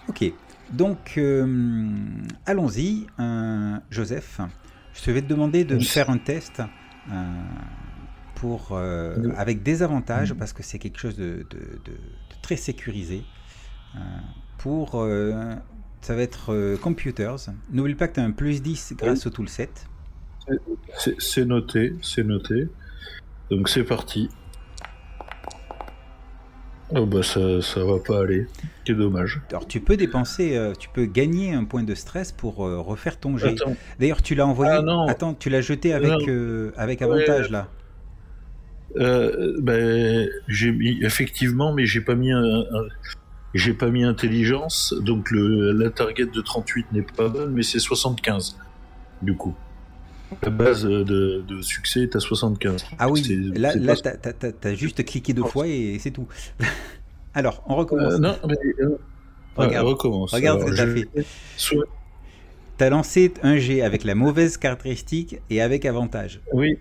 Ok. 0.09 0.25
Donc, 0.73 1.15
euh, 1.17 1.47
allons-y. 2.45 3.07
Euh, 3.21 3.79
Joseph, 3.91 4.41
je 5.05 5.11
vais 5.11 5.23
te 5.23 5.27
demander 5.29 5.65
de 5.65 5.77
Oui. 5.77 5.85
faire 5.85 6.11
un 6.11 6.19
test 6.19 6.61
euh, 7.11 7.43
pour, 8.35 8.69
euh, 8.73 9.17
Oui. 9.19 9.33
avec 9.37 9.63
des 9.63 9.83
avantages 9.83 10.35
parce 10.35 10.53
que 10.53 10.63
c'est 10.63 10.79
quelque 10.79 10.99
chose 10.99 11.17
de, 11.17 11.47
de- 11.51 11.81
de- 11.85 11.93
de 11.93 12.37
très 12.43 12.57
sécurisé. 12.57 13.23
Euh, 13.97 13.99
pour, 14.59 14.93
ça 16.01 16.15
va 16.15 16.23
être 16.23 16.77
Computers. 16.83 17.37
N'oublie 17.71 17.95
pas 17.95 18.09
que 18.09 18.15
tu 18.15 18.21
as 18.21 18.25
un 18.25 18.31
plus 18.33 18.63
10 18.63 18.95
grâce 18.97 19.27
au 19.27 19.31
toolset. 19.31 19.71
C'est 21.19 21.45
noté, 21.45 21.95
c'est 22.03 22.25
noté. 22.25 22.69
Donc 23.51 23.69
c'est 23.69 23.85
parti. 23.85 24.29
Oh 26.95 27.05
bah 27.05 27.23
ça, 27.23 27.61
ça 27.63 27.85
va 27.85 27.99
pas 27.99 28.21
aller. 28.21 28.47
C'est 28.87 28.95
dommage. 28.95 29.41
Alors, 29.51 29.67
tu 29.67 29.81
peux 29.81 29.97
dépenser, 29.97 30.57
euh, 30.57 30.73
tu 30.79 30.89
peux 30.89 31.05
gagner 31.07 31.53
un 31.53 31.65
point 31.65 31.83
de 31.83 31.95
stress 31.97 32.31
pour 32.31 32.65
euh, 32.65 32.79
refaire 32.81 33.19
ton 33.19 33.37
jet. 33.37 33.57
D'ailleurs, 33.99 34.23
tu 34.23 34.35
l'as 34.37 34.47
envoyé. 34.47 34.71
Ah, 34.73 34.83
non. 34.83 35.07
Attends, 35.09 35.35
tu 35.35 35.51
l'as 35.51 35.61
jeté 35.63 35.93
avec, 35.93 36.29
euh, 36.29 36.71
avec 36.77 37.03
avantage 37.03 37.51
là. 37.51 37.69
euh, 38.99 39.57
ben, 39.61 40.29
j'ai 40.47 40.71
mis 40.71 41.03
effectivement, 41.05 41.73
mais 41.75 41.87
j'ai 41.87 42.01
pas 42.01 42.15
mis 42.15 42.31
un, 42.31 42.41
un- 42.61 42.89
j'ai 43.53 43.73
pas 43.75 43.89
mis 43.91 44.05
intelligence, 44.05 44.95
donc 45.01 45.31
le, 45.31 45.73
la 45.73 45.91
target 45.91 46.27
de 46.27 46.41
38 46.41 46.93
n'est 46.93 47.03
pas 47.03 47.29
bonne, 47.29 47.53
mais 47.53 47.63
c'est 47.63 47.79
75 47.81 48.57
du 49.23 49.35
coup. 49.35 49.55
La 50.43 50.51
base 50.51 50.85
de, 50.85 51.43
de 51.47 51.63
succès 51.63 52.03
est 52.03 52.17
à 52.17 52.21
75. 52.21 52.85
Ah 52.99 53.09
oui, 53.09 53.23
là, 53.55 53.75
là 53.77 53.95
t'as- 53.97 54.75
juste 54.75 55.05
cliqué 55.05 55.33
deux 55.33 55.45
fois 55.45 55.67
et 55.69 55.99
c'est 56.01 56.11
tout. 56.11 56.27
Alors, 57.35 57.63
on 57.67 57.77
recommence. 57.77 58.15
Euh, 58.15 58.19
non, 58.19 58.37
mais, 58.49 58.57
euh, 58.85 58.99
Regarde. 59.57 59.87
recommence. 59.87 60.33
Regarde 60.35 60.59
Alors, 60.63 60.69
ce 60.69 60.75
que 60.75 60.77
t'as 60.79 60.87
je- 60.87 61.21
fait. 61.23 61.27
Soit- 61.57 61.85
T'as 62.79 62.91
lancé 62.91 63.33
un 63.43 63.57
G 63.57 63.83
avec 63.83 64.05
la 64.05 64.15
mauvaise 64.15 64.57
caractéristique 64.59 65.39
et 65.49 65.63
avec 65.63 65.87
avantage. 65.87 66.41
Oui. 66.53 66.79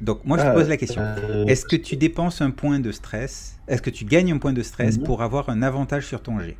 Donc, 0.00 0.24
moi, 0.24 0.36
je 0.38 0.42
te 0.42 0.48
Ah, 0.48 0.52
pose 0.52 0.68
la 0.68 0.76
question. 0.76 1.02
euh, 1.02 1.44
Est-ce 1.46 1.64
que 1.64 1.74
tu 1.74 1.96
dépenses 1.96 2.40
un 2.40 2.50
point 2.50 2.78
de 2.80 2.92
stress? 2.92 3.58
Est-ce 3.66 3.82
que 3.82 3.90
tu 3.90 4.04
gagnes 4.04 4.30
un 4.32 4.38
point 4.38 4.52
de 4.52 4.62
stress 4.62 4.98
Mhm. 4.98 5.04
pour 5.04 5.22
avoir 5.22 5.48
un 5.48 5.62
avantage 5.62 6.06
sur 6.06 6.22
ton 6.22 6.38
G 6.38 6.56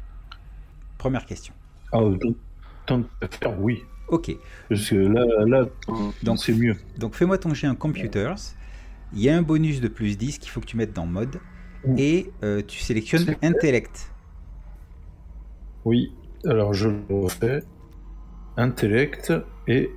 Première 0.99 1.27
question. 1.27 1.53
ah, 1.93 2.01
donc, 2.01 2.37
tant 2.87 3.03
faire, 3.31 3.61
oui. 3.61 3.83
Ok. 4.09 4.31
Parce 4.69 4.89
que 4.91 4.95
là, 4.97 5.25
là 5.47 5.67
Donc- 6.23 6.39
c'est 6.39 6.53
mieux. 6.53 6.77
Donc, 6.99 7.15
fais-moi 7.15 7.39
ton 7.39 7.53
G 7.55 7.67
en 7.69 7.75
computers. 7.75 8.37
Il 9.13 9.21
y 9.21 9.29
a 9.29 9.37
un 9.37 9.43
bonus 9.43 9.81
de 9.81 9.89
plus 9.89 10.17
10 10.19 10.39
qu'il 10.39 10.51
faut 10.51 10.61
que 10.61 10.67
tu 10.67 10.77
mettes 10.77 10.93
dans 10.93 11.07
mode. 11.07 11.41
Et 11.97 12.31
euh, 12.43 12.63
tu 12.67 12.81
sélectionnes 12.81 13.37
intellect. 13.43 14.11
Oui. 15.85 16.13
Alors, 16.45 16.75
je 16.75 16.89
le 16.89 17.05
refais. 17.11 17.63
Intellect 18.57 19.33
et. 19.69 19.91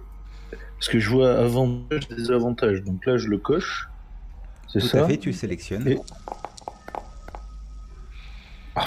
Parce 0.51 0.89
que 0.89 0.99
je 0.99 1.10
vois 1.10 1.34
avantage, 1.38 2.07
désavantage. 2.10 2.84
Donc 2.84 3.05
là, 3.05 3.18
je 3.18 3.28
le 3.28 3.38
coche. 3.38 3.88
C'est 4.68 4.80
Tout 4.80 4.88
ça 4.88 5.03
à 5.03 5.07
fait, 5.07 5.18
tu 5.18 5.30
le 5.30 5.36
sélectionnes. 5.36 5.88
Et- 5.88 5.99
Ah, 8.76 8.86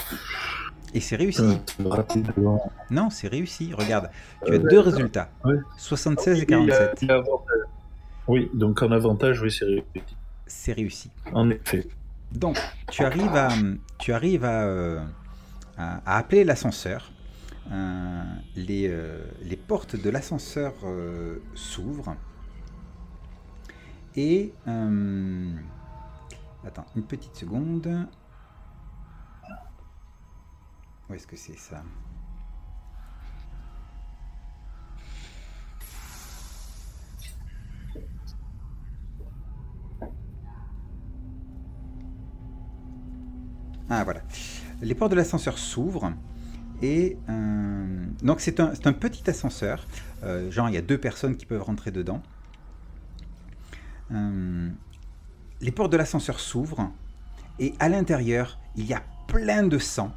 Et 0.94 1.00
c'est 1.00 1.16
réussi. 1.16 1.42
devant. 1.78 2.70
Non, 2.90 3.08
c'est 3.10 3.28
réussi. 3.28 3.72
Regarde, 3.72 4.10
tu 4.44 4.52
as 4.52 4.56
Euh, 4.56 4.58
deux 4.58 4.80
résultats. 4.80 5.30
ouais. 5.44 5.54
76 5.78 6.38
et 6.40 6.42
Il 6.42 6.50
y 6.50 6.54
a- 6.54 6.58
47. 6.58 6.98
il 7.02 7.08
y 7.08 7.10
a 7.10 7.14
avantage. 7.14 7.58
Oui, 8.28 8.50
donc 8.54 8.82
en 8.82 8.92
avantage, 8.92 9.40
oui, 9.40 9.50
c'est 9.50 9.64
réussi. 9.64 9.84
C'est 10.46 10.72
réussi. 10.74 11.10
En 11.32 11.48
effet. 11.50 11.86
Donc, 12.32 12.58
tu 12.90 13.04
arrives 13.04 13.34
à, 13.34 13.48
tu 13.98 14.12
arrives 14.12 14.44
à, 14.44 14.62
euh, 14.64 15.00
à- 15.78 16.00
à 16.06 16.18
appeler 16.18 16.44
l'ascenseur. 16.44 17.10
Euh, 17.70 18.22
les, 18.56 18.88
euh, 18.88 19.18
les 19.42 19.56
portes 19.56 19.96
de 19.96 20.10
l'ascenseur 20.10 20.74
euh, 20.84 21.38
s'ouvrent. 21.54 22.16
Et... 24.14 24.52
euh, 24.68 25.50
attends, 26.66 26.86
une 26.96 27.04
petite 27.04 27.34
seconde. 27.36 28.06
Est-ce 31.14 31.26
que 31.26 31.36
c'est 31.36 31.58
ça 31.58 31.82
Ah 43.94 44.04
voilà. 44.04 44.22
Les 44.80 44.94
portes 44.94 45.10
de 45.10 45.16
l'ascenseur 45.16 45.58
s'ouvrent 45.58 46.14
et 46.80 47.18
euh, 47.28 48.06
donc 48.22 48.40
c'est 48.40 48.58
un, 48.58 48.74
c'est 48.74 48.86
un 48.86 48.94
petit 48.94 49.28
ascenseur. 49.28 49.86
Euh, 50.22 50.50
genre 50.50 50.70
il 50.70 50.74
y 50.74 50.78
a 50.78 50.82
deux 50.82 50.96
personnes 50.96 51.36
qui 51.36 51.44
peuvent 51.44 51.62
rentrer 51.62 51.90
dedans. 51.90 52.22
Euh, 54.12 54.70
les 55.60 55.72
portes 55.72 55.92
de 55.92 55.98
l'ascenseur 55.98 56.40
s'ouvrent 56.40 56.90
et 57.58 57.74
à 57.80 57.90
l'intérieur 57.90 58.58
il 58.76 58.86
y 58.86 58.94
a 58.94 59.02
plein 59.28 59.62
de 59.62 59.78
sang. 59.78 60.10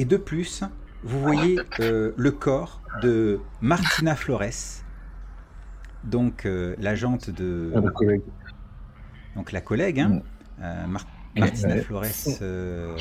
Et 0.00 0.06
de 0.06 0.16
plus, 0.16 0.64
vous 1.02 1.20
voyez 1.20 1.60
euh, 1.80 2.12
le 2.16 2.30
corps 2.30 2.80
de 3.02 3.38
Martina 3.60 4.16
Flores, 4.16 4.80
donc 6.04 6.46
euh, 6.46 6.74
l'agente 6.78 7.28
de, 7.28 7.70
Ah, 7.76 7.80
collègue. 7.94 8.22
donc 9.36 9.52
la 9.52 9.60
collègue, 9.60 10.00
hein, 10.00 10.08
Mm. 10.08 10.22
euh, 10.62 10.86
Mar- 10.86 11.06
Martina 11.36 11.74
Ouais. 11.74 11.82
Flores, 11.82 12.04
euh, 12.40 12.96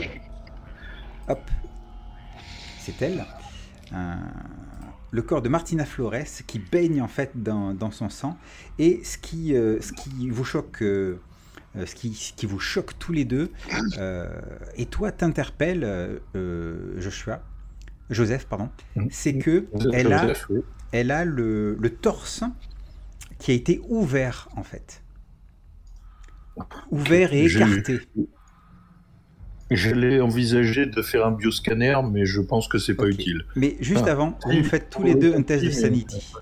hop, 1.29 1.39
c'est 2.79 3.01
elle. 3.01 3.23
Euh, 3.93 4.13
le 5.11 5.21
corps 5.21 5.41
de 5.41 5.47
Martina 5.47 5.85
Flores 5.85 6.43
qui 6.47 6.59
baigne 6.59 7.01
en 7.01 7.07
fait 7.07 7.31
dans, 7.41 7.73
dans 7.73 7.91
son 7.91 8.09
sang. 8.09 8.37
Et 8.77 9.01
ce 9.05 9.17
qui, 9.17 9.55
euh, 9.55 9.79
ce 9.79 9.93
qui 9.93 10.29
vous 10.29 10.43
choque, 10.43 10.83
euh, 11.76 11.86
ce, 11.86 11.95
qui, 11.95 12.13
ce 12.13 12.34
qui 12.34 12.45
vous 12.45 12.59
choque 12.59 12.97
tous 12.99 13.11
les 13.13 13.26
deux, 13.26 13.51
euh, 13.97 14.28
et 14.76 14.86
toi 14.86 15.11
t'interpelle, 15.11 15.84
euh, 16.36 16.99
Joshua, 16.99 17.41
Joseph, 18.09 18.45
pardon, 18.47 18.70
Mm. 18.95 19.07
c'est 19.11 19.38
que 19.38 19.67
elle 19.93 20.11
a, 20.13 20.28
elle 20.91 21.11
a 21.11 21.26
le, 21.26 21.76
le 21.80 21.89
torse 21.89 22.43
qui 23.38 23.51
a 23.51 23.53
été 23.53 23.82
ouvert 23.88 24.49
en 24.55 24.63
fait. 24.63 25.03
Ouvert 26.91 27.32
et 27.34 27.45
écarté. 27.45 27.99
J'allais 29.72 30.20
envisager 30.20 30.88
de 30.88 31.01
faire 31.03 31.26
un 31.28 31.32
bioscanner, 31.32 31.95
mais 32.11 32.26
je 32.26 32.41
pense 32.41 32.67
que 32.67 32.80
c'est 32.80 32.95
pas 32.95 33.05
utile. 33.07 33.45
Mais 33.55 33.78
juste 33.80 34.05
Ah. 34.07 34.11
avant, 34.13 34.38
vous 34.45 34.63
faites 34.63 34.89
tous 34.89 35.03
les 35.03 35.13
deux 35.15 35.34
un 35.36 35.43
test 35.43 35.63
de 35.63 35.70
sanity. 35.70 36.34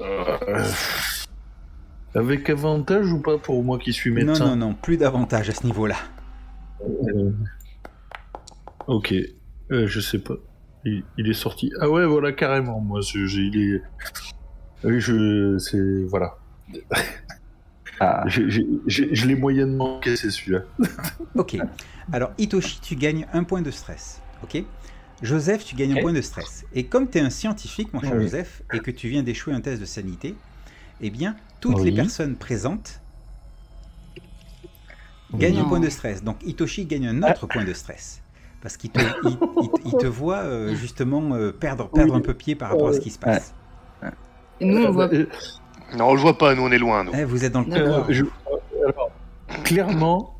Euh, 0.00 0.64
Avec 2.16 2.48
avantage 2.50 3.12
ou 3.12 3.20
pas 3.20 3.38
pour 3.38 3.62
moi 3.62 3.78
qui 3.78 3.92
suis 3.92 4.10
Non, 4.10 4.16
médecin 4.16 4.56
non, 4.56 4.68
non, 4.68 4.74
plus 4.74 4.96
d'avantage 4.96 5.48
à 5.50 5.54
ce 5.54 5.64
niveau-là. 5.64 5.96
Euh, 6.82 7.30
Ok, 8.86 9.12
Euh, 9.72 9.86
je 9.88 10.00
sais 10.00 10.20
pas. 10.20 10.34
Il, 10.84 11.02
il 11.18 11.28
est 11.28 11.34
sorti. 11.34 11.72
Ah 11.80 11.90
ouais, 11.90 12.06
voilà, 12.06 12.32
carrément. 12.32 12.80
Moi, 12.80 13.00
je- 13.00 13.18
il 13.40 13.56
est. 13.58 13.82
Oui, 14.84 15.00
je. 15.00 15.58
C'est. 15.58 16.04
Voilà. 16.08 16.36
Ah, 17.98 18.24
Je 18.28 19.26
l'ai 19.26 19.34
moyennement 19.36 19.98
cassé 20.00 20.30
celui-là. 20.30 20.60
Ok. 21.34 21.56
Alors, 22.12 22.30
Hitoshi, 22.36 22.78
tu 22.82 22.94
gagnes 22.94 23.26
un 23.32 23.42
point 23.42 23.62
de 23.62 23.70
stress. 23.70 24.20
Ok 24.42 24.62
Joseph, 25.22 25.64
tu 25.64 25.74
gagnes 25.76 25.98
un 25.98 26.02
point 26.02 26.12
de 26.12 26.20
stress. 26.20 26.66
Et 26.74 26.84
comme 26.84 27.08
tu 27.08 27.16
es 27.16 27.22
un 27.22 27.30
scientifique, 27.30 27.94
mon 27.94 28.02
cher 28.02 28.12
Oui. 28.14 28.24
Joseph, 28.24 28.62
et 28.74 28.80
que 28.80 28.90
tu 28.90 29.08
viens 29.08 29.22
d'échouer 29.22 29.54
un 29.54 29.62
test 29.62 29.80
de 29.80 29.86
sanité, 29.86 30.34
eh 31.00 31.08
bien, 31.08 31.36
toutes 31.60 31.80
les 31.82 31.92
personnes 31.92 32.36
présentes 32.36 33.00
gagnent 35.34 35.58
un 35.60 35.64
point 35.64 35.80
de 35.80 35.88
stress. 35.90 36.22
Donc, 36.22 36.36
Hitoshi 36.44 36.86
gagne 36.86 37.08
un 37.08 37.22
autre 37.22 37.46
point 37.46 37.64
de 37.64 37.72
stress. 37.72 38.22
Parce 38.62 38.76
qu'il 38.76 38.90
te, 38.90 39.00
il- 39.00 39.38
il- 39.62 39.70
il 39.86 39.92
te 39.92 40.06
voit 40.20 40.38
euh, 40.38 40.74
justement 40.74 41.34
euh, 41.34 41.52
perdre, 41.52 41.88
perdre 41.88 42.12
Oui. 42.14 42.18
un 42.18 42.22
peu 42.22 42.34
pied 42.34 42.54
par 42.54 42.70
rapport 42.70 42.88
à 42.88 42.92
ce 42.94 43.00
qui 43.00 43.10
se 43.10 43.18
passe. 43.18 43.54
Et 44.60 44.64
nous, 44.64 44.82
on 44.84 44.90
voit. 44.90 45.12
Euh, 45.12 45.26
Non, 45.96 46.08
on 46.08 46.14
le 46.14 46.20
voit 46.20 46.36
pas, 46.38 46.54
nous 46.54 46.62
on 46.62 46.70
est 46.72 46.78
loin. 46.78 47.04
Nous. 47.04 47.12
Eh, 47.14 47.24
vous 47.24 47.44
êtes 47.44 47.52
dans 47.52 47.60
le 47.60 47.66
couloir. 47.66 48.08
Euh, 48.08 48.12
je- 48.12 48.24
alors, 48.82 49.10
clairement, 49.64 50.34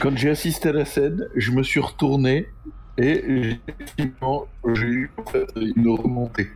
quand 0.00 0.16
j'ai 0.16 0.30
assisté 0.30 0.70
à 0.70 0.72
la 0.72 0.84
scène, 0.84 1.28
je 1.36 1.50
me 1.52 1.62
suis 1.62 1.78
retourné 1.80 2.48
et 2.96 3.22
j'ai- 3.26 3.60
effectivement, 3.68 4.46
j'ai 4.74 4.86
eu 4.86 5.10
une 5.56 5.88
remontée. 5.90 6.48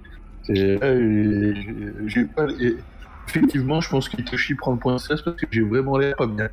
Là, 0.49 0.55
j'ai- 0.99 1.93
j'ai 2.07 2.25
pas- 2.25 2.47
et 2.59 2.77
effectivement, 3.29 3.81
je 3.81 3.89
pense 3.91 4.09
qu'Itoshi 4.09 4.55
prend 4.55 4.73
le 4.73 4.79
point 4.79 4.95
de 4.95 4.99
stress 4.99 5.23
parce 5.23 5.37
que 5.37 5.47
j'ai 5.51 5.63
vraiment 5.63 5.97
l'air 5.99 6.17
pas 6.17 6.27
bien. 6.27 6.49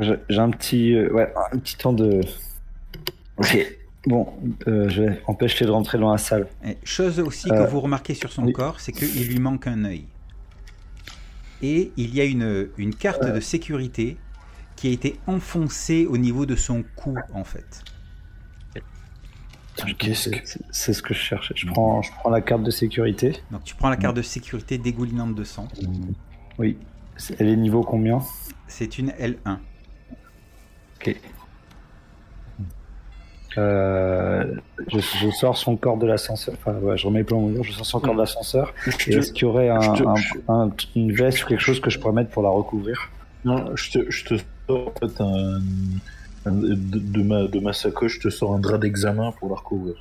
j'ai 0.00 0.16
j'ai 0.28 0.38
un 0.38 0.50
petit, 0.50 0.94
euh, 0.94 1.10
ouais, 1.12 1.32
un 1.52 1.58
petit 1.58 1.76
temps 1.76 1.92
de. 1.92 2.20
Ok. 3.36 3.56
Bon, 4.06 4.34
euh, 4.68 4.88
je 4.90 5.02
vais 5.02 5.22
empêcher 5.26 5.64
de 5.64 5.70
rentrer 5.70 5.98
dans 5.98 6.12
la 6.12 6.18
salle. 6.18 6.48
Et 6.64 6.76
chose 6.84 7.20
aussi 7.20 7.50
Euh, 7.50 7.56
que 7.56 7.62
vous 7.62 7.80
remarquez 7.80 8.14
sur 8.14 8.30
son 8.32 8.44
oui. 8.44 8.52
corps, 8.52 8.80
c'est 8.80 8.92
qu'il 8.92 9.26
lui 9.28 9.38
manque 9.40 9.66
un 9.66 9.84
œil. 9.84 10.06
Et 11.62 11.92
il 11.96 12.14
y 12.14 12.20
a 12.20 12.24
une, 12.24 12.70
une 12.76 12.94
carte 12.94 13.26
de 13.26 13.40
sécurité 13.40 14.22
qui 14.76 14.88
a 14.88 14.90
été 14.90 15.20
enfoncée 15.26 16.06
au 16.06 16.18
niveau 16.18 16.46
de 16.46 16.56
son 16.56 16.84
cou, 16.96 17.24
en 17.32 17.44
fait. 17.44 17.86
Qu'est-ce 19.98 20.28
que- 20.30 20.36
C'est 20.70 20.92
ce 20.92 21.02
que 21.02 21.14
je 21.14 21.18
cherchais. 21.20 21.54
Je 21.56 21.66
prends, 21.66 22.00
je 22.02 22.10
prends 22.12 22.30
la 22.30 22.40
carte 22.40 22.62
de 22.62 22.70
sécurité. 22.70 23.32
Donc 23.50 23.64
tu 23.64 23.74
prends 23.74 23.88
la 23.90 23.96
carte 23.96 24.16
de 24.16 24.22
sécurité 24.22 24.78
dégoulinante 24.78 25.34
de 25.34 25.44
sang. 25.44 25.68
Oui. 26.58 26.78
Elle 27.38 27.48
est 27.48 27.56
niveau 27.56 27.82
combien 27.82 28.20
C'est 28.68 28.98
une 28.98 29.10
L1. 29.10 29.58
Ok. 30.96 31.16
Euh, 33.56 34.52
je, 34.88 34.98
je 34.98 35.30
sors 35.30 35.56
son 35.56 35.76
corps 35.76 35.96
de 35.96 36.06
l'ascenseur. 36.06 36.54
Enfin, 36.58 36.72
ouais, 36.78 36.96
je 36.98 37.06
remets 37.06 37.20
le 37.20 37.24
plan 37.24 37.38
au 37.38 37.46
mur, 37.48 37.62
je 37.62 37.70
sors 37.72 37.86
son 37.86 38.00
corps 38.00 38.14
de 38.14 38.18
l'ascenseur. 38.18 38.74
Est-ce 39.06 39.32
qu'il 39.32 39.42
y 39.42 39.44
aurait 39.44 39.68
un, 39.68 39.80
je 39.80 40.02
te- 40.02 40.08
un- 40.08 40.16
je- 40.16 40.38
un- 40.48 40.70
une 40.96 41.12
veste 41.12 41.44
ou 41.44 41.46
quelque 41.46 41.60
chose 41.60 41.80
que 41.80 41.88
je 41.90 42.00
pourrais 42.00 42.14
mettre 42.14 42.30
pour 42.30 42.42
la 42.42 42.48
recouvrir? 42.48 43.10
Non, 43.44 43.76
je 43.76 43.90
te, 43.92 44.10
je 44.10 44.24
te 44.24 44.34
sors 44.66 44.88
en 44.88 44.92
fait 44.98 45.20
un, 45.20 45.56
un- 45.58 45.60
de, 46.50 46.74
de 46.98 47.22
ma, 47.22 47.46
de 47.46 47.58
ma 47.60 47.72
sacoche, 47.72 48.14
je 48.16 48.20
te 48.20 48.30
sors 48.30 48.54
un 48.54 48.58
drap 48.58 48.78
d'examen 48.78 49.32
pour 49.32 49.48
la 49.50 49.56
recouvrir. 49.56 49.94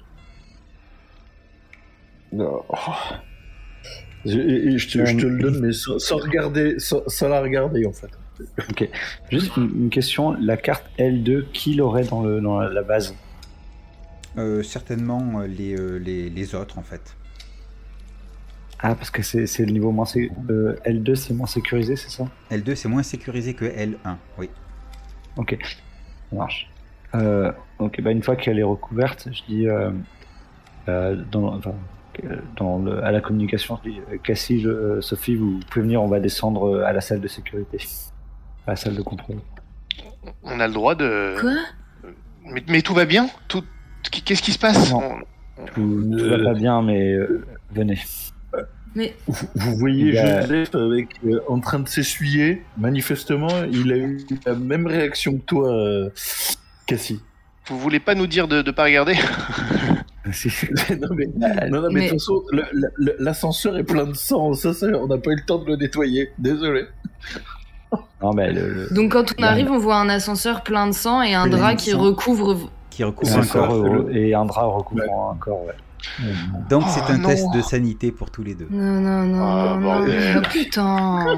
Non. 2.31 2.63
Je, 4.25 4.39
et- 4.39 4.73
et 4.73 4.77
je, 4.77 4.87
te, 4.99 5.05
je 5.05 5.17
te 5.17 5.25
le 5.25 5.39
donne, 5.39 5.59
mais 5.59 5.73
sans, 5.73 5.99
sans 5.99 6.17
regarder, 6.17 6.79
sans, 6.79 7.01
sans 7.07 7.27
la 7.29 7.41
regarder 7.41 7.85
en 7.85 7.91
fait. 7.93 8.09
Juste 9.31 9.55
une, 9.57 9.83
une 9.83 9.89
question. 9.89 10.33
La 10.33 10.57
carte 10.57 10.85
L2, 10.97 11.51
qui 11.51 11.75
l'aurait 11.75 12.05
dans, 12.05 12.23
le, 12.23 12.41
dans 12.41 12.59
la 12.59 12.81
base? 12.83 13.13
Euh, 14.37 14.63
certainement 14.63 15.41
euh, 15.41 15.45
les, 15.47 15.75
euh, 15.77 15.97
les, 15.97 16.29
les 16.29 16.55
autres 16.55 16.79
en 16.79 16.83
fait. 16.83 17.15
Ah, 18.79 18.95
parce 18.95 19.11
que 19.11 19.21
c'est 19.21 19.65
le 19.65 19.71
niveau 19.71 19.91
moins. 19.91 20.05
euh, 20.49 20.75
L2, 20.85 21.15
c'est 21.15 21.33
moins 21.33 21.47
sécurisé, 21.47 21.95
c'est 21.95 22.09
ça? 22.09 22.25
L2 22.51 22.75
c'est 22.75 22.89
moins 22.89 23.03
sécurisé 23.03 23.53
que 23.53 23.65
L1, 23.65 24.15
oui. 24.37 24.49
Ok, 25.37 25.57
ça 26.33 26.39
marche. 26.39 26.69
Euh, 27.15 27.51
ok, 27.79 28.01
bah 28.01 28.11
une 28.11 28.23
fois 28.23 28.35
qu'elle 28.35 28.57
est 28.59 28.63
recouverte, 28.63 29.29
je 29.31 29.41
dis 29.47 29.67
euh, 29.67 29.91
euh, 30.89 31.15
dans, 31.31 31.53
enfin, 31.55 31.73
euh, 32.23 32.37
dans 32.57 32.79
le, 32.79 33.03
à 33.03 33.11
la 33.11 33.21
communication, 33.21 33.79
je 33.83 33.91
dis 33.91 33.99
euh, 34.11 34.17
Cassie, 34.17 34.59
je- 34.61 34.69
euh, 34.69 35.01
Sophie, 35.01 35.35
vous 35.35 35.59
pouvez 35.69 35.83
venir, 35.83 36.01
on 36.01 36.07
va 36.07 36.19
descendre 36.19 36.67
euh, 36.77 36.83
à 36.85 36.91
la 36.93 37.01
salle 37.01 37.21
de 37.21 37.27
sécurité, 37.27 37.77
à 38.67 38.71
la 38.71 38.75
salle 38.75 38.95
de 38.95 39.01
contrôle. 39.01 39.37
On 40.43 40.59
a 40.59 40.67
le 40.67 40.73
droit 40.73 40.95
de. 40.95 41.35
Quoi? 41.39 41.53
Mais, 42.45 42.63
mais 42.67 42.81
tout 42.81 42.93
va 42.93 43.05
bien? 43.05 43.27
Tout... 43.47 43.63
Qu'est-ce 44.25 44.41
qui 44.41 44.51
se 44.51 44.59
passe? 44.59 44.91
Non. 44.91 44.99
On- 45.01 45.65
Tout, 45.67 45.71
tout 45.75 46.23
Euh, 46.23 46.37
va 46.37 46.43
pas 46.51 46.53
bien, 46.55 46.81
mais 46.81 47.13
euh, 47.13 47.45
venez. 47.71 47.97
Mais 48.95 49.15
Vous, 49.27 49.47
vous 49.55 49.75
voyez 49.77 50.17
a- 50.19 50.41
Joseph 50.41 50.75
avec, 50.75 51.07
euh, 51.25 51.39
en 51.47 51.59
train 51.59 51.79
de 51.79 51.87
s'essuyer. 51.89 52.63
Manifestement, 52.77 53.47
il 53.71 53.91
a 53.91 53.97
eu 53.97 54.25
la 54.45 54.53
même 54.53 54.85
réaction 54.87 55.33
que 55.37 55.43
toi, 55.45 55.69
euh, 55.73 56.09
Cassie. 56.85 57.19
Vous 57.67 57.79
voulez 57.79 57.99
pas 57.99 58.13
nous 58.13 58.27
dire 58.27 58.47
de 58.47 58.61
ne 58.61 58.71
pas 58.71 58.83
regarder 58.83 59.13
non, 60.25 61.07
mais, 61.15 61.27
non, 61.69 61.81
non, 61.81 61.81
mais 61.81 61.89
de 61.89 61.89
Mais- 61.93 62.09
toute 62.09 62.19
façon, 62.19 62.43
le- 62.51 62.63
le- 62.97 63.15
l'ascenseur 63.19 63.77
est 63.77 63.83
plein 63.83 64.05
de 64.05 64.13
sang. 64.15 64.53
Ça, 64.53 64.73
ça, 64.73 64.87
on 64.87 65.07
n'a 65.07 65.17
pas 65.17 65.31
eu 65.31 65.35
le 65.35 65.45
temps 65.45 65.57
de 65.59 65.65
le 65.67 65.75
nettoyer. 65.75 66.31
Désolé. 66.37 66.85
non, 68.21 68.31
mais 68.33 68.51
le, 68.53 68.69
le- 68.73 68.87
donc 68.93 69.11
quand 69.11 69.25
on 69.37 69.43
arrive, 69.43 69.69
on 69.71 69.77
voit 69.79 69.97
un 69.97 70.09
ascenseur 70.09 70.63
plein 70.63 70.87
de 70.87 70.93
sang 70.93 71.21
et 71.21 71.33
un 71.33 71.47
Plein 71.47 71.57
drap 71.57 71.75
qui 71.75 71.93
recouvre. 71.93 72.69
Qui 72.89 73.03
recouvre 73.03 73.37
un 73.37 73.41
un 73.41 73.45
corps 73.45 73.67
corps. 73.67 74.09
et 74.11 74.33
un 74.33 74.45
drap 74.45 74.67
recouvrant 74.67 75.31
un 75.31 75.35
corps, 75.35 75.65
ouais. 75.65 75.73
Donc 76.69 76.83
Oh, 76.85 76.89
c'est 76.93 77.11
un 77.13 77.17
non. 77.17 77.29
test 77.29 77.45
de 77.53 77.61
sanité 77.61 78.11
pour 78.11 78.29
tous 78.31 78.43
les 78.43 78.55
deux. 78.55 78.67
Non, 78.69 78.99
non, 79.01 79.25
non, 79.25 79.43
Ah, 79.43 79.77
non, 79.79 80.05
non, 80.35 80.41
putain. 80.51 81.37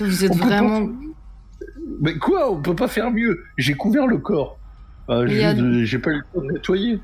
Vous 0.00 0.24
êtes 0.24 0.32
On 0.32 0.36
vraiment. 0.36 0.88
Mais 2.00 2.16
quoi 2.18 2.50
On 2.52 2.60
peut 2.62 2.74
pas 2.76 2.88
faire 2.88 3.10
mieux? 3.10 3.42
J'ai 3.58 3.74
couvert 3.74 4.06
le 4.06 4.18
corps. 4.18 4.58
Euh, 5.08 5.24
a- 5.24 5.84
J'ai 5.84 5.98
pas 5.98 6.10
eu 6.10 6.16
le 6.18 6.22
temps 6.32 6.40
de 6.46 6.52
nettoyer. 6.52 7.00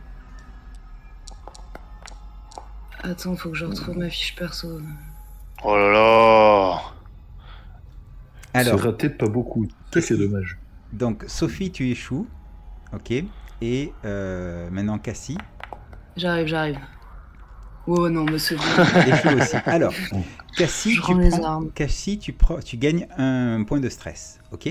Attends, 3.02 3.36
faut 3.36 3.50
que 3.50 3.56
je 3.56 3.64
retrouve 3.64 3.96
ma 3.98 4.08
fiche 4.10 4.34
perso. 4.36 4.80
Oh 5.64 5.76
là 5.76 5.92
là 5.92 6.80
Alors, 8.54 8.80
C'est 8.80 8.86
raté 8.86 9.08
de 9.08 9.14
pas 9.14 9.28
beaucoup. 9.28 9.66
Ça, 9.92 10.00
c'est 10.00 10.16
dommage. 10.16 10.58
donc 10.92 11.24
Sophie, 11.26 11.70
tu 11.70 11.88
échoues. 11.90 12.26
Ok. 12.92 13.12
Et 13.62 13.92
euh, 14.04 14.68
maintenant 14.70 14.98
Cassie 14.98 15.38
J'arrive, 16.16 16.46
j'arrive. 16.46 16.78
Oh 17.86 18.08
non, 18.08 18.24
aussi. 18.32 18.56
Alors, 19.66 19.92
Cassie, 20.56 20.94
tu, 20.94 21.00
prends-. 21.00 21.64
Cassie, 21.74 22.18
tu, 22.18 22.32
prends- 22.32 22.58
tu 22.60 22.76
gagnes 22.76 23.06
un 23.16 23.62
point 23.64 23.78
de 23.80 23.88
stress. 23.88 24.40
Ok. 24.52 24.68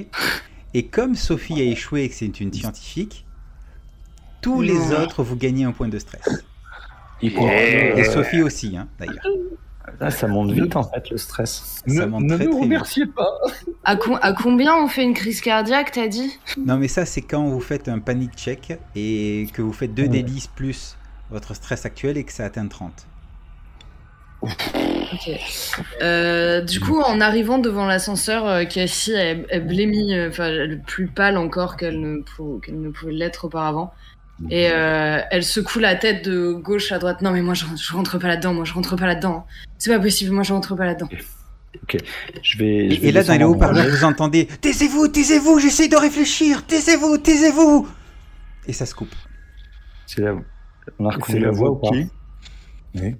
Et 0.73 0.87
comme 0.87 1.15
Sophie 1.15 1.61
a 1.61 1.63
échoué 1.63 2.03
et 2.03 2.09
que 2.09 2.15
c'est 2.15 2.39
une 2.41 2.51
scientifique, 2.51 3.25
tous 4.41 4.61
les 4.61 4.91
autres, 4.91 5.23
vous 5.23 5.37
gagnez 5.37 5.63
un 5.63 5.71
point 5.71 5.87
de 5.87 5.97
stress. 5.99 6.27
Et 7.21 8.03
Sophie 8.03 8.41
aussi, 8.41 8.75
hein, 8.75 8.89
d'ailleurs. 8.99 9.25
ah, 10.01 10.11
ça 10.11 10.27
monte 10.27 10.51
vite 10.51 10.75
en 10.75 10.83
fait 10.83 11.09
le 11.09 11.17
stress. 11.17 11.81
Ça 11.87 11.93
ne 11.93 12.05
monte 12.07 12.23
ne 12.23 12.35
très 12.35 12.45
nous 12.45 12.51
très 12.51 12.59
vite. 12.59 12.63
remerciez 12.63 13.05
pas. 13.05 13.29
À, 13.85 13.95
à 14.21 14.33
combien 14.33 14.75
on 14.75 14.87
fait 14.87 15.03
une 15.03 15.13
crise 15.13 15.39
cardiaque, 15.39 15.91
t'as 15.93 16.07
dit? 16.07 16.37
Non, 16.57 16.75
mais 16.77 16.89
ça, 16.89 17.05
c'est 17.05 17.21
quand 17.21 17.45
vous 17.45 17.61
faites 17.61 17.87
un 17.87 17.99
panic 17.99 18.33
check 18.35 18.77
et 18.95 19.47
que 19.53 19.61
vous 19.61 19.71
faites 19.73 19.93
2 19.93 20.03
Ouais. 20.03 20.09
d 20.09 20.23
10 20.23 20.47
plus 20.47 20.97
votre 21.31 21.53
stress 21.53 21.85
actuel 21.85 22.17
et 22.17 22.23
que 22.23 22.31
ça 22.31 22.45
atteint 22.45 22.67
30. 22.67 23.07
Ok. 24.41 25.29
Euh, 26.01 26.61
du 26.61 26.79
coup, 26.79 26.99
en 27.01 27.19
arrivant 27.21 27.57
devant 27.57 27.85
l'ascenseur, 27.85 28.45
euh, 28.47 28.65
Cassie, 28.65 29.13
elle, 29.13 29.45
elle 29.49 29.65
blêmit, 29.67 30.13
euh, 30.13 30.29
enfin, 30.29 30.45
elle 30.45 30.71
est 30.73 30.85
plus 30.85 31.07
pâle 31.07 31.37
encore 31.37 31.77
qu'elle 31.77 31.99
ne, 31.99 32.21
pou- 32.21 32.59
qu'elle 32.63 32.79
ne 32.79 32.89
pouvait 32.89 33.13
l'être 33.13 33.45
auparavant. 33.45 33.93
Et 34.49 34.69
euh, 34.69 35.19
elle 35.31 35.43
secoue 35.45 35.79
la 35.79 35.95
tête 35.95 36.25
de 36.25 36.51
gauche 36.51 36.91
à 36.91 36.99
droite. 36.99 37.21
Non, 37.21 37.31
mais 37.31 37.41
moi, 37.41 37.53
je, 37.53 37.65
je 37.81 37.93
rentre 37.93 38.19
pas 38.19 38.27
là-dedans. 38.27 38.53
Moi, 38.53 38.65
je 38.65 38.73
rentre 38.73 38.97
pas 38.97 39.07
là-dedans. 39.07 39.47
C'est 39.77 39.89
pas 39.89 39.99
possible. 39.99 40.31
Moi, 40.31 40.43
je 40.43 40.51
rentre 40.53 40.75
pas 40.75 40.85
là-dedans. 40.85 41.07
Je 42.43 42.57
vais. 42.57 42.89
je 42.89 42.95
Et, 42.95 42.99
vais 42.99 43.07
et 43.07 43.11
là, 43.13 43.23
dans 43.23 43.37
les 43.37 43.45
haut-parleurs, 43.45 43.87
vous 43.87 44.03
entendez 44.03 44.47
Taisez-vous, 44.61 45.07
taisez-vous, 45.07 45.59
j'essaie 45.59 45.87
de 45.87 45.95
réfléchir, 45.95 46.65
taisez-vous, 46.65 47.17
taisez-vous 47.17 47.87
Et 48.67 48.73
ça 48.73 48.85
se 48.85 48.93
coupe. 48.95 49.13
C'est 50.05 50.21
la... 50.21 50.35
On 50.99 51.05
a 51.07 51.11
C'est 51.11 51.15
reconnu 51.17 51.39
la 51.39 51.51
voix 51.51 51.71
ou 51.71 51.75
pas 51.75 51.89
qui 51.89 52.07
Oui. 52.95 53.15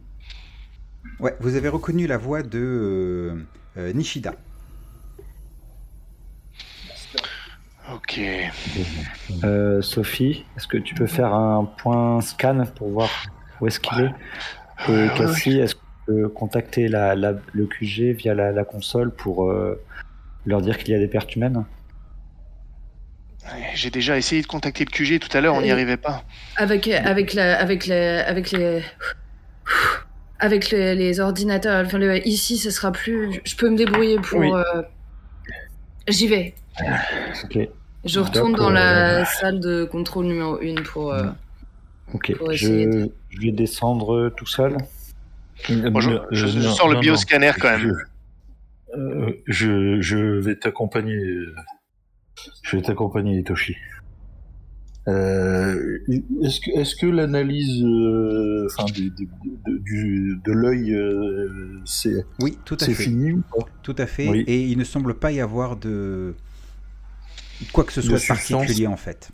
Ouais, 1.19 1.35
vous 1.39 1.55
avez 1.55 1.69
reconnu 1.69 2.07
la 2.07 2.17
voix 2.17 2.41
de 2.43 2.59
euh, 2.59 3.35
euh, 3.77 3.93
Nishida. 3.93 4.33
Ok. 7.93 8.19
Euh, 9.43 9.81
Sophie, 9.81 10.45
est-ce 10.57 10.67
que 10.67 10.77
tu 10.77 10.95
peux 10.95 11.05
faire 11.05 11.33
un 11.33 11.65
point 11.65 12.19
scan 12.21 12.63
pour 12.75 12.89
voir 12.89 13.09
où 13.61 13.67
est-ce 13.67 13.79
qu'il 13.79 13.99
est? 14.01 14.11
Et 14.89 14.91
Ouais, 14.91 15.09
Cassie, 15.15 15.59
est-ce 15.59 15.75
que 15.75 15.79
tu 15.79 16.13
peux 16.13 16.29
contacter 16.29 16.87
la, 16.87 17.15
la- 17.15 17.35
le 17.53 17.65
QG 17.67 18.13
via 18.15 18.33
la, 18.33 18.51
la 18.51 18.65
console 18.65 19.11
pour 19.11 19.49
euh, 19.49 19.79
leur 20.45 20.61
dire 20.61 20.77
qu'il 20.79 20.89
y 20.93 20.95
a 20.95 20.99
des 20.99 21.07
pertes 21.07 21.35
humaines? 21.35 21.63
J'ai 23.75 23.89
déjà 23.91 24.17
essayé 24.17 24.41
de 24.41 24.47
contacter 24.47 24.85
le 24.85 24.89
QG 24.91 25.19
tout 25.19 25.35
à 25.37 25.41
l'heure, 25.41 25.53
on 25.55 25.61
n'y 25.61 25.69
Euh, 25.69 25.73
arrivait 25.73 25.97
pas. 25.97 26.23
Avec, 26.57 26.87
avec, 26.87 27.33
la, 27.33 27.59
avec, 27.59 27.85
la, 27.87 28.27
avec 28.27 28.51
les. 28.51 28.81
Avec 30.39 30.69
les, 30.71 30.95
les 30.95 31.19
ordinateurs. 31.19 31.85
Enfin, 31.85 31.97
le- 31.97 32.27
ici, 32.27 32.57
ce 32.57 32.69
sera 32.69 32.91
plus. 32.91 33.39
Je 33.45 33.55
peux 33.55 33.69
me 33.69 33.77
débrouiller 33.77 34.17
pour. 34.19 34.39
Oui. 34.39 34.51
euh, 34.53 34.81
J'y 36.07 36.27
vais. 36.27 36.53
Ok, 37.43 37.57
Je 38.03 38.19
retourne 38.19 38.53
dans 38.53 38.69
la 38.69 39.25
salle 39.25 39.59
de 39.59 39.85
contrôle 39.85 40.25
numéro 40.25 40.59
1 40.61 40.83
pour. 40.83 41.13
euh, 41.13 41.23
ok. 42.13 42.35
Pour 42.37 42.51
essayer 42.51 42.83
Je, 42.83 42.97
de- 42.97 43.11
je 43.29 43.41
vais 43.41 43.51
descendre 43.51 44.29
tout 44.35 44.45
seul. 44.45 44.75
Bon, 45.69 45.99
je, 46.01 46.09
Euh, 46.11 46.19
je- 46.31 46.47
je 46.47 46.59
non, 46.59 46.71
sors 46.73 46.89
le 46.89 46.99
bioscanner 46.99 47.47
non. 47.47 47.53
quand 47.59 47.71
même. 47.77 47.93
Je, 48.93 48.97
euh, 48.99 49.31
je, 49.47 50.01
je 50.01 50.17
vais 50.17 50.55
t'accompagner. 50.57 51.17
Je 52.61 52.75
vais 52.77 52.81
t'accompagner, 52.81 53.39
Itoshi. 53.39 53.75
Euh, 55.07 55.99
est-ce 56.41 56.59
que, 56.59 56.71
est-ce 56.79 56.95
que 56.95 57.05
l'analyse, 57.05 57.83
euh, 57.83 58.67
enfin, 58.71 58.85
de, 58.91 60.51
l'œil, 60.51 60.93
euh, 60.95 61.79
c'est, 61.85 62.25
Oui, 62.41 62.57
tout 62.65 62.77
à 62.81 62.85
c'est 62.85 62.93
fait. 62.95 63.03
fini 63.03 63.33
ou 63.33 63.41
pas? 63.41 63.65
Tout 63.83 63.95
à 63.99 64.07
fait. 64.07 64.27
Oui. 64.27 64.43
Et 64.47 64.63
il 64.63 64.77
ne 64.79 64.83
semble 64.83 65.13
pas 65.13 65.31
y 65.31 65.39
avoir 65.41 65.77
de 65.77 66.33
quoi 67.71 67.83
que 67.83 67.93
ce 67.93 68.01
soit 68.01 68.13
de 68.13 68.17
substance. 68.17 68.61
particulier 68.61 68.87
en 68.87 68.97
fait. 68.97 69.29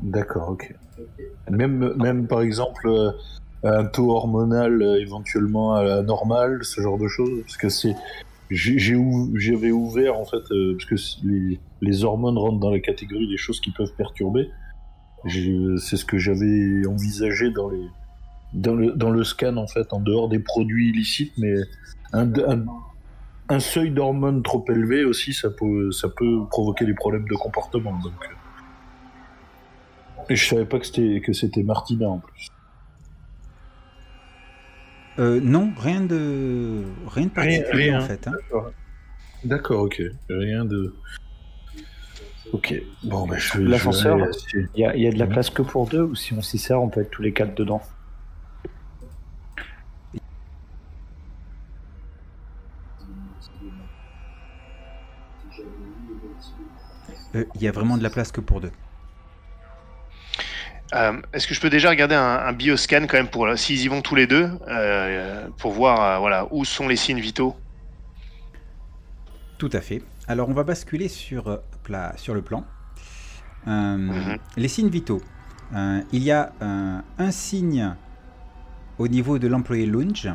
D'accord, 0.00 0.50
ok. 0.50 0.74
Même, 1.50 1.94
même 1.96 2.26
par 2.28 2.40
exemple, 2.42 2.86
euh, 2.88 3.10
un 3.64 3.84
taux 3.84 4.10
hormonal 4.12 4.80
euh, 4.80 5.00
éventuellement 5.00 5.74
anormal, 5.74 6.64
ce 6.64 6.80
genre 6.80 6.98
de 6.98 7.08
choses, 7.08 7.40
parce 7.42 7.56
que 7.56 7.68
c'est, 7.68 7.94
j'ai, 8.50 8.78
j'avais 8.78 9.70
ouvert 9.72 10.16
en 10.18 10.24
fait, 10.24 10.42
euh, 10.52 10.76
parce 10.76 10.84
que 10.86 11.26
les, 11.26 11.58
les 11.80 12.04
hormones 12.04 12.38
rentrent 12.38 12.60
dans 12.60 12.70
la 12.70 12.80
catégorie 12.80 13.28
des 13.28 13.36
choses 13.36 13.60
qui 13.60 13.70
peuvent 13.72 13.92
perturber. 13.96 14.50
J'ai- 15.24 15.76
C'est 15.78 15.96
ce 15.96 16.04
que 16.04 16.18
j'avais 16.18 16.86
envisagé 16.86 17.50
dans 17.50 17.68
les, 17.68 17.86
dans 18.52 18.74
le, 18.74 18.92
dans 18.92 19.10
le 19.10 19.24
scan 19.24 19.56
en 19.56 19.66
fait, 19.66 19.92
en 19.92 20.00
dehors 20.00 20.28
des 20.28 20.38
produits 20.38 20.90
illicites, 20.90 21.32
mais 21.38 21.54
un, 22.12 22.32
un, 22.48 22.64
un 23.48 23.60
seuil 23.60 23.90
d'hormones 23.90 24.42
trop 24.42 24.64
élevé 24.68 25.04
aussi, 25.04 25.32
ça 25.32 25.50
peut, 25.50 25.90
ça 25.90 26.08
peut 26.08 26.46
provoquer 26.50 26.84
des 26.86 26.94
problèmes 26.94 27.26
de 27.28 27.34
comportement. 27.34 27.92
Donc. 27.98 28.12
euh. 28.22 28.34
Et 30.28 30.36
je 30.36 30.48
savais 30.48 30.64
pas 30.64 30.78
que 30.80 30.86
c'était 30.86 31.20
que 31.24 31.32
c'était 31.32 31.62
Martina 31.62 32.08
en 32.08 32.18
plus. 32.18 32.48
Euh, 35.18 35.40
non, 35.42 35.72
rien 35.78 36.02
de 36.02 36.84
rien 37.08 37.26
de 37.26 37.30
Rien- 37.40 37.60
particulier 37.60 37.90
rien. 37.90 38.02
en 38.02 38.06
fait. 38.06 38.26
hein. 38.28 38.32
D'accord, 39.44 39.82
ok. 39.82 40.02
Rien 40.28 40.64
de. 40.64 40.94
Ok. 42.52 42.74
Bon, 43.04 43.26
bah, 43.26 43.36
je 43.38 43.58
vais. 43.58 43.64
L'ascenseur. 43.64 44.18
Il 44.74 44.80
y 44.80 44.84
a, 44.84 44.94
il 44.96 45.02
y 45.02 45.06
a 45.06 45.10
de 45.12 45.18
la 45.18 45.26
place 45.26 45.50
que 45.50 45.62
pour 45.62 45.86
deux 45.88 46.02
ou 46.02 46.14
si 46.14 46.32
on 46.34 46.42
s'y 46.42 46.58
sert, 46.58 46.80
on 46.82 46.88
peut 46.88 47.00
être 47.00 47.10
tous 47.10 47.22
les 47.22 47.32
quatre 47.32 47.54
dedans? 47.54 47.80
Euh, 57.34 57.44
Il 57.54 57.62
y 57.62 57.68
a 57.68 57.72
vraiment 57.72 57.96
de 57.96 58.02
la 58.02 58.10
place 58.10 58.32
que 58.32 58.40
pour 58.40 58.60
deux. 58.60 58.70
Euh, 60.94 61.20
Est-ce 61.32 61.46
que 61.48 61.54
je 61.54 61.60
peux 61.60 61.70
déjà 61.70 61.90
regarder 61.90 62.14
un, 62.14 62.22
un 62.46 62.52
bioscan 62.52 63.06
quand 63.08 63.16
même 63.16 63.28
pour 63.30 63.48
s'ils 63.58 63.80
y 63.82 63.88
vont 63.88 64.02
tous 64.02 64.14
les 64.14 64.26
deux 64.26 64.50
euh, 64.68 65.48
pour 65.58 65.72
voir 65.72 66.00
euh, 66.02 66.18
voilà 66.18 66.46
où 66.52 66.64
sont 66.64 66.88
les 66.88 66.96
signes 66.96 67.20
vitaux? 67.20 67.56
Tout 69.58 69.70
à 69.72 69.80
fait. 69.80 70.02
Alors 70.26 70.48
on 70.48 70.52
va 70.54 70.64
basculer 70.64 71.08
sur, 71.08 71.48
euh, 71.48 71.58
là, 71.88 72.12
sur 72.16 72.34
le 72.34 72.42
plan. 72.42 72.72
Euh, 73.66 73.96
Mhm. 73.96 74.38
Les 74.56 74.68
signes 74.68 74.88
vitaux. 74.90 75.28
Euh, 75.74 76.02
il 76.12 76.22
y 76.22 76.30
a 76.30 76.54
un, 76.60 77.04
signe 77.30 77.96
au 78.98 79.08
niveau 79.08 79.38
de 79.38 79.48
l'employé 79.48 79.86
lounge. 79.86 80.28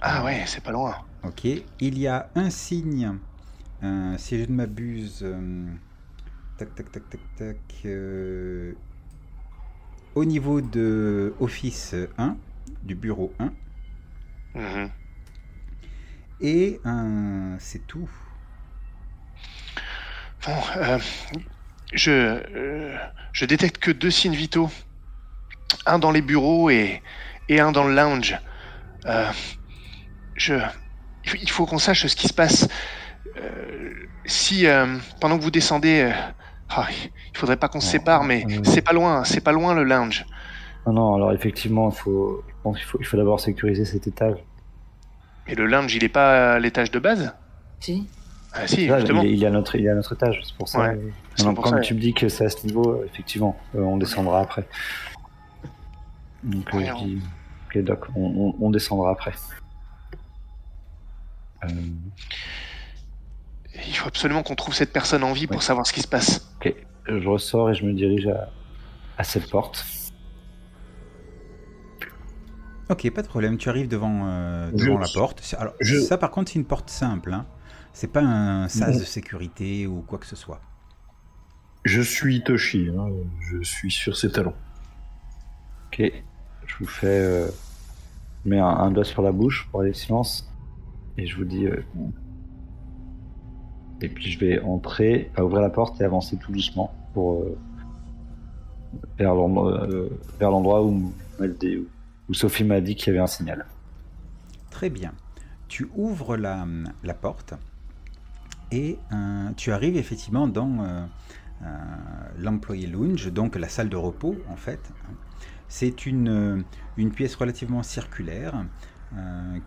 Ah 0.00 0.24
ouais, 0.24 0.44
c'est 0.46 0.62
pas 0.62 0.72
loin. 0.72 0.96
Ok. 1.22 1.44
Il 1.80 1.98
y 1.98 2.06
a 2.06 2.30
un 2.34 2.50
signe, 2.50 3.18
euh, 3.82 4.16
si 4.18 4.38
je 4.42 4.50
ne 4.50 4.54
m'abuse, 4.54 5.20
euh, 5.22 5.74
tac 6.56 6.74
tac 6.74 6.90
tac 6.92 7.08
tac 7.08 7.20
tac, 7.36 7.82
euh, 7.86 8.74
au 10.14 10.24
niveau 10.24 10.60
de 10.60 11.34
Office 11.38 11.94
1, 12.18 12.36
du 12.82 12.94
bureau 12.94 13.34
1, 13.38 13.52
Mhm. 14.54 14.90
et 16.40 16.80
euh, 16.86 17.56
c'est 17.58 17.86
tout. 17.86 18.08
Bon, 20.46 20.52
euh, 20.76 20.98
je, 21.92 22.10
euh, 22.10 22.96
je 23.32 23.44
détecte 23.46 23.78
que 23.78 23.90
deux 23.90 24.10
signes 24.10 24.34
vitaux. 24.34 24.70
Un 25.86 25.98
dans 25.98 26.10
les 26.10 26.22
bureaux 26.22 26.70
et, 26.70 27.02
et 27.48 27.60
un 27.60 27.72
dans 27.72 27.84
le 27.84 27.94
lounge. 27.94 28.38
Euh, 29.06 29.30
je, 30.36 30.54
il 31.40 31.50
faut- 31.50 31.66
qu'on 31.66 31.78
sache 31.78 32.06
ce 32.06 32.16
qui 32.16 32.28
se 32.28 32.34
passe. 32.34 32.68
Euh, 33.36 33.92
si, 34.26 34.66
pendant 35.20 35.38
que 35.38 35.42
vous 35.42 35.50
descendez, 35.50 36.12
ah, 36.76 36.88
il 36.90 37.38
faudrait 37.38 37.56
pas 37.56 37.68
qu'on 37.68 37.80
se 37.80 37.88
sépare, 37.88 38.24
mais 38.24 38.44
euh, 38.48 38.60
c'est 38.64 38.82
pas 38.82 38.92
loin, 38.92 39.24
c'est 39.24 39.40
pas 39.40 39.52
loin 39.52 39.74
le 39.74 39.84
lounge. 39.84 40.26
Non, 40.86 40.92
non, 40.92 41.14
alors 41.14 41.32
effectivement, 41.32 41.90
il 41.90 41.96
faut, 41.96 42.42
je 42.48 42.54
pense 42.62 42.76
qu'il 42.76 42.86
faut, 42.86 42.98
il 43.00 43.06
faut 43.06 43.16
d'abord 43.16 43.40
sécuriser 43.40 43.84
cet 43.84 44.06
étage. 44.06 44.36
Et 45.46 45.54
le 45.54 45.66
lounge, 45.66 45.94
il 45.94 46.04
est 46.04 46.08
pas 46.08 46.54
à 46.54 46.58
l'étage 46.58 46.90
de 46.90 46.98
base? 46.98 47.34
Si. 47.80 48.08
Ah 48.52 48.66
si, 48.66 48.86
Là, 48.86 48.98
justement. 48.98 49.22
il, 49.22 49.28
est- 49.30 49.32
il 49.34 49.42
est 49.42 49.46
à 49.46 49.50
notre, 49.50 49.74
il 49.76 49.84
est 49.84 49.88
à 49.90 49.94
notre 49.94 50.12
étage, 50.14 50.40
c'est 50.44 50.56
pour 50.56 50.68
ça. 50.68 50.80
Ouais, 50.80 50.88
euh, 50.94 51.10
non, 51.44 51.54
pour 51.54 51.66
ça, 51.66 51.80
tu 51.80 51.94
me 51.94 51.98
dis 52.00 52.14
que 52.14 52.28
c'est 52.28 52.44
à 52.46 52.48
ce 52.50 52.66
niveau, 52.66 53.02
effectivement, 53.04 53.56
euh, 53.74 53.80
on 53.80 53.96
descendra 53.96 54.40
après. 54.40 54.68
Donc, 56.42 56.72
euh, 56.74 56.84
je 56.86 56.92
on- 56.92 57.04
dis, 57.04 57.22
ok, 57.66 57.78
doc, 57.82 58.06
on, 58.14 58.22
on- 58.24 58.54
on 58.66 58.70
descendra 58.70 59.10
après. 59.10 59.32
Euh, 61.64 61.68
Il 63.86 63.94
faut 63.94 64.08
absolument 64.08 64.42
qu'on 64.42 64.54
trouve 64.54 64.74
cette 64.74 64.92
personne 64.92 65.24
en 65.24 65.32
vie 65.32 65.46
pour 65.46 65.56
Ouais. 65.56 65.62
savoir 65.62 65.86
ce 65.86 65.92
qui 65.92 66.00
se 66.00 66.08
passe. 66.08 66.52
ok, 66.60 66.74
je 67.06 67.28
ressors 67.28 67.70
et 67.70 67.74
je 67.74 67.84
me 67.84 67.92
dirige 67.92 68.26
à, 68.28 68.50
à 69.18 69.24
cette 69.24 69.50
porte. 69.50 69.84
Ok, 72.90 73.10
pas 73.12 73.22
de 73.22 73.28
problème. 73.28 73.56
Tu 73.56 73.68
arrives 73.68 73.88
devant, 73.88 74.26
euh, 74.26 74.70
devant 74.72 74.98
la 74.98 75.06
porte. 75.12 75.54
Alors, 75.58 75.72
je- 75.80 75.98
ça, 76.00 76.18
par 76.18 76.30
contre, 76.30 76.52
c'est 76.52 76.58
une 76.58 76.66
porte 76.66 76.90
simple. 76.90 77.32
Hein. 77.32 77.46
C'est 77.92 78.12
pas 78.12 78.20
un 78.22 78.68
sas 78.68 78.98
de 78.98 79.04
sécurité 79.04 79.86
ou 79.86 80.02
quoi 80.02 80.18
que 80.18 80.26
ce 80.26 80.36
soit. 80.36 80.60
Je 81.84 82.00
suis 82.02 82.42
Toshi, 82.42 82.90
hein, 82.96 83.08
je 83.50 83.62
suis 83.62 83.90
sur 83.90 84.16
ses 84.16 84.30
talons. 84.30 84.54
Ok, 85.88 86.02
je 86.66 86.74
vous 86.78 86.86
fais. 86.86 87.06
Euh, 87.06 87.48
je 88.44 88.50
mets 88.50 88.58
un, 88.58 88.66
un 88.66 88.90
doigt 88.90 89.04
sur 89.04 89.22
la 89.22 89.32
bouche 89.32 89.68
pour 89.70 89.80
aller 89.80 89.94
silence. 89.94 90.50
Et 91.16 91.26
je 91.26 91.36
vous 91.36 91.44
dis. 91.44 91.66
euh, 91.66 91.82
et 94.00 94.08
puis 94.08 94.30
je 94.30 94.38
vais 94.38 94.60
entrer, 94.60 95.30
ouvrir 95.38 95.62
la 95.62 95.70
porte 95.70 96.00
et 96.00 96.04
avancer 96.04 96.36
tout 96.36 96.52
doucement 96.52 96.92
pour. 97.12 97.42
euh, 97.42 97.54
vers 99.18 99.34
l'endroit 99.34 100.80
euh, 100.80 101.84
où, 102.28 102.34
Sophie 102.34 102.64
m'a 102.64 102.80
dit 102.80 102.94
qu'il 102.94 103.08
y 103.08 103.10
avait 103.10 103.22
un 103.22 103.26
signal. 103.26 103.66
Très 104.70 104.90
bien. 104.90 105.12
Tu 105.68 105.88
ouvres 105.94 106.36
la, 106.36 106.66
la 107.02 107.14
porte 107.14 107.54
et 108.70 108.98
euh, 109.12 109.50
tu 109.56 109.72
arrives 109.72 109.96
effectivement 109.96 110.46
dans 110.48 111.08
l'employé 112.38 112.86
lounge, 112.86 113.32
donc 113.32 113.56
la 113.56 113.68
salle 113.68 113.88
de 113.88 113.96
repos 113.96 114.36
en 114.50 114.56
fait. 114.56 114.92
C'est 115.68 116.04
une, 116.06 116.64
une 116.96 117.10
pièce 117.10 117.34
relativement 117.36 117.82
circulaire 117.82 118.64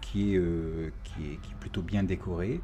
qui, 0.01 0.35
est, 0.35 0.93
qui 1.03 1.23
est 1.33 1.55
plutôt 1.59 1.81
bien 1.81 2.03
décorée. 2.03 2.61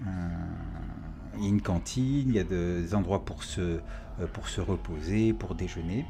Il 0.00 1.42
y 1.42 1.46
a 1.46 1.48
une 1.48 1.62
cantine, 1.62 2.28
il 2.28 2.34
y 2.34 2.38
a 2.38 2.44
des 2.44 2.94
endroits 2.94 3.24
pour 3.24 3.44
se, 3.44 3.60
euh, 3.60 4.26
pour 4.32 4.48
se 4.48 4.60
reposer, 4.60 5.32
pour 5.32 5.54
déjeuner. 5.54 6.04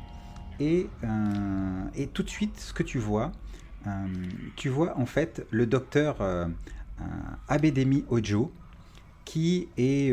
Et, 0.58 0.88
euh, 1.04 1.84
et 1.94 2.06
tout 2.08 2.22
de 2.22 2.30
suite, 2.30 2.58
ce 2.60 2.72
que 2.72 2.82
tu 2.82 2.98
vois, 2.98 3.32
euh, 3.86 4.06
tu 4.56 4.68
vois 4.68 4.98
en 4.98 5.06
fait 5.06 5.46
le 5.50 5.66
docteur 5.66 6.16
Abedemi 7.48 8.04
Ojo 8.08 8.52
qui 9.24 9.68
est 9.76 10.12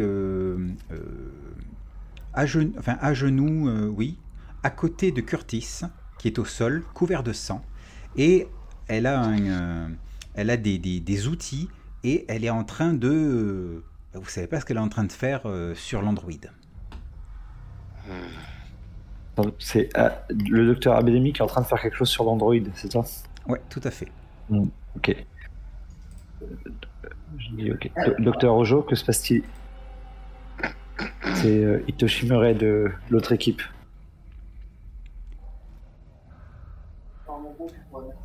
à, 2.33 2.45
gen- 2.45 2.73
enfin, 2.77 2.97
à 2.99 3.13
genoux, 3.13 3.69
oui, 3.95 4.17
à 4.63 4.69
côté 4.69 5.11
de 5.11 5.21
Curtis 5.21 5.81
qui 6.17 6.27
est 6.27 6.39
au 6.39 6.45
sol, 6.45 6.83
couvert 6.93 7.23
de 7.23 7.33
sang, 7.33 7.63
et 8.15 8.47
elle 8.87 9.05
a, 9.05 9.21
un, 9.21 9.91
elle 10.35 10.49
a 10.49 10.57
des- 10.57 10.77
des 10.77 11.27
outils 11.27 11.69
et 12.03 12.25
elle 12.27 12.43
est 12.43 12.49
en 12.49 12.63
train 12.63 12.93
de... 12.93 13.09
euh, 13.09 13.83
vous 14.13 14.29
savez 14.29 14.47
pas 14.47 14.59
ce 14.59 14.65
qu'elle 14.65 14.77
est 14.77 14.81
en 14.81 14.89
train 14.89 15.03
de 15.03 15.11
faire 15.11 15.41
euh, 15.45 15.73
sur 15.75 16.01
l'Android. 16.01 16.31
C'est 19.57 19.89
euh, 19.97 20.09
le 20.29 20.67
docteur 20.67 20.95
Abedemi 20.95 21.33
qui 21.33 21.39
est 21.39 21.43
en 21.43 21.47
train 21.47 21.61
de 21.61 21.65
faire 21.65 21.81
quelque 21.81 21.95
chose 21.95 22.09
sur 22.09 22.23
l'Android, 22.23 22.55
c'est 22.75 22.91
ça? 22.91 23.01
Ouais, 23.47 23.61
tout 23.69 23.81
à 23.83 23.91
fait. 23.91 24.11
Ok. 24.95 25.15
Je 27.37 27.49
dis 27.55 27.71
ok. 27.71 27.89
Do- 28.05 28.15
Docteur 28.19 28.55
Ojo, 28.55 28.83
que 28.83 28.95
se 28.95 29.03
passe-t-il? 29.03 29.43
C'est 31.35 31.63
euh, 31.63 32.53
de 32.53 32.91
l'autre 33.09 33.31
équipe. 33.31 33.61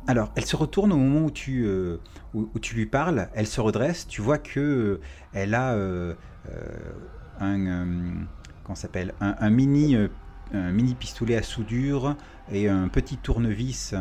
Alors, 0.09 0.31
elle 0.35 0.43
se 0.45 0.55
retourne 0.55 0.91
au 0.91 0.97
moment 0.97 1.25
où 1.27 1.29
tu, 1.29 1.65
euh, 1.67 1.97
où, 2.33 2.49
où 2.55 2.57
tu 2.57 2.73
lui 2.73 2.87
parles, 2.87 3.29
elle 3.35 3.45
se 3.45 3.61
redresse, 3.61 4.07
tu 4.07 4.21
vois 4.23 4.39
que 4.39 4.59
euh, 4.59 5.01
elle 5.33 5.53
a 5.53 5.73
euh, 5.73 6.15
un, 7.39 8.25
s'appelle, 8.73 9.13
un, 9.21 9.35
un 9.39 9.49
mini, 9.51 9.95
un 10.51 10.71
mini 10.71 10.95
pistolet 10.95 11.35
à 11.35 11.43
soudure 11.43 12.15
et 12.51 12.67
un 12.67 12.87
petit 12.87 13.17
tournevis 13.17 13.93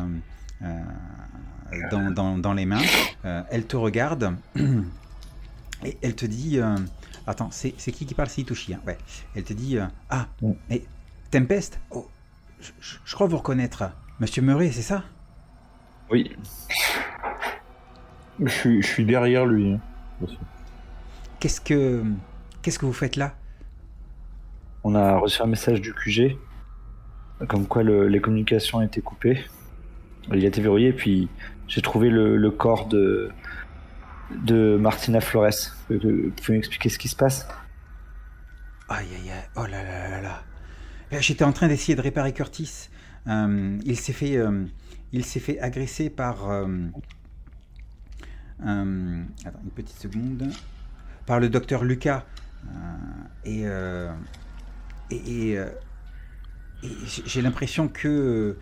dans, 1.91 2.11
dans- 2.11 2.39
dans 2.39 2.55
les 2.55 2.65
mains. 2.65 2.81
Elle 3.51 3.67
te 3.67 3.77
regarde 3.77 4.35
et 5.85 5.99
elle 6.01 6.15
te 6.17 6.25
dit, 6.25 6.59
attends, 7.27 7.51
c'est 7.51 7.73
qui 7.73 8.07
qui 8.07 8.15
parle 8.15 8.31
C'est 8.31 8.41
Itoshi, 8.41 8.73
hein 8.73 8.81
ouais. 8.87 8.97
Elle 9.37 9.45
te 9.45 9.53
dit, 9.53 9.77
ah, 10.09 10.27
Mm. 10.41 10.53
mais 10.71 10.85
Tempest, 11.31 11.79
oh, 11.91 12.09
je- 12.61 12.97
je 13.05 13.15
crois 13.15 13.27
vous 13.27 13.37
reconnaître, 13.37 13.91
Monsieur 14.21 14.41
Murray, 14.41 14.71
c'est 14.73 14.81
ça? 14.81 15.05
Oui. 16.11 16.35
Je 18.41 18.49
suis, 18.49 18.83
je 18.83 18.87
suis 18.87 19.05
derrière 19.05 19.47
lui. 19.47 19.73
hein. 19.73 19.81
Qu'est-ce 21.41 21.61
que 21.61 22.03
qu'est-ce 22.63 22.79
que 22.79 22.87
vous 22.87 22.93
faites 22.93 23.17
là? 23.17 23.35
On 24.85 24.95
a 24.95 25.17
reçu 25.19 25.43
un 25.43 25.47
message 25.47 25.81
du 25.81 25.93
QG, 25.93 26.37
comme 27.49 27.67
quoi 27.67 27.83
le- 27.83 28.09
les 28.09 28.21
communications 28.21 28.81
étaient 28.81 29.01
coupées. 29.01 29.45
Il 30.33 30.45
a 30.45 30.49
été 30.49 30.61
verrouillé, 30.61 30.93
puis 30.93 31.29
j'ai 31.69 31.81
trouvé 31.83 32.11
le, 32.11 32.37
le 32.37 32.51
corps 32.51 32.87
de, 32.87 33.31
de 34.31 34.77
Martina 34.81 35.21
Flores. 35.21 35.51
Euh, 35.91 35.99
Vous 36.03 36.31
pouvez 36.33 36.55
m'expliquer 36.59 36.89
ce 36.89 36.99
qui 36.99 37.09
se 37.09 37.17
passe? 37.17 37.47
Aïe 38.89 39.07
aïe 39.15 39.31
aïe, 39.31 39.45
oh 39.57 39.67
là 39.67 39.83
là 39.83 40.09
là 40.09 40.21
là. 40.21 40.43
Là, 41.11 41.21
J'étais 41.21 41.45
en 41.45 41.53
train 41.53 41.69
d'essayer 41.69 41.95
de 41.97 42.03
réparer 42.03 42.33
Curtis. 42.33 42.89
Euh, 43.27 43.79
il 43.85 43.97
s'est 43.97 44.13
fait 44.13 44.37
euh, 44.37 44.65
il 45.13 45.25
s'est 45.25 45.41
fait 45.41 45.59
agresser 45.61 46.11
par 46.11 46.51
euh, 46.51 46.67
attends 49.45 49.61
une 49.65 49.71
petite 49.71 49.99
seconde 49.99 50.49
par 51.27 51.41
le 51.41 51.49
docteur 51.51 51.85
Lucas 51.85 52.27
Euh, 52.69 52.75
et 53.45 53.67
euh, 53.67 54.13
et, 55.11 55.53
et, 55.53 55.59
j'ai- 57.27 57.43
l'impression 57.43 57.89
que 57.89 58.57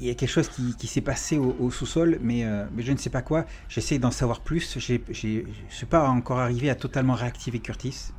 il 0.00 0.04
y 0.06 0.10
a 0.10 0.14
quelque 0.14 0.28
chose 0.30 0.48
qui, 0.48 0.76
qui 0.76 0.86
s'est 0.86 1.00
passé 1.00 1.38
au, 1.38 1.70
sous-sol, 1.70 2.18
mais, 2.22 2.44
mais 2.72 2.82
je 2.82 2.92
ne 2.92 2.96
sais 2.98 3.10
pas 3.10 3.22
quoi. 3.22 3.46
J'essaie 3.68 3.98
d'en 3.98 4.10
savoir 4.10 4.40
plus. 4.42 4.78
Je 4.78 4.92
ne 4.94 5.44
suis 5.70 5.86
pas 5.86 6.08
encore 6.08 6.38
arrivé 6.38 6.70
à 6.70 6.74
totalement 6.74 7.14
réactiver 7.14 7.60
Curtis. 7.60 8.12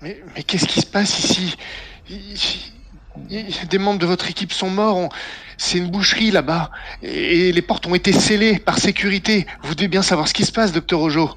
Mais, 0.00 0.22
mais 0.34 0.42
qu'est-ce 0.44 0.66
qui 0.66 0.80
se 0.80 0.86
passe 0.86 1.18
ici? 1.18 1.56
Des 3.70 3.78
membres 3.78 3.98
de 4.00 4.06
votre 4.06 4.28
équipe 4.28 4.52
sont 4.52 4.70
morts. 4.70 4.96
on- 4.96 5.08
C'est 5.56 5.78
une 5.78 5.88
boucherie 5.90 6.32
là-bas. 6.32 6.70
Et 7.02 7.52
les 7.52 7.62
portes 7.62 7.86
ont 7.86 7.94
été 7.94 8.12
scellées 8.12 8.58
par 8.58 8.78
sécurité. 8.78 9.46
Vous 9.62 9.74
devez 9.76 9.88
bien 9.88 10.02
savoir 10.02 10.26
ce 10.26 10.34
qui 10.34 10.44
se 10.44 10.50
passe, 10.52 10.72
docteur 10.72 11.00
Ojo. 11.00 11.30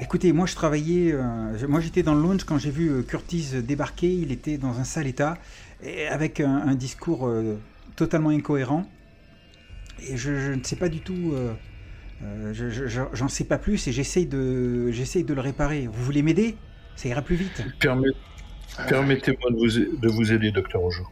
Écoutez, 0.00 0.32
moi 0.32 0.46
je 0.46 0.54
travaillais, 0.54 1.12
euh, 1.12 1.66
moi 1.68 1.80
j'étais 1.80 2.02
dans 2.04 2.14
le 2.14 2.22
lounge 2.22 2.44
quand 2.44 2.58
j'ai 2.58 2.70
vu 2.70 2.88
euh, 2.88 3.02
Curtis 3.02 3.50
débarquer, 3.62 4.12
il 4.12 4.30
était 4.30 4.58
dans 4.58 4.78
un 4.78 4.84
sale 4.84 5.06
état, 5.08 5.38
et 5.82 6.06
avec 6.06 6.40
un, 6.40 6.56
un 6.68 6.74
discours 6.74 7.26
euh, 7.26 7.58
totalement 7.96 8.28
incohérent. 8.30 8.84
Et 10.00 10.16
je, 10.16 10.38
je 10.38 10.52
ne 10.52 10.62
sais 10.62 10.76
pas 10.76 10.88
du 10.88 11.00
tout, 11.00 11.32
euh, 11.32 11.52
euh, 12.22 12.52
je- 12.54 12.70
je- 12.70 12.86
je- 12.86 13.00
j'en 13.12 13.28
sais 13.28 13.44
pas 13.44 13.58
plus 13.58 13.88
et 13.88 13.92
j'essaye 13.92 14.26
de, 14.26 14.90
j'essaye 14.92 15.24
de 15.24 15.34
le 15.34 15.40
réparer. 15.40 15.88
Vous 15.92 16.04
voulez 16.04 16.22
m'aider? 16.22 16.56
Ça 16.94 17.08
ira 17.08 17.22
plus 17.22 17.36
vite. 17.36 17.62
Permettez-moi 18.88 19.50
de 19.50 19.56
vous, 19.56 19.96
de 19.98 20.08
vous 20.08 20.32
aider, 20.32 20.50
docteur 20.50 20.82
Ojo. 20.82 21.04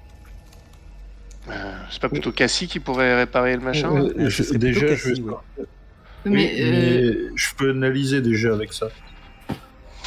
Euh, 1.48 1.52
c'est 1.90 2.00
pas 2.00 2.08
plutôt 2.08 2.32
Cassie 2.32 2.66
qui 2.66 2.80
pourrait 2.80 3.16
réparer 3.16 3.54
le 3.54 3.62
machin 3.62 3.94
Euh, 3.94 4.12
Euh, 4.18 4.28
je- 4.28 4.54
déjà, 4.56 4.86
Cassie, 4.88 5.14
je, 5.16 5.22
ouais. 5.22 5.34
Mais, 6.24 6.52
Oui, 6.54 6.62
euh, 6.62 6.70
mais 6.70 7.36
je 7.36 7.54
peux 7.56 7.70
analyser 7.70 8.20
déjà 8.20 8.52
avec 8.52 8.72
ça. 8.72 8.88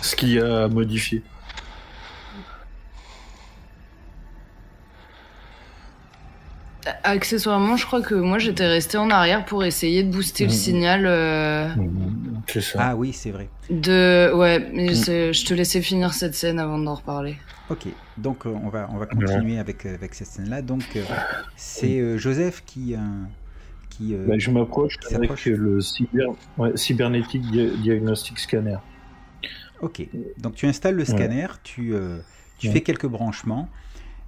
Ce 0.01 0.15
qu'il 0.15 0.29
y 0.33 0.39
a 0.39 0.63
à 0.63 0.67
modifier. 0.67 1.23
accessoirement, 7.03 7.75
je 7.75 7.85
crois 7.85 8.01
que 8.01 8.15
moi 8.15 8.39
j'étais 8.39 8.65
resté 8.65 8.97
en 8.97 9.09
arrière 9.09 9.45
pour 9.45 9.63
essayer 9.63 10.03
de 10.03 10.11
booster 10.11 10.45
le 10.45 10.49
Mhm. 10.51 10.55
signal 10.55 11.05
euh, 11.05 11.67
C'est 12.51 12.61
ça. 12.61 12.79
Ah 12.81 12.95
oui, 12.95 13.13
c'est 13.13 13.31
vrai. 13.31 13.49
de. 13.69 14.31
Ouais, 14.33 14.59
mais 14.73 14.91
Mm. 14.91 15.33
je 15.33 15.45
te 15.45 15.53
laissais 15.53 15.81
finir 15.81 16.13
cette 16.13 16.35
scène 16.35 16.59
avant 16.59 16.77
d'en 16.77 16.95
reparler. 16.95 17.37
Ok, 17.69 17.87
donc 18.17 18.45
euh, 18.45 18.49
on, 18.49 18.69
va, 18.69 18.89
on 18.91 18.97
va 18.97 19.05
continuer 19.05 19.59
avec, 19.59 19.85
euh, 19.85 19.93
avec 19.93 20.15
cette 20.15 20.27
scène-là. 20.27 20.61
Donc 20.63 20.81
euh, 20.95 21.03
c'est 21.55 21.99
euh, 21.99 22.17
Joseph 22.17 22.63
qui... 22.65 22.95
euh, 22.95 22.99
qui 23.91 24.15
euh, 24.15 24.25
Bah, 24.27 24.35
je 24.37 24.49
m'approche 24.49 24.97
avec 25.13 25.45
le 25.45 25.79
cyber... 25.81 26.27
ouais, 26.57 26.71
cybernétique 26.75 27.43
dia- 27.51 27.69
diagnostic 27.77 28.39
scanner. 28.39 28.77
Ok, 29.81 30.01
donc 30.37 30.55
tu 30.55 30.65
installes 30.65 30.95
le 30.95 31.05
scanner, 31.05 31.47
tu, 31.63 31.93
euh, 31.93 32.17
tu 32.57 32.67
Ouais. 32.67 32.73
fais 32.73 32.81
quelques 32.81 33.05
branchements, 33.05 33.69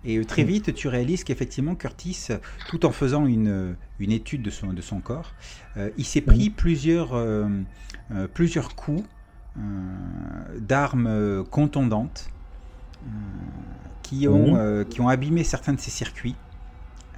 et 0.05 0.23
très 0.23 0.43
vite 0.45 0.73
tu 0.73 0.87
réalises 0.87 1.23
qu'effectivement 1.25 1.75
Curtis, 1.75 2.27
tout 2.69 2.85
en 2.85 2.91
faisant 2.91 3.25
une, 3.25 3.75
une 3.99 4.11
étude 4.11 4.43
de 4.43 4.49
son, 4.49 4.71
de 4.71 4.81
son 4.81 4.99
corps, 5.01 5.33
euh, 5.77 5.89
il 5.97 6.05
s'est 6.05 6.21
pris 6.21 6.49
plusieurs, 6.49 7.13
euh, 7.15 7.43
euh, 7.43 7.49
plusieurs 8.33 8.75
coups 8.75 9.09
euh, 9.57 9.61
d'armes 10.59 11.07
euh, 11.07 11.43
contondantes 11.43 12.33
euh, 13.03 13.07
qui, 14.03 14.27
ont, 14.27 14.57
euh, 14.57 14.83
qui 14.83 15.01
ont 15.01 15.09
abîmé 15.09 15.43
certains 15.43 15.73
de 15.73 15.79
ses 15.79 15.91
circuits. 15.91 16.39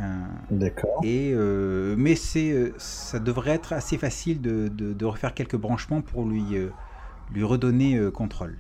Euh, 0.01 0.03
D'accord. 0.49 1.03
et, 1.03 1.31
euh, 1.33 1.95
mais 1.97 2.15
c'est, 2.15 2.51
euh, 2.51 2.75
ça 2.79 3.19
devrait 3.19 3.51
être 3.51 3.73
assez 3.73 3.97
facile 3.97 4.41
de, 4.41 4.69
de- 4.69 4.93
de 4.93 5.05
refaire 5.05 5.33
quelques 5.33 5.57
branchements 5.57 6.01
pour 6.01 6.25
lui, 6.27 6.55
euh, 6.57 6.75
lui 7.29 7.43
redonner 7.43 7.97
euh, 7.97 8.11
contrôle. 8.11 8.57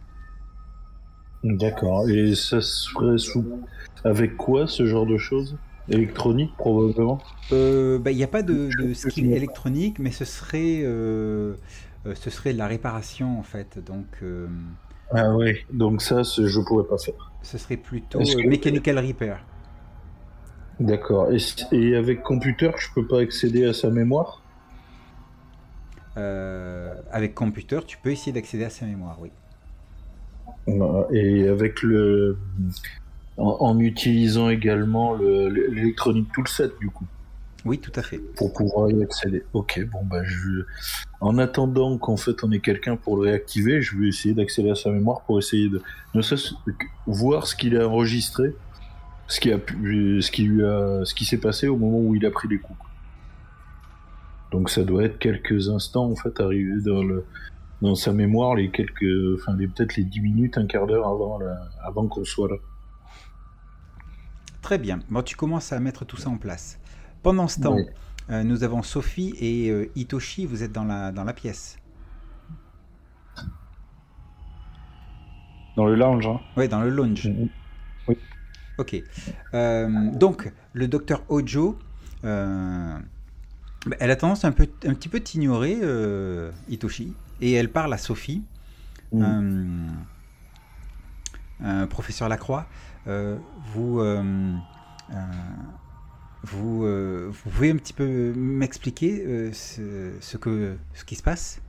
D'accord. 1.45 2.09
Et 2.09 2.35
ça 2.35 2.59
serait 2.59 3.17
sous... 3.17 3.65
avec 4.03 4.35
quoi 4.35 4.67
ce 4.67 4.85
genre 4.85 5.05
de 5.05 5.17
choses? 5.17 5.57
Électronique 5.87 6.57
probablement? 6.57 7.23
Euh, 7.51 7.99
bah, 7.99 8.11
Il 8.11 8.17
n'y 8.17 8.23
a 8.23 8.27
pas 8.27 8.41
de, 8.43 8.71
de 8.71 8.93
skill 8.93 9.31
électronique, 9.33 9.99
mais 9.99 10.11
ce 10.11 10.25
serait, 10.25 10.81
euh, 10.83 11.55
euh, 11.55 11.55
ce 12.15 12.29
serait 12.29 12.53
de 12.53 12.57
la 12.57 12.67
réparation 12.67 13.39
en 13.39 13.43
fait. 13.43 13.79
Donc, 13.79 14.07
euh, 14.21 14.47
Ah 15.11 15.33
oui. 15.35 15.53
Donc 15.71 16.01
ça, 16.01 16.23
je 16.23 16.59
pourrais 16.61 16.85
pas 16.87 16.97
faire. 16.97 17.31
ce 17.41 17.57
serait 17.57 17.77
plutôt 17.77 18.19
euh, 18.19 18.43
que- 18.43 18.47
mechanical 18.47 18.99
repair. 18.99 19.45
D'accord. 20.79 21.31
Et, 21.31 21.37
et 21.71 21.95
avec 21.95 22.23
computer, 22.23 22.71
je 22.77 22.87
peux 22.93 23.05
pas 23.07 23.19
accéder 23.21 23.65
à 23.65 23.73
sa 23.73 23.89
mémoire? 23.89 24.41
Euh, 26.17 26.93
avec 27.11 27.33
computer, 27.33 27.79
tu 27.87 27.97
peux 27.97 28.11
essayer 28.11 28.31
d'accéder 28.31 28.65
à 28.65 28.69
sa 28.69 28.85
mémoire, 28.85 29.19
oui. 29.19 29.31
Euh, 30.67 31.03
Et 31.11 31.47
avec 31.47 31.81
le... 31.81 32.37
En, 33.37 33.57
en 33.61 33.79
utilisant 33.79 34.49
également 34.49 35.13
le- 35.13 35.49
l'électronique 35.49 36.31
toolset, 36.33 36.69
du 36.79 36.89
coup. 36.89 37.05
Oui, 37.65 37.79
tout 37.79 37.91
à 37.95 38.01
fait. 38.01 38.17
pour 38.35 38.51
pouvoir 38.53 38.89
y 38.91 39.01
accéder. 39.01 39.43
Ok, 39.53 39.79
bon 39.91 40.03
bah 40.03 40.23
je. 40.23 40.65
En 41.21 41.37
attendant 41.37 41.97
qu'en 41.97 42.17
fait 42.17 42.43
on 42.43 42.51
ait 42.51 42.59
quelqu'un 42.59 42.97
pour 42.97 43.15
le 43.17 43.29
réactiver, 43.29 43.81
je 43.81 43.97
vais 43.97 44.07
essayer 44.09 44.33
d'accéder 44.35 44.69
à 44.71 44.75
sa 44.75 44.91
mémoire 44.91 45.21
pour 45.21 45.39
essayer 45.39 45.69
de 45.69 45.81
ne 46.13 46.21
serait-ce 46.21 46.53
voir 47.07 47.47
ce 47.47 47.55
qu'il 47.55 47.77
a 47.77 47.87
enregistré, 47.87 48.53
ce 49.27 49.39
qui 49.39 49.51
a 49.53 49.57
pu, 49.57 50.21
ce 50.21 50.29
qui 50.31 50.43
lui 50.43 50.63
a, 50.65 51.05
ce 51.05 51.13
qui 51.15 51.23
s'est 51.23 51.37
passé 51.37 51.67
au 51.69 51.77
moment 51.77 51.99
où 51.99 52.15
il 52.15 52.25
a 52.25 52.31
pris 52.31 52.49
les 52.49 52.59
coups. 52.59 52.77
Donc 54.51 54.69
ça 54.69 54.83
doit 54.83 55.03
être 55.05 55.17
quelques 55.17 55.69
instants 55.69 56.11
en 56.11 56.15
fait 56.15 56.39
arrivé 56.41 56.81
dans 56.81 57.01
le 57.03 57.23
dans 57.81 57.95
sa 57.95 58.11
mémoire 58.13 58.55
les 58.55 58.69
quelques, 58.71 59.05
enfin 59.39 59.55
les 59.57 59.67
peut-être 59.67 59.95
les 59.95 60.03
10 60.03 60.19
minutes, 60.21 60.57
un 60.57 60.67
quart 60.67 60.85
d'heure 60.87 61.07
avant 61.07 61.37
la- 61.39 61.69
avant 61.83 62.07
qu'on 62.07 62.23
soit 62.25 62.49
là. 62.49 62.55
Très 64.61 64.77
bien. 64.77 64.99
Bon, 65.09 65.21
tu 65.21 65.35
commences 65.35 65.73
à 65.73 65.79
mettre 65.79 66.05
tout 66.05 66.15
ça 66.17 66.29
en 66.29 66.37
place. 66.37 66.79
Pendant 67.23 67.47
ce 67.47 67.59
temps, 67.61 67.75
Oui. 67.75 67.85
euh, 68.29 68.43
nous 68.43 68.63
avons 68.63 68.83
Sophie 68.83 69.33
et 69.39 69.69
euh, 69.69 69.89
Hitoshi. 69.95 70.45
Vous 70.45 70.61
êtes 70.63 70.71
dans 70.71 70.83
la, 70.83 71.11
dans 71.11 71.23
la 71.23 71.33
pièce. 71.33 71.77
Dans 75.75 75.85
le 75.85 75.95
lounge, 75.95 76.27
hein. 76.27 76.39
Oui, 76.55 76.67
dans 76.67 76.81
le 76.81 76.89
lounge. 76.89 77.27
Mhm. 77.27 77.49
Ok. 78.77 78.95
Euh, 79.53 80.11
donc, 80.11 80.51
le 80.73 80.87
docteur 80.87 81.23
Ojo, 81.29 81.77
euh, 82.25 82.97
bah, 83.85 83.95
elle 83.99 84.11
a 84.11 84.15
tendance 84.15 84.45
à 84.45 84.47
un, 84.47 84.51
peu, 84.51 84.67
un 84.85 84.93
petit 84.93 85.09
peu 85.09 85.19
t'ignorer, 85.19 85.79
euh, 85.81 86.51
Hitoshi, 86.69 87.13
et 87.41 87.53
elle 87.53 87.71
parle 87.71 87.93
à 87.93 87.97
Sophie. 87.97 88.43
Euh, 89.13 89.87
euh, 91.63 91.85
professeur 91.85 92.27
Lacroix, 92.29 92.67
euh, 93.07 93.37
vous, 93.73 93.99
euh, 93.99 94.53
euh, 95.11 95.15
vous, 96.43 96.85
euh, 96.85 97.29
vous 97.31 97.49
pouvez 97.49 97.71
un 97.71 97.77
petit 97.77 97.93
peu 97.93 98.33
m'expliquer 98.35 99.23
euh, 99.25 99.51
ce, 99.53 100.37
que, 100.37 100.77
ce 100.93 101.03
qui 101.05 101.15
se 101.15 101.23
passe? 101.23 101.61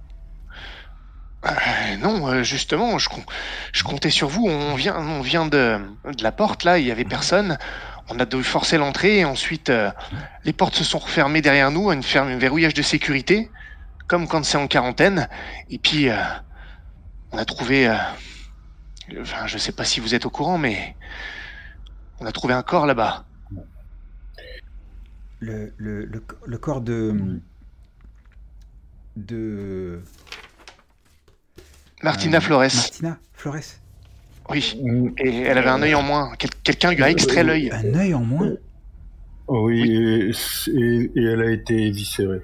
Euh, 1.46 1.96
non, 2.00 2.42
justement, 2.42 2.98
je, 2.98 3.08
com- 3.08 3.24
je 3.72 3.84
comptais 3.84 4.10
sur 4.10 4.28
vous. 4.28 4.46
On 4.48 4.74
vient, 4.74 4.96
on 4.96 5.20
vient 5.20 5.46
de, 5.46 5.78
de 6.04 6.22
la 6.22 6.32
porte, 6.32 6.64
là, 6.64 6.78
il 6.78 6.86
y 6.86 6.90
avait 6.90 7.04
personne. 7.04 7.58
On 8.08 8.18
a 8.18 8.26
dû 8.26 8.42
forcer 8.42 8.76
l'entrée 8.76 9.20
et 9.20 9.24
ensuite 9.24 9.72
les 10.44 10.52
portes 10.52 10.74
se 10.74 10.84
sont 10.84 10.98
refermées 10.98 11.40
derrière 11.40 11.70
nous, 11.70 11.90
un 11.90 12.00
verrouillage 12.36 12.74
de 12.74 12.82
sécurité, 12.82 13.50
comme 14.06 14.28
quand 14.28 14.44
c'est 14.44 14.58
en 14.58 14.66
quarantaine. 14.66 15.28
Et 15.70 15.78
puis, 15.78 16.08
on 17.32 17.38
a 17.38 17.44
trouvé. 17.46 17.88
enfin, 19.20 19.46
je 19.46 19.56
sais 19.56 19.72
pas 19.72 19.84
si 19.84 20.00
vous 20.00 20.14
êtes 20.14 20.26
au 20.26 20.30
courant, 20.30 20.58
mais 20.58 20.96
on 22.20 22.26
a 22.26 22.32
trouvé 22.32 22.52
un 22.52 22.62
corps 22.62 22.86
là-bas. 22.86 23.24
Le, 25.44 25.72
le, 25.76 26.04
le, 26.06 26.22
le 26.46 26.58
corps 26.58 26.80
de. 26.80 27.14
de. 29.16 30.00
Martina 32.02 32.38
euh, 32.38 32.40
Flores. 32.40 32.60
Martina 32.74 33.18
Flores. 33.32 33.78
Oui. 34.50 34.78
Mhm. 34.82 35.14
Et 35.18 35.40
elle 35.40 35.58
avait 35.58 35.70
un 35.70 35.82
œil 35.82 35.94
en 35.94 36.02
moins. 36.02 36.32
Quel- 36.38 36.50
Quelqu'un 36.62 36.92
lui 36.92 37.02
a 37.02 37.10
extrait 37.10 37.44
l'œil. 37.44 37.70
Un 37.72 37.94
œil 37.94 38.14
en 38.14 38.24
moins? 38.24 38.52
Oui, 39.48 39.80
et, 39.90 40.30
et- 40.70 41.10
et 41.14 41.22
elle 41.22 41.42
a 41.42 41.50
été 41.50 41.74
éviscérée. 41.86 42.42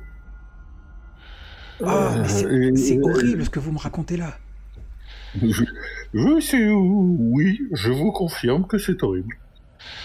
Ah, 1.83 2.15
mais 2.21 2.29
c'est 2.77 2.99
Euh, 2.99 3.03
horrible 3.03 3.45
ce 3.45 3.51
que 3.51 3.59
vous 3.59 3.73
me 3.73 3.79
racontez 3.79 4.17
là. 4.19 4.37
Je, 5.41 5.65
je 6.13 6.41
sais, 6.41 6.69
oui, 6.69 7.61
je 7.73 7.91
vous 7.91 8.13
confirme 8.13 8.67
que 8.67 8.77
c'est 8.79 9.03
horrible. 9.03 9.35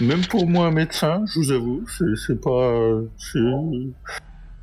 Même 0.01 0.25
pour 0.25 0.47
moi, 0.47 0.67
un 0.67 0.71
médecin, 0.71 1.23
je 1.27 1.39
vous 1.39 1.51
avoue, 1.51 1.85
c'est 2.15 2.41
pas. 2.41 3.01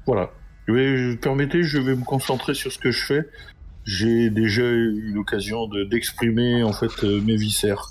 Voilà. 0.06 0.30
Je 0.68 0.72
vais- 0.72 1.16
permettez, 1.16 1.62
je 1.62 1.78
vais 1.78 1.96
me 1.96 2.04
concentrer 2.04 2.54
sur 2.54 2.70
ce 2.72 2.78
que 2.78 2.90
je 2.90 3.04
fais. 3.04 3.22
J'ai 3.84 4.30
déjà 4.30 4.62
eu 4.62 5.12
l'occasion 5.12 5.66
de- 5.66 5.84
d'exprimer 5.84 6.62
en 6.62 6.72
fait 6.72 7.02
euh, 7.04 7.20
mes 7.20 7.36
viscères. 7.36 7.88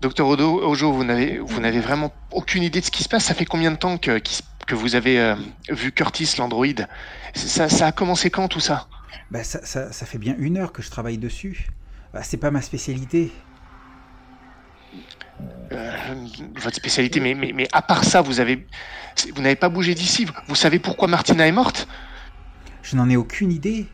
Docteur 0.00 0.26
Odo, 0.28 0.62
Ojo, 0.62 0.92
vous 0.92 1.04
n'avez, 1.04 1.38
vous 1.38 1.60
n'avez 1.60 1.80
vraiment 1.80 2.12
aucune 2.32 2.62
idée 2.62 2.80
de 2.80 2.84
ce 2.84 2.90
qui 2.90 3.02
se 3.02 3.08
passe. 3.08 3.24
Ça 3.24 3.34
fait 3.34 3.44
combien 3.44 3.70
de 3.70 3.76
temps 3.76 3.98
que, 3.98 4.18
que 4.66 4.74
vous 4.74 4.94
avez 4.96 5.20
euh, 5.20 5.34
vu 5.68 5.92
Curtis, 5.92 6.36
l'androïde? 6.38 6.88
Ça, 7.34 7.68
ça 7.68 7.86
a 7.86 7.92
commencé 7.92 8.30
quand 8.30 8.48
tout 8.48 8.60
ça? 8.60 8.88
Bah, 9.30 9.44
ça, 9.44 9.64
ça, 9.64 9.92
ça 9.92 10.06
fait 10.06 10.18
bien 10.18 10.34
une 10.38 10.56
heure 10.56 10.72
que 10.72 10.82
je 10.82 10.90
travaille 10.90 11.18
dessus. 11.18 11.68
Bah, 12.14 12.22
c'est 12.22 12.38
pas 12.38 12.50
ma 12.50 12.62
spécialité. 12.62 13.30
Euh, 15.72 15.90
Votre 16.56 16.76
spécialité, 16.76 17.20
mais, 17.20 17.34
mais, 17.34 17.52
mais 17.54 17.68
à 17.72 17.82
part 17.82 18.04
ça, 18.04 18.20
vous 18.20 18.40
avez, 18.40 18.66
vous 19.34 19.42
n'avez 19.42 19.56
pas 19.56 19.68
bougé 19.68 19.94
d'ici. 19.94 20.26
Vous- 20.48 20.54
savez 20.54 20.78
pourquoi 20.78 21.08
Martina 21.08 21.46
est 21.46 21.52
morte? 21.52 21.88
Je 22.82 22.96
n'en 22.96 23.08
ai 23.08 23.16
aucune 23.16 23.52
idée. 23.52 23.88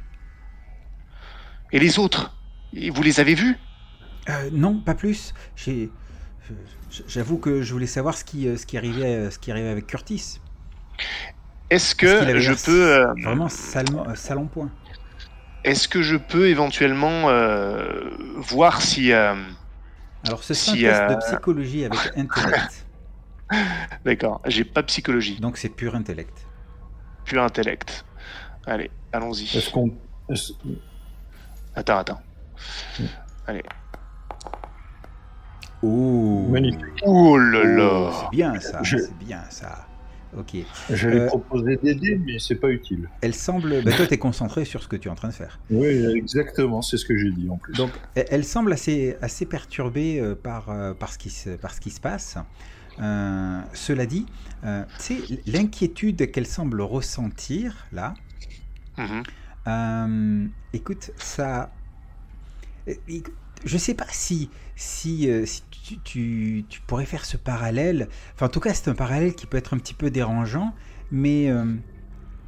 Et 1.73 1.79
les 1.79 1.99
autres? 1.99 2.37
Vous 2.73 3.03
les 3.03 3.21
avez 3.21 3.35
vus? 3.35 3.57
Euh, 4.29 4.51
non, 4.53 4.75
pas 4.81 4.95
plus. 4.95 5.33
Je- 5.57 5.89
J'avoue 7.07 7.39
que 7.39 7.63
je 7.63 7.73
voulais 7.73 7.87
savoir 7.87 8.17
ce 8.17 8.25
qui, 8.25 8.49
euh, 8.49 8.57
ce 8.57 8.65
qui, 8.67 8.77
arrivait, 8.79 9.15
euh, 9.15 9.31
ce 9.31 9.39
qui 9.39 9.51
arrivait 9.51 9.69
avec 9.69 9.87
Curtis. 9.87 10.39
Est-ce 11.71 11.95
que 11.95 12.39
je 12.39 12.53
peux, 12.53 12.93
euh, 12.95 13.07
Vraiment 13.23 13.49
salement, 13.49 14.07
euh, 14.09 14.37
en 14.37 14.47
point. 14.47 14.71
est-ce 15.65 15.87
que 15.89 16.03
je 16.03 16.17
peux 16.17 16.49
éventuellement 16.49 17.29
euh, 17.29 18.11
voir 18.37 18.81
si, 18.81 19.13
euh, 19.13 19.35
Alors, 20.29 20.45
ce 20.45 20.55
sera 20.55 20.77
Si, 20.77 20.87
un 20.87 20.91
test 20.91 21.03
euh, 21.03 21.15
de 21.15 21.21
psychologie 21.21 21.85
avec 21.85 21.99
intellect. 22.17 22.87
d'accord, 24.05 24.41
j'ai 24.47 24.65
pas 24.65 24.83
psychologie, 24.83 25.41
Donc, 25.41 25.57
c'est 25.57 25.71
pur 25.71 25.95
intellect. 25.95 26.47
pur 27.25 27.43
intellect. 27.43 28.05
Allez, 28.67 28.91
allons-y. 29.13 29.45
Est-ce 29.57 29.71
qu'on. 29.71 29.91
Attends, 31.75 31.99
attends. 31.99 32.21
Allez. 33.47 33.63
Oh, 35.83 36.47
Magnifique. 36.51 36.83
Oh 37.07 37.39
là 37.39 37.61
Oh, 37.63 37.67
là 37.67 38.13
c'est 38.21 38.31
bien 38.31 38.61
ça, 38.61 38.83
Je- 38.83 38.99
c'est 38.99 39.19
bien 39.19 39.43
ça. 39.49 39.88
Ok. 40.37 40.57
J'allais 40.91 41.21
Euh, 41.21 41.27
proposer 41.27 41.77
d'aider, 41.83 42.21
mais 42.25 42.39
c'est 42.39 42.57
pas 42.57 42.69
utile. 42.71 43.09
Elle 43.23 43.35
semble. 43.35 43.83
Bah, 43.83 43.93
toi, 43.93 44.07
t'es 44.07 44.19
concentré 44.19 44.65
sur 44.65 44.83
ce 44.83 44.89
que 44.89 44.97
tu 44.97 45.09
es 45.09 45.11
en 45.11 45.15
train 45.15 45.29
de 45.29 45.35
faire. 45.35 45.59
Oui, 45.71 45.87
exactement, 46.15 46.83
c'est 46.83 46.99
ce 46.99 47.07
que 47.07 47.17
j'ai 47.17 47.31
dit 47.31 47.49
en 47.49 47.57
plus. 47.57 47.73
Donc, 47.75 47.91
elle, 48.15 48.45
semble 48.45 48.73
assez, 48.73 49.17
assez 49.23 49.47
perturbée 49.47 50.21
euh, 50.21 50.35
par, 50.35 50.71
euh, 50.71 50.93
par, 50.95 51.13
ce 51.13 51.19
qui 51.19 51.31
se, 51.31 51.51
par 51.51 51.73
ce 51.73 51.81
qui 51.81 51.91
se 51.91 52.01
passe. 52.01 52.37
Euh, 53.01 53.61
cela 53.75 54.07
dit, 54.07 54.27
euh, 54.65 54.85
tu 54.99 55.17
sais, 55.17 55.41
l'inquiétude 55.47 56.31
qu'elle 56.31 56.47
semble 56.47 56.81
ressentir 56.83 57.87
là, 57.93 58.15
Mhm. 58.99 59.23
Euh, 59.69 60.47
écoute, 60.73 61.11
ça. 61.17 61.71
Je 63.65 63.77
sais 63.79 63.95
pas 63.95 64.07
si, 64.11 64.51
si, 64.77 65.29
euh, 65.31 65.45
si 65.47 65.63
tu, 65.71 66.01
tu- 66.01 66.67
tu 66.69 66.81
pourrais 66.83 67.07
faire 67.07 67.25
ce 67.25 67.37
parallèle. 67.37 68.09
Enfin, 68.35 68.47
en 68.47 68.49
tout 68.49 68.61
cas, 68.61 68.75
c'est 68.75 68.89
un 68.89 68.95
parallèle 68.95 69.35
qui 69.35 69.47
peut 69.47 69.57
être 69.57 69.75
un 69.75 69.79
petit 69.79 69.95
peu 69.95 70.11
dérangeant, 70.11 70.75
mais 71.11 71.51
euh, 71.51 71.77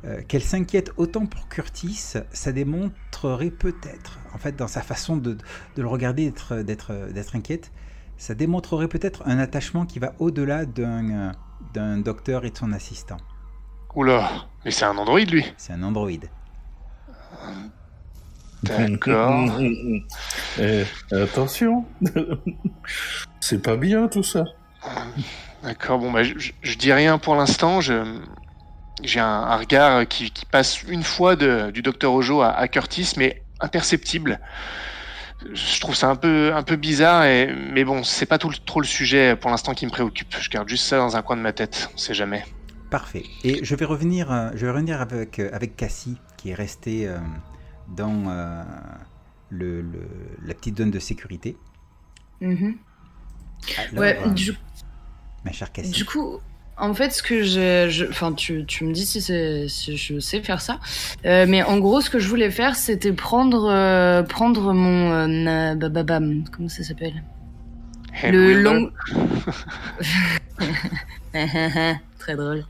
euh, 0.07 0.23
qu'elle 0.23 0.43
s'inquiète 0.43 0.93
autant 0.97 1.27
pour 1.27 1.49
Curtis, 1.49 2.15
ça 2.33 2.53
démontrerait 2.53 3.51
peut-être, 3.51 4.21
en 4.35 4.39
fait, 4.39 4.57
dans 4.57 4.69
sa 4.69 4.83
façon 4.83 5.17
de, 5.17 5.35
de 5.77 5.83
le 5.83 5.89
regarder, 5.89 6.27
d'être, 6.31 6.57
d'être, 6.63 7.11
d'être 7.13 7.37
inquiète, 7.37 7.73
ça 8.17 8.35
démontrerait 8.35 8.89
peut-être 8.89 9.23
un 9.27 9.39
attachement 9.39 9.87
qui 9.87 9.99
va 9.99 10.15
au-delà 10.19 10.67
d'un, 10.67 11.33
d'un 11.61 11.99
docteur 11.99 12.45
et 12.45 12.51
de 12.51 12.59
son 12.59 12.73
assistant. 12.73 13.19
Oula, 13.95 14.49
mais 14.65 14.71
c'est 14.71 14.85
un 14.85 14.97
androïde 14.99 15.31
lui. 15.31 15.45
C'est 15.57 15.73
un 15.73 15.83
androïde. 15.83 16.31
D'accord. 18.63 19.59
Eh, 20.59 20.85
attention, 21.13 21.85
c'est 23.41 23.63
pas 23.63 23.77
bien 23.77 24.09
tout 24.09 24.23
ça. 24.23 24.45
D'accord, 25.63 25.99
bon, 25.99 26.11
bah, 26.11 26.23
je, 26.23 26.35
je- 26.39 26.75
dis 26.77 26.93
rien 26.93 27.19
pour 27.19 27.37
l'instant. 27.37 27.81
Je, 27.81 28.19
j'ai 29.03 29.21
un, 29.21 29.27
un 29.27 29.57
regard 29.57 30.07
qui, 30.09 30.31
qui 30.31 30.45
passe 30.47 30.83
une 30.85 31.03
fois 31.03 31.37
de- 31.37 31.71
du 31.71 31.83
docteur 31.83 32.13
Ojo 32.13 32.41
à, 32.43 32.51
à 32.51 32.69
Curtis, 32.69 33.13
mais 33.17 33.43
imperceptible. 33.61 34.41
Je 35.55 35.81
trouve 35.81 35.95
ça 35.95 36.09
un 36.09 36.17
peu, 36.17 36.53
un 36.55 36.63
peu 36.63 36.77
bizarre, 36.77 37.25
et, 37.25 37.55
mais 37.73 37.85
bon, 37.85 38.03
c'est 38.05 38.27
pas 38.27 38.37
tout, 38.39 38.51
le- 38.51 38.57
trop 38.57 38.81
le 38.81 38.87
sujet 38.87 39.37
pour 39.37 39.51
l'instant 39.51 39.73
qui 39.75 39.87
me 39.87 39.91
préoccupe. 39.91 40.35
Je 40.39 40.51
garde 40.51 40.69
juste 40.69 40.85
ça 40.85 40.99
dans 40.99 41.17
un 41.17 41.23
coin 41.23 41.37
de 41.37 41.43
ma 41.43 41.53
tête, 41.53 41.91
on 41.95 41.99
sait 41.99 42.15
jamais. 42.15 42.45
Parfait. 42.91 43.25
Et 43.45 43.61
je 43.65 43.75
vais 43.75 43.85
revenir, 43.85 44.31
euh, 44.33 44.51
je 44.55 44.67
vais 44.67 44.73
revenir 44.73 45.01
avec, 45.01 45.39
euh, 45.39 45.49
avec 45.53 45.77
Cassie, 45.77 46.19
qui 46.37 46.51
est 46.51 46.55
restée 46.55 47.07
euh, 47.09 47.19
dans 47.91 48.25
euh, 48.29 48.63
le, 49.51 49.81
le- 49.83 50.09
la 50.47 50.55
petite 50.55 50.79
zone 50.79 50.91
de 50.91 50.99
sécurité. 50.99 51.57
Mhm. 52.41 52.77
Alors, 53.77 54.01
Ouais, 54.01 54.19
euh, 54.25 54.31
du, 54.31 54.53
ma 55.45 55.53
chère 55.53 55.71
Cassie. 55.73 55.91
du 55.91 56.05
coup, 56.05 56.39
en 56.79 56.95
fait, 56.95 57.11
ce 57.11 57.23
que 57.23 57.43
j'ai. 57.43 57.91
je- 57.91 58.07
Enfin, 58.09 58.33
tu, 58.33 58.65
tu 58.65 58.85
me 58.85 58.93
dis 58.93 59.05
si, 59.05 59.21
c'est- 59.21 59.69
si 59.69 59.97
je 59.99 60.19
sais 60.19 60.41
faire 60.43 60.61
ça. 60.63 60.81
Euh, 61.27 61.45
mais 61.47 61.63
en 61.63 61.79
gros, 61.79 62.01
ce 62.01 62.09
que 62.09 62.19
je 62.19 62.27
voulais 62.29 62.51
faire, 62.51 62.75
c'était 62.77 63.13
prendre, 63.13 63.69
euh, 63.71 64.23
prendre 64.23 64.73
mon. 64.73 65.11
euh, 65.13 65.27
na- 65.27 65.75
bababam, 65.75 66.45
comment 66.51 66.69
ça 66.71 66.83
s'appelle? 66.83 67.23
Le 68.25 68.55
long. 68.63 68.91
Très 72.19 72.35
drôle. 72.37 72.65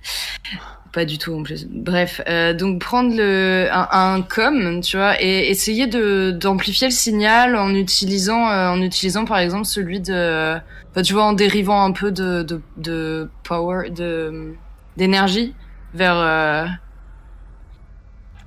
Pas 0.92 1.04
du 1.04 1.18
tout 1.18 1.32
en 1.32 1.44
plus. 1.44 1.66
Bref, 1.70 2.20
euh, 2.28 2.52
donc 2.52 2.80
prendre 2.80 3.14
le 3.16 3.68
un, 3.70 3.88
un 3.92 4.22
com, 4.22 4.80
tu 4.80 4.96
vois, 4.96 5.22
et 5.22 5.48
essayer 5.48 5.86
de 5.86 6.32
d'amplifier 6.32 6.88
le 6.88 6.92
signal 6.92 7.54
en 7.54 7.72
utilisant 7.74 8.48
euh, 8.50 8.70
en 8.70 8.82
utilisant 8.82 9.24
par 9.24 9.38
exemple 9.38 9.66
celui 9.66 10.00
de, 10.00 10.56
enfin, 10.90 11.02
tu 11.02 11.12
vois, 11.12 11.24
en 11.26 11.32
dérivant 11.32 11.84
un 11.84 11.92
peu 11.92 12.10
de 12.10 12.42
de, 12.42 12.60
de 12.76 13.30
power, 13.44 13.90
de 13.90 14.54
d'énergie 14.96 15.54
vers 15.94 16.16
euh, 16.16 16.66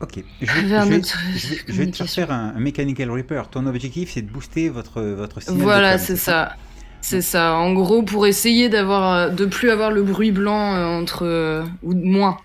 Ok. 0.01 0.21
Je 0.41 0.51
vais, 0.53 0.61
vers 0.67 0.83
je 0.83 0.89
vais- 0.89 0.97
notre 0.97 1.17
je 1.35 1.47
vais- 1.47 1.55
je 1.67 1.73
vais 1.73 1.87
te 1.91 1.95
faire 1.95 2.07
communication. 2.07 2.07
faire 2.07 2.31
un, 2.31 2.53
un 2.55 2.59
Mechanical 2.59 3.09
Reaper. 3.09 3.43
Ton 3.49 3.65
objectif, 3.67 4.11
c'est 4.13 4.21
de 4.21 4.29
booster 4.31 4.67
votre, 4.69 5.01
votre 5.01 5.41
signal. 5.41 5.61
Voilà, 5.61 5.97
c'est 5.97 6.17
ça. 6.17 6.57
C'est 7.03 7.21
ça. 7.21 7.55
En 7.55 7.73
gros, 7.73 8.01
pour 8.03 8.25
essayer 8.25 8.69
d'avoir, 8.69 9.13
euh, 9.13 9.29
de 9.29 9.45
plus 9.45 9.69
avoir 9.69 9.91
le 9.91 10.03
bruit 10.03 10.31
blanc 10.31 10.73
euh, 10.75 10.85
entre 10.87 11.25
euh, 11.25 11.65
ou 11.83 11.93
moins. 11.93 12.37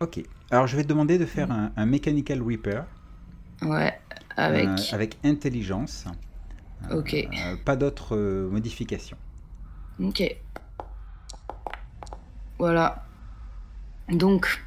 Ok. 0.00 0.20
Alors, 0.50 0.66
je 0.66 0.76
vais 0.76 0.82
te 0.82 0.88
demander 0.88 1.18
de 1.18 1.26
faire 1.26 1.50
un, 1.52 1.70
un 1.76 1.86
Mechanical 1.86 2.42
Reaper 2.42 2.84
Ouais. 3.62 3.98
Avec. 4.36 4.66
euh, 4.66 4.76
avec 4.92 5.18
intelligence. 5.24 6.06
Ok. 6.90 7.14
pas 7.64 7.76
d'autres 7.76 8.16
modifications. 8.50 9.18
Ok. 10.02 10.22
Voilà. 12.58 13.04
Donc, 14.08 14.64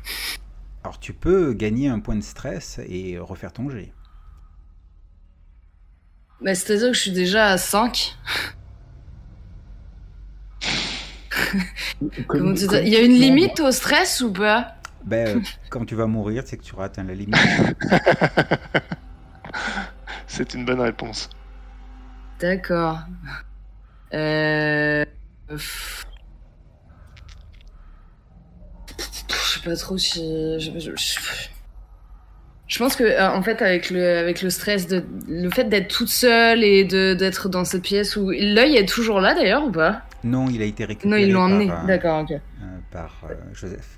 Alors, 0.84 0.99
tu 0.99 1.13
peux 1.13 1.53
gagner 1.53 1.88
un 1.88 1.99
point 1.99 2.15
de 2.15 2.22
stress 2.22 2.80
et 2.88 3.18
refaire 3.18 3.53
ton 3.53 3.69
jet. 3.69 3.91
bah, 6.41 6.53
c'est-à-dire 6.53 6.88
que 6.89 6.93
je 6.93 7.01
suis 7.01 7.11
déjà 7.11 7.47
à 7.47 7.57
5. 7.57 8.15
Comment 12.28 12.53
tu 12.53 12.68
dis- 12.68 12.76
Il 12.84 12.90
y 12.90 12.95
a 12.95 13.02
une 13.02 13.14
limite 13.14 13.60
au 13.60 13.72
stress 13.72 14.22
ou 14.22 14.32
pas 14.32 14.76
Ben, 15.06 15.38
euh, 15.38 15.40
quand 15.69 15.86
tu 15.86 15.95
vas 15.95 16.07
mourir, 16.07 16.44
c'est 16.45 16.57
que 16.57 16.64
tu 16.64 16.73
auras 16.73 16.86
atteint 16.86 17.03
la 17.03 17.14
limite. 17.14 17.36
C'est 20.28 20.53
une 20.53 20.64
bonne 20.65 20.80
réponse. 20.80 21.30
D'accord. 22.40 22.99
Euh... 24.14 25.03
pff. 25.48 26.06
Je 29.30 29.60
sais 29.60 29.69
pas 29.69 29.76
trop 29.76 29.98
si. 29.98 30.19
Je, 30.60 30.72
je- 30.80 30.95
je- 30.95 31.48
je 32.68 32.78
pense 32.80 32.95
que 32.95 33.03
euh, 33.03 33.30
en 33.30 33.41
fait 33.44 33.61
avec 33.61 33.90
le 33.90 34.18
avec 34.19 34.41
le 34.41 34.49
stress 34.49 34.88
de 34.88 35.03
le 35.28 35.49
fait 35.49 35.65
d'être 35.65 35.90
toute 35.90 36.07
seule 36.07 36.64
et 36.64 36.86
de 36.86 37.14
d'être 37.14 37.49
dans 37.49 37.65
cette 37.65 37.84
pièce 37.84 38.15
où 38.15 38.30
l'œil 38.32 38.78
est 38.78 38.88
toujours 38.88 39.19
là 39.19 39.34
d'ailleurs 39.36 39.65
ou 39.65 39.72
pas? 39.72 40.03
Non, 40.23 40.48
il 40.49 40.61
a 40.61 40.65
été 40.65 40.85
récupéré 40.85 41.10
Non 41.22 41.27
ils 41.27 41.31
l'ont 41.31 41.39
par, 41.39 41.49
emmené. 41.49 41.72
euh, 41.72 41.88
D'accord 41.88 42.22
ok. 42.23 42.31
euh, 42.31 42.38
par 42.91 43.22
euh, 43.30 43.34
Joseph. 43.53 43.98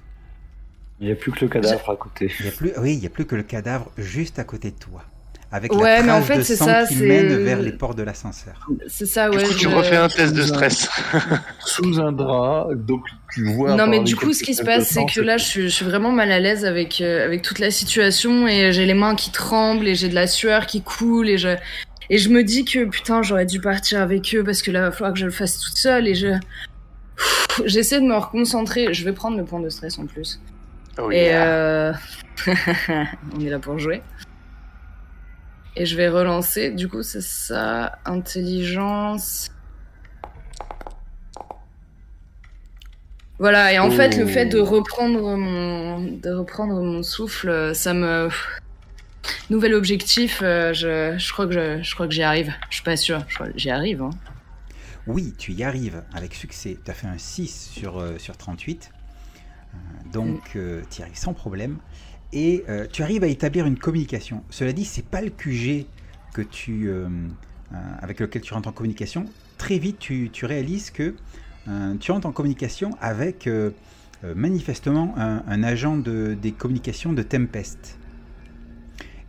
Il 1.00 1.08
n'y 1.08 1.12
a 1.12 1.16
plus 1.16 1.32
que 1.32 1.41
le 1.41 1.50
cadavre 1.50 1.90
à 1.90 1.95
côté. 1.98 2.32
Il 2.40 2.45
y 2.45 2.50
a 2.50 2.52
plus, 2.52 2.72
oui, 2.78 2.94
il 2.94 3.00
n'y 3.00 3.06
a 3.08 3.10
plus 3.10 3.26
que 3.26 3.36
le 3.36 3.44
cadavre 3.44 3.91
juste 3.98 4.40
à 4.40 4.44
côté 4.44 4.72
de 4.72 4.78
toi. 4.78 5.04
Avec 5.52 5.72
Ouais, 5.74 5.98
la 5.98 6.04
mais 6.04 6.12
en 6.12 6.22
trace 6.22 6.28
fait, 6.48 6.54
de 6.54 6.58
sang 6.58 6.66
ça, 6.66 6.86
qui 6.88 6.95
mène 6.95 7.28
vers 7.44 7.62
les 7.62 7.74
portes 7.74 7.95
de 7.95 8.02
l'ascenseur. 8.02 8.68
C'est 8.88 9.06
ça 9.06 9.30
Du 9.30 9.38
ouais. 9.38 9.44
coup, 9.44 9.54
tu 9.54 9.70
je- 9.70 9.76
refais 9.76 9.98
un 9.98 10.08
test 10.08 10.34
de 10.34 10.41
stress? 10.41 10.90
Sous 11.60 12.00
un 12.00 12.12
drap, 12.12 12.70
donc 12.74 13.04
tu 13.32 13.44
vois. 13.54 13.76
Non, 13.76 13.86
mais 13.86 14.00
du 14.00 14.16
coup, 14.16 14.34
ce 14.34 14.41
qui 14.44 14.56
se 14.56 14.64
passe, 14.64 14.88
c'est 14.88 15.06
que 15.06 15.20
là, 15.22 15.38
je 15.38 15.44
suis, 15.45 15.62
je 15.64 15.68
suis 15.68 15.86
vraiment 15.86 16.12
mal 16.12 16.32
à 16.32 16.40
l'aise 16.40 16.66
avec, 16.66 17.02
euh, 17.02 17.24
avec 17.24 17.44
toute 17.44 17.60
la 17.60 17.70
situation 17.70 18.48
et 18.48 18.72
j'ai 18.72 18.86
les 18.88 18.95
mains 18.95 19.14
qui 19.16 19.32
tremblent 19.32 19.88
et 19.88 19.94
j'ai 19.94 20.10
de 20.10 20.16
la 20.16 20.26
sueur 20.26 20.66
qui 20.66 20.82
coule 20.82 21.30
et 21.30 21.38
je, 21.38 21.50
et 22.10 22.18
je 22.18 22.30
me 22.30 22.44
dis 22.44 22.66
que 22.66 22.86
putain, 22.86 23.22
j'aurais 23.22 23.46
dû 23.46 23.60
partir 23.60 24.02
avec 24.02 24.34
eux 24.36 24.44
parce 24.44 24.62
que 24.62 24.72
là, 24.72 24.80
il 24.80 24.84
va 24.84 24.92
falloir 24.92 25.14
que 25.14 25.20
je 25.20 25.26
le 25.26 25.32
fasse 25.32 25.60
toute 25.60 25.78
seule 25.78 26.08
et 26.08 26.16
je. 26.16 26.30
J'essaie 27.66 28.00
de 28.02 28.06
me 28.06 28.16
reconcentrer. 28.16 28.94
Je 28.94 29.06
vais 29.06 29.14
prendre 29.14 29.38
le 29.38 29.46
point 29.46 29.60
de 29.60 29.70
stress 29.70 30.00
en 30.00 30.06
plus. 30.06 30.40
Oh, 30.98 31.12
Et 31.12 31.26
yeah. 31.26 31.48
euh... 31.48 31.94
on 33.36 33.40
est 33.40 33.50
là 33.50 33.60
pour 33.60 33.78
jouer. 33.78 34.02
Et 35.76 35.86
je 35.86 35.96
vais 35.96 36.10
relancer. 36.10 36.72
Du 36.72 36.88
coup, 36.88 37.04
c'est 37.04 37.22
ça. 37.22 38.00
Intelligence. 38.06 39.52
Voilà. 43.40 43.74
Et 43.74 43.80
en 43.80 43.92
fait, 43.92 44.18
le 44.18 44.26
fait 44.26 44.46
de 44.46 44.60
reprendre 44.60 45.36
mon, 45.36 46.02
de 46.02 46.32
reprendre 46.32 46.82
mon 46.82 47.04
souffle, 47.04 47.74
ça 47.76 47.94
me. 47.94 48.30
Nouvel 49.49 49.74
objectif. 49.74 50.41
euh, 50.41 50.74
je, 50.74 51.18
je 51.18 51.34
crois 51.34 51.48
que 51.48 51.53
je, 51.53 51.84
je 51.84 51.94
crois 51.94 52.07
que 52.07 52.14
j'y 52.14 52.24
arrive. 52.24 52.53
Je 52.70 52.76
suis 52.76 52.84
pas 52.84 52.95
que 52.95 53.52
j'y 53.57 53.70
arrive. 53.70 54.02
Hein. 54.02 54.11
Oui, 55.06 55.34
tu 55.38 55.52
y 55.52 55.64
arrives 55.64 56.03
avec 56.14 56.34
succès. 56.34 56.78
Tu 56.84 56.90
as 56.90 56.94
fait 56.94 57.07
un 57.07 57.18
6 57.18 57.72
sur, 57.74 57.99
euh, 57.99 58.18
sur 58.18 58.38
38. 58.38 58.91
Euh, 59.74 59.78
donc, 60.11 60.52
tu 60.53 60.99
y 60.99 61.02
arrives 61.03 61.18
sans 61.18 61.34
problème. 61.34 61.78
Et 62.32 62.64
euh, 62.68 62.88
tu 62.91 63.03
arrives 63.03 63.24
à 63.24 63.28
établir 63.28 63.65
une 63.68 63.78
communication. 63.78 64.44
Cela 64.49 64.74
dit, 64.74 64.86
c'est 64.86 65.06
pas 65.06 65.22
le 65.22 65.30
QG 65.30 65.86
que 66.34 66.41
tu, 66.41 66.88
euh, 66.90 67.07
euh, 67.74 67.76
avec 68.02 68.20
lequel 68.20 68.41
tu 68.41 68.53
rentres 68.53 68.70
en 68.70 68.72
communication. 68.72 69.26
Très 69.57 69.78
vite, 69.78 69.99
tu, 69.99 70.30
tu 70.32 70.45
réalises 70.45 70.90
que 70.90 71.15
euh, 71.68 71.95
tu 71.99 72.11
rentres 72.11 72.26
en 72.26 72.32
communication 72.32 72.98
avec 73.02 73.45
euh, 73.45 73.70
euh, 74.24 74.34
manifestement 74.36 75.14
un, 75.18 75.44
un 75.48 75.64
agent 75.64 75.98
de, 75.98 76.36
des 76.41 76.53
communications 76.53 77.14
de 77.14 77.22
Tempest. 77.22 77.99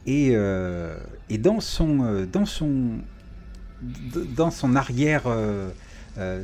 Et, 0.06 0.30
euh, 0.32 0.98
et 1.30 1.38
dans 1.38 1.60
son, 1.60 2.02
euh, 2.02 2.26
dans 2.26 2.44
son, 2.44 2.98
dans 4.36 4.50
son 4.50 4.76
arrière, 4.76 5.22
euh, 5.26 5.70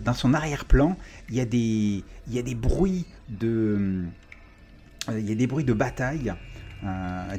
dans 0.00 0.14
son 0.14 0.34
arrière-plan, 0.34 0.96
il 1.28 1.36
y 1.36 1.40
a 1.40 1.44
des, 1.44 2.02
il 2.26 2.34
y 2.34 2.38
a 2.38 2.42
des 2.42 2.54
bruits 2.54 3.06
de, 3.28 4.04
il 5.10 5.28
y 5.28 5.32
a 5.32 5.34
des 5.34 5.46
bruits 5.46 5.64
de 5.64 5.72
bataille, 5.72 6.34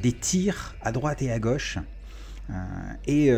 des 0.02 0.11
tirs 0.11 0.76
à 0.81 0.91
droite 0.91 1.22
et 1.22 1.31
à 1.31 1.39
gauche, 1.39 1.77
et 3.07 3.31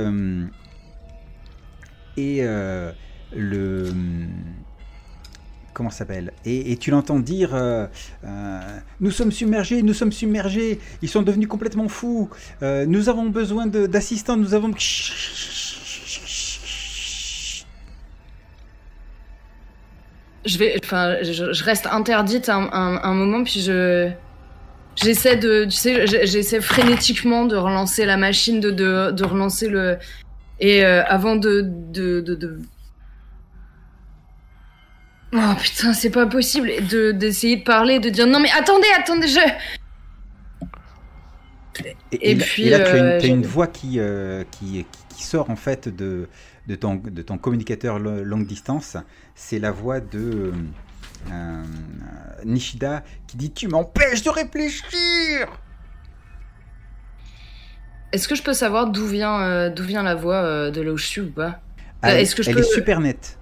et 2.17 2.43
le 3.35 3.91
comment 5.73 5.89
s'appelle 5.89 6.31
et, 6.45 6.77
tu 6.77 6.91
l'entends 6.91 7.19
dire 7.19 7.53
euh, 7.53 7.87
euh, 8.25 8.59
Nous 9.01 9.11
sommes 9.11 9.31
submergés, 9.31 9.81
nous 9.81 9.93
sommes 9.93 10.11
submergés, 10.11 10.79
ils 11.01 11.09
sont 11.09 11.21
devenus 11.21 11.47
complètement 11.47 11.87
fous, 11.87 12.29
euh, 12.61 12.85
nous 12.85 13.09
avons 13.09 13.25
besoin 13.25 13.67
d'assistants, 13.67 14.37
nous 14.37 14.53
avons. 14.53 14.71
Je 20.45 20.57
vais, 20.57 20.75
enfin, 20.83 21.15
je, 21.21 21.63
reste 21.63 21.87
interdite 21.87 22.49
un, 22.49 22.69
un, 22.73 23.13
moment, 23.13 23.45
puis 23.45 23.61
je, 23.61 24.11
j'essaie 24.95 25.37
de, 25.37 25.63
tu 25.63 25.71
sais, 25.71 26.05
j'essaie 26.27 26.59
frénétiquement 26.59 27.45
de 27.45 27.55
relancer 27.55 28.05
la 28.05 28.17
machine, 28.17 28.59
de, 28.59 28.69
de, 28.69 29.11
de 29.11 29.23
relancer 29.23 29.69
le, 29.69 29.97
et 30.59 30.83
avant 30.83 31.37
de, 31.37 31.61
de, 31.61 32.19
de- 32.19 32.59
Oh 35.35 35.55
putain, 35.59 35.93
c'est 35.93 36.09
pas 36.11 36.27
possible 36.27 36.69
de 36.89 37.11
d'essayer 37.11 37.57
de 37.57 37.63
parler, 37.63 37.99
de 37.99 38.09
dire 38.09 38.27
non 38.27 38.39
mais 38.39 38.51
attendez, 38.51 38.87
attendez, 38.99 39.27
je. 39.27 39.39
Et, 42.11 42.31
Et 42.31 42.35
là- 42.35 42.45
puis, 42.45 42.63
et 42.67 42.69
là, 42.69 42.79
tu 42.81 42.85
as 42.91 42.97
une, 42.97 43.03
euh, 43.05 43.19
as 43.19 43.25
une 43.25 43.45
voix 43.45 43.65
qui, 43.67 43.99
euh, 43.99 44.43
qui, 44.51 44.85
qui, 44.91 45.15
qui 45.15 45.23
sort 45.23 45.49
en 45.49 45.55
fait 45.55 45.89
de, 45.89 46.29
de, 46.67 46.75
ton, 46.75 46.95
de 46.95 47.21
ton 47.23 47.39
communicateur 47.39 47.97
lo- 47.97 48.23
longue 48.23 48.45
distance. 48.45 48.95
C'est 49.33 49.57
la 49.57 49.71
voix 49.71 49.99
de 49.99 50.53
euh, 51.31 51.63
Nishida 52.45 53.03
qui 53.27 53.37
dit 53.37 53.51
Tu 53.51 53.67
m'empêches 53.67 54.21
de 54.21 54.29
réfléchir 54.29 55.47
Est-ce 58.11 58.27
que 58.27 58.35
je 58.35 58.43
peux 58.43 58.53
savoir 58.53 58.91
d'où 58.91 59.07
vient, 59.07 59.41
euh, 59.41 59.69
d'où 59.71 59.83
vient 59.83 60.03
la 60.03 60.13
voix 60.13 60.69
de 60.69 60.79
là 60.81 60.91
où 60.91 60.97
je 60.97 61.07
suis 61.07 61.21
ou 61.21 61.31
pas? 61.31 61.59
Elle, 62.03 62.19
est-ce 62.19 62.35
que 62.35 62.43
je 62.43 62.49
elle 62.49 62.55
peux- 62.57 62.61
est 62.61 62.73
super 62.75 62.99
nette. 62.99 63.39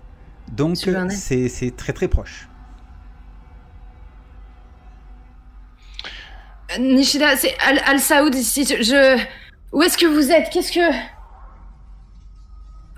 Donc, 0.50 0.78
c'est 0.78 1.76
très 1.78 1.94
très 1.94 2.08
proche. 2.08 2.48
Euh, 6.74 6.78
Nishida, 6.80 7.36
c'est 7.38 7.56
Al, 7.60 7.80
Al 7.86 8.00
Saoud 8.00 8.34
ici. 8.36 8.66
Je, 8.66 8.82
je- 8.84 9.22
où 9.72 9.82
est-ce 9.84 9.98
que 9.98 10.06
vous 10.06 10.32
êtes? 10.32 10.50
Qu'est-ce 10.52 10.72
que 10.72 10.96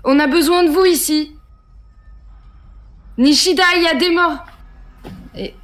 On 0.04 0.18
a 0.18 0.26
besoin 0.26 0.64
de 0.64 0.70
vous 0.70 0.84
ici? 0.84 1.36
Nishida, 3.18 3.62
il 3.76 3.82
y 3.82 3.88
a 3.88 3.94
des 3.94 4.10
morts. 4.10 4.44
Et 5.36 5.54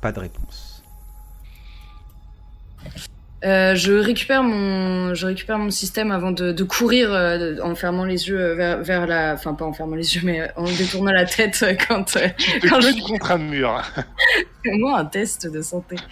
Pas 0.00 0.12
de 0.12 0.20
réponse. 0.20 0.43
Euh, 3.44 3.74
je 3.74 3.92
récupère 3.92 4.42
mon, 4.42 5.14
je 5.14 5.26
récupère 5.26 5.58
mon 5.58 5.70
système 5.70 6.10
avant 6.10 6.32
de, 6.32 6.52
de 6.52 6.64
courir 6.64 7.12
euh, 7.12 7.56
en 7.62 7.74
fermant 7.74 8.04
les 8.04 8.28
yeux 8.28 8.40
euh, 8.40 8.54
vers, 8.54 8.82
vers 8.82 9.06
la, 9.06 9.34
enfin 9.34 9.54
pas 9.54 9.64
en 9.64 9.72
fermant 9.72 9.96
les 9.96 10.14
yeux, 10.16 10.22
mais 10.24 10.50
en 10.56 10.64
détournant 10.64 11.12
la 11.12 11.24
tête 11.26 11.64
quand. 11.88 12.16
euh, 12.16 12.28
Quand 12.68 12.80
je- 12.80 13.02
contre 13.06 13.30
un 13.32 13.38
mur. 13.38 13.82
C'est 14.64 14.72
moi 14.78 14.98
un 14.98 15.04
test 15.04 15.46
de 15.50 15.60
santé. 15.62 15.96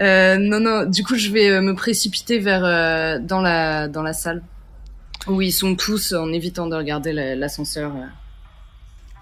Non, 0.00 0.60
non, 0.60 0.84
du 0.86 1.04
coup, 1.04 1.14
je 1.16 1.30
vais 1.30 1.60
me 1.60 1.74
précipiter 1.74 2.38
vers 2.40 2.62
dans 3.20 3.40
la 3.40 3.86
dans 3.88 4.02
la 4.02 4.12
salle 4.12 4.42
où 5.28 5.40
ils 5.42 5.52
sont 5.52 5.76
tous 5.76 6.12
en 6.14 6.32
évitant 6.32 6.66
de 6.66 6.74
regarder 6.74 7.12
la- 7.12 7.36
l'ascenseur. 7.36 7.92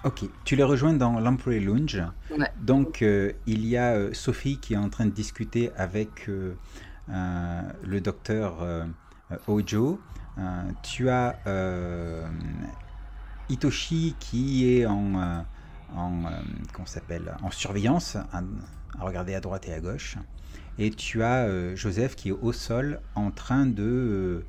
Ok, 0.07 0.23
tu 0.45 0.55
les 0.55 0.63
rejoins 0.63 0.93
dans 0.93 1.19
l'Employee 1.19 1.59
Lounge. 1.59 2.01
Ouais. 2.31 2.49
Donc, 2.61 3.03
euh, 3.03 3.33
il 3.49 3.67
y 3.67 3.77
a 3.77 3.95
euh, 3.95 4.13
Sophie 4.13 4.59
qui 4.59 4.75
est 4.75 4.77
en 4.77 4.89
train 4.89 5.05
de 5.05 5.11
discuter 5.11 5.73
avec 5.77 6.29
euh, 6.29 6.55
euh, 7.11 7.61
le 7.85 8.01
docteur 8.01 8.59
Ojo. 9.49 9.99
Euh, 10.39 10.63
tu 10.85 11.09
as 11.11 11.41
euh, 11.49 12.25
Hitoshi 13.49 14.15
qui 14.21 14.79
est 14.79 14.87
en, 14.87 15.45
s'appelle, 16.85 17.35
en 17.43 17.51
surveillance, 17.51 18.15
à, 18.15 18.43
à 19.01 19.05
regarder 19.05 19.35
à 19.35 19.41
droite 19.41 19.67
et 19.67 19.73
à 19.73 19.81
gauche. 19.81 20.19
Et 20.79 20.93
tu 20.93 21.25
as 21.25 21.47
euh, 21.47 21.75
Joseph 21.75 22.15
qui 22.15 22.29
est 22.29 22.39
au 22.43 22.53
sol 22.53 23.01
en 23.17 23.33
train 23.33 23.67
de, 23.67 24.45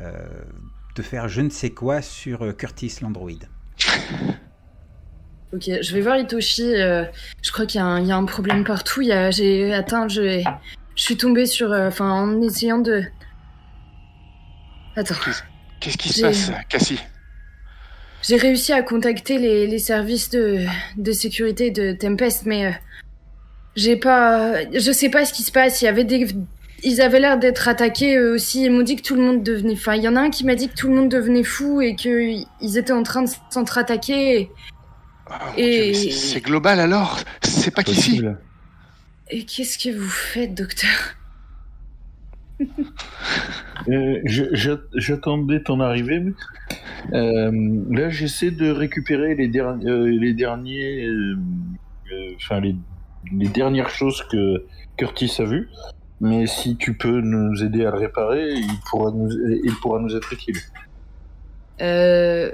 de 0.00 1.02
faire 1.02 1.30
je 1.30 1.40
ne 1.40 1.48
sais 1.48 1.70
quoi 1.70 2.02
sur 2.02 2.54
Curtis 2.54 2.96
l'androïde. 3.00 3.48
Ok, 5.54 5.62
je 5.80 5.94
vais 5.94 6.00
voir 6.00 6.18
Hitoshi. 6.18 6.74
euh, 6.74 7.04
je 7.42 7.50
crois 7.52 7.64
qu'il 7.66 7.80
y, 7.80 7.82
a 7.82 7.86
un- 7.86 8.00
il 8.00 8.06
y 8.06 8.12
a 8.12 8.16
un 8.16 8.24
problème 8.26 8.64
partout. 8.64 9.00
Il 9.00 9.08
y 9.08 9.12
a, 9.12 9.30
j'ai 9.30 9.72
atteint, 9.72 10.06
je, 10.08 10.40
je 10.94 11.02
suis 11.02 11.16
tombée 11.16 11.46
sur, 11.46 11.72
euh, 11.72 11.88
enfin, 11.88 12.10
en 12.10 12.42
essayant 12.42 12.78
de. 12.78 13.02
Attends. 14.96 15.14
Qu'est-ce 15.80 15.96
qui 15.96 16.08
se 16.10 16.20
passe, 16.22 16.50
Cassie? 16.68 16.98
J'ai 18.22 18.36
réussi 18.36 18.72
à 18.72 18.82
contacter 18.82 19.38
les, 19.38 19.66
les 19.68 19.78
services 19.78 20.28
de, 20.30 20.64
de 20.96 21.12
sécurité 21.12 21.70
de 21.70 21.92
Tempest, 21.92 22.44
mais 22.46 22.66
euh, 22.66 22.70
j'ai 23.76 23.96
pas, 23.96 24.64
je 24.72 24.90
sais 24.92 25.08
pas 25.08 25.24
ce 25.24 25.32
qui 25.32 25.44
se 25.44 25.52
passe. 25.52 25.80
Il 25.80 25.84
y 25.84 25.88
avait 25.88 26.02
des, 26.04 26.26
ils 26.82 27.00
avaient 27.00 27.20
l'air 27.20 27.38
d'être 27.38 27.68
attaqués 27.68 28.16
eux 28.16 28.32
aussi. 28.34 28.64
Ils 28.64 28.72
m'ont 28.72 28.82
dit 28.82 28.96
que 28.96 29.02
tout 29.02 29.14
le 29.14 29.22
monde 29.22 29.42
devenait, 29.44 29.74
enfin, 29.74 29.94
il 29.94 30.02
y 30.02 30.08
en 30.08 30.16
a 30.16 30.20
un 30.20 30.30
qui 30.30 30.44
m'a 30.44 30.56
dit 30.56 30.68
que 30.68 30.74
tout 30.74 30.88
le 30.88 30.96
monde 30.96 31.08
devenait 31.08 31.44
fou 31.44 31.80
et 31.80 31.94
que 31.94 32.42
ils 32.60 32.76
étaient 32.76 32.92
en 32.92 33.04
train 33.04 33.22
de 33.22 33.30
s'entre-attaquer. 33.50 34.50
Ah, 34.50 34.77
mon 35.28 35.54
Et- 35.56 35.94
c'est- 35.94 36.40
global 36.40 36.80
alors 36.80 37.18
C'est 37.42 37.70
pas 37.74 37.82
qu'ici 37.82 38.10
Possible. 38.10 38.38
Et 39.30 39.44
qu'est-ce 39.44 39.78
que 39.78 39.94
vous 39.94 40.08
faites, 40.08 40.54
docteur 40.54 41.14
Euh, 43.88 44.20
J'attendais 44.94 45.62
ton 45.62 45.80
arrivée. 45.80 46.20
mais, 46.20 46.32
euh, 47.16 47.50
là, 47.90 48.10
j'essaie 48.10 48.50
de 48.50 48.70
récupérer 48.70 49.34
les, 49.36 49.48
derni- 49.48 49.86
euh, 49.88 50.06
les 50.18 50.34
derniers, 50.34 51.04
euh, 51.06 51.36
euh, 52.12 52.30
enfin 52.36 52.60
les, 52.60 52.74
les 53.32 53.48
dernières 53.48 53.90
choses 53.90 54.22
que 54.30 54.64
Curtis 54.96 55.32
a 55.38 55.44
vues. 55.44 55.68
Mais 56.20 56.46
si 56.48 56.76
tu 56.76 56.94
peux 56.96 57.20
nous 57.20 57.62
aider 57.62 57.84
à 57.86 57.92
le 57.92 57.98
réparer, 57.98 58.52
il 58.54 58.80
pourra 58.90 59.12
nous, 59.12 59.30
il 59.30 59.74
pourra 59.80 60.00
nous 60.00 60.16
être 60.16 60.32
utile. 60.32 60.56
Euh. 61.80 62.50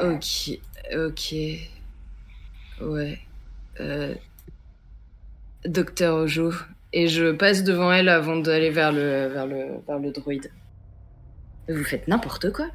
Ok, 0.00 0.60
ok. 0.94 1.34
Ouais. 2.80 3.18
Euh. 3.80 4.14
Docteur 5.64 6.16
Ojo. 6.16 6.52
Et 6.92 7.06
je 7.06 7.30
passe 7.32 7.62
devant 7.62 7.92
elle 7.92 8.08
avant 8.08 8.36
d'aller 8.36 8.70
vers 8.70 8.92
le, 8.92 9.28
vers 9.28 9.46
le, 9.46 9.80
vers 9.86 9.98
le 9.98 10.10
droïde. 10.10 10.50
Vous 11.68 11.84
faites 11.84 12.08
n'importe 12.08 12.52
quoi. 12.52 12.66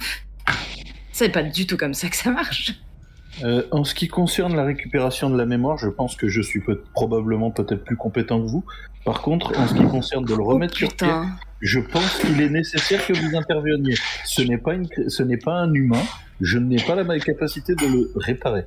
C'est 1.12 1.28
pas 1.28 1.42
du 1.42 1.66
tout 1.66 1.76
comme 1.76 1.94
ça 1.94 2.08
que 2.08 2.16
ça 2.16 2.30
marche. 2.30 2.72
Euh, 3.44 3.62
en 3.70 3.84
ce 3.84 3.94
qui 3.94 4.08
concerne 4.08 4.56
la 4.56 4.64
récupération 4.64 5.30
de 5.30 5.38
la 5.38 5.46
mémoire, 5.46 5.78
je 5.78 5.88
pense 5.88 6.16
que 6.16 6.28
je 6.28 6.40
suis 6.42 6.60
peut 6.60 6.82
probablement 6.92 7.50
peut-être 7.50 7.84
plus 7.84 7.96
compétent 7.96 8.40
que 8.42 8.50
vous. 8.50 8.64
Par 9.04 9.22
contre, 9.22 9.56
en 9.58 9.66
ce 9.68 9.74
qui 9.74 9.84
concerne 9.84 10.24
de 10.24 10.34
le 10.34 10.42
remettre 10.42 10.74
oh, 10.74 10.78
sur 10.78 10.88
pied, 10.88 11.06
putain. 11.06 11.36
Je 11.60 11.80
pense 11.80 12.18
qu'il 12.18 12.40
est 12.40 12.48
nécessaire 12.48 13.06
que 13.06 13.12
vous 13.12 13.36
interveniez. 13.36 13.94
Ce 14.24 14.42
n'est 14.42 14.58
pas, 14.58 14.74
une, 14.74 14.88
ce 15.08 15.22
n'est 15.22 15.36
pas 15.36 15.54
un 15.54 15.72
humain. 15.72 16.02
Je 16.40 16.58
n'ai 16.58 16.82
pas 16.82 16.94
la 16.94 17.18
capacité 17.20 17.74
de 17.74 17.86
le 17.86 18.12
réparer. 18.16 18.64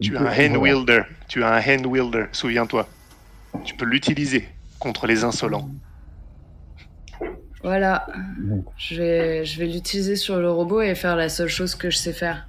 Tu 0.00 0.16
as 0.16 0.20
un 0.20 0.26
hand 0.26 0.56
wielder. 0.56 1.02
Tu 1.26 1.42
as 1.42 1.54
un 1.54 1.60
hand 1.60 1.86
wielder, 1.86 2.26
souviens-toi. 2.32 2.88
Tu 3.64 3.74
peux 3.74 3.84
l'utiliser 3.84 4.48
contre 4.78 5.06
les 5.06 5.24
insolents. 5.24 5.68
Voilà. 7.64 8.06
Donc, 8.38 8.66
Je 8.76 8.94
vais, 8.94 9.44
je 9.44 9.58
vais 9.58 9.66
l'utiliser 9.66 10.14
sur 10.14 10.38
le 10.38 10.50
robot 10.50 10.82
et 10.82 10.94
faire 10.94 11.16
la 11.16 11.28
seule 11.28 11.48
chose 11.48 11.74
que 11.74 11.90
je 11.90 11.96
sais 11.96 12.12
faire. 12.12 12.47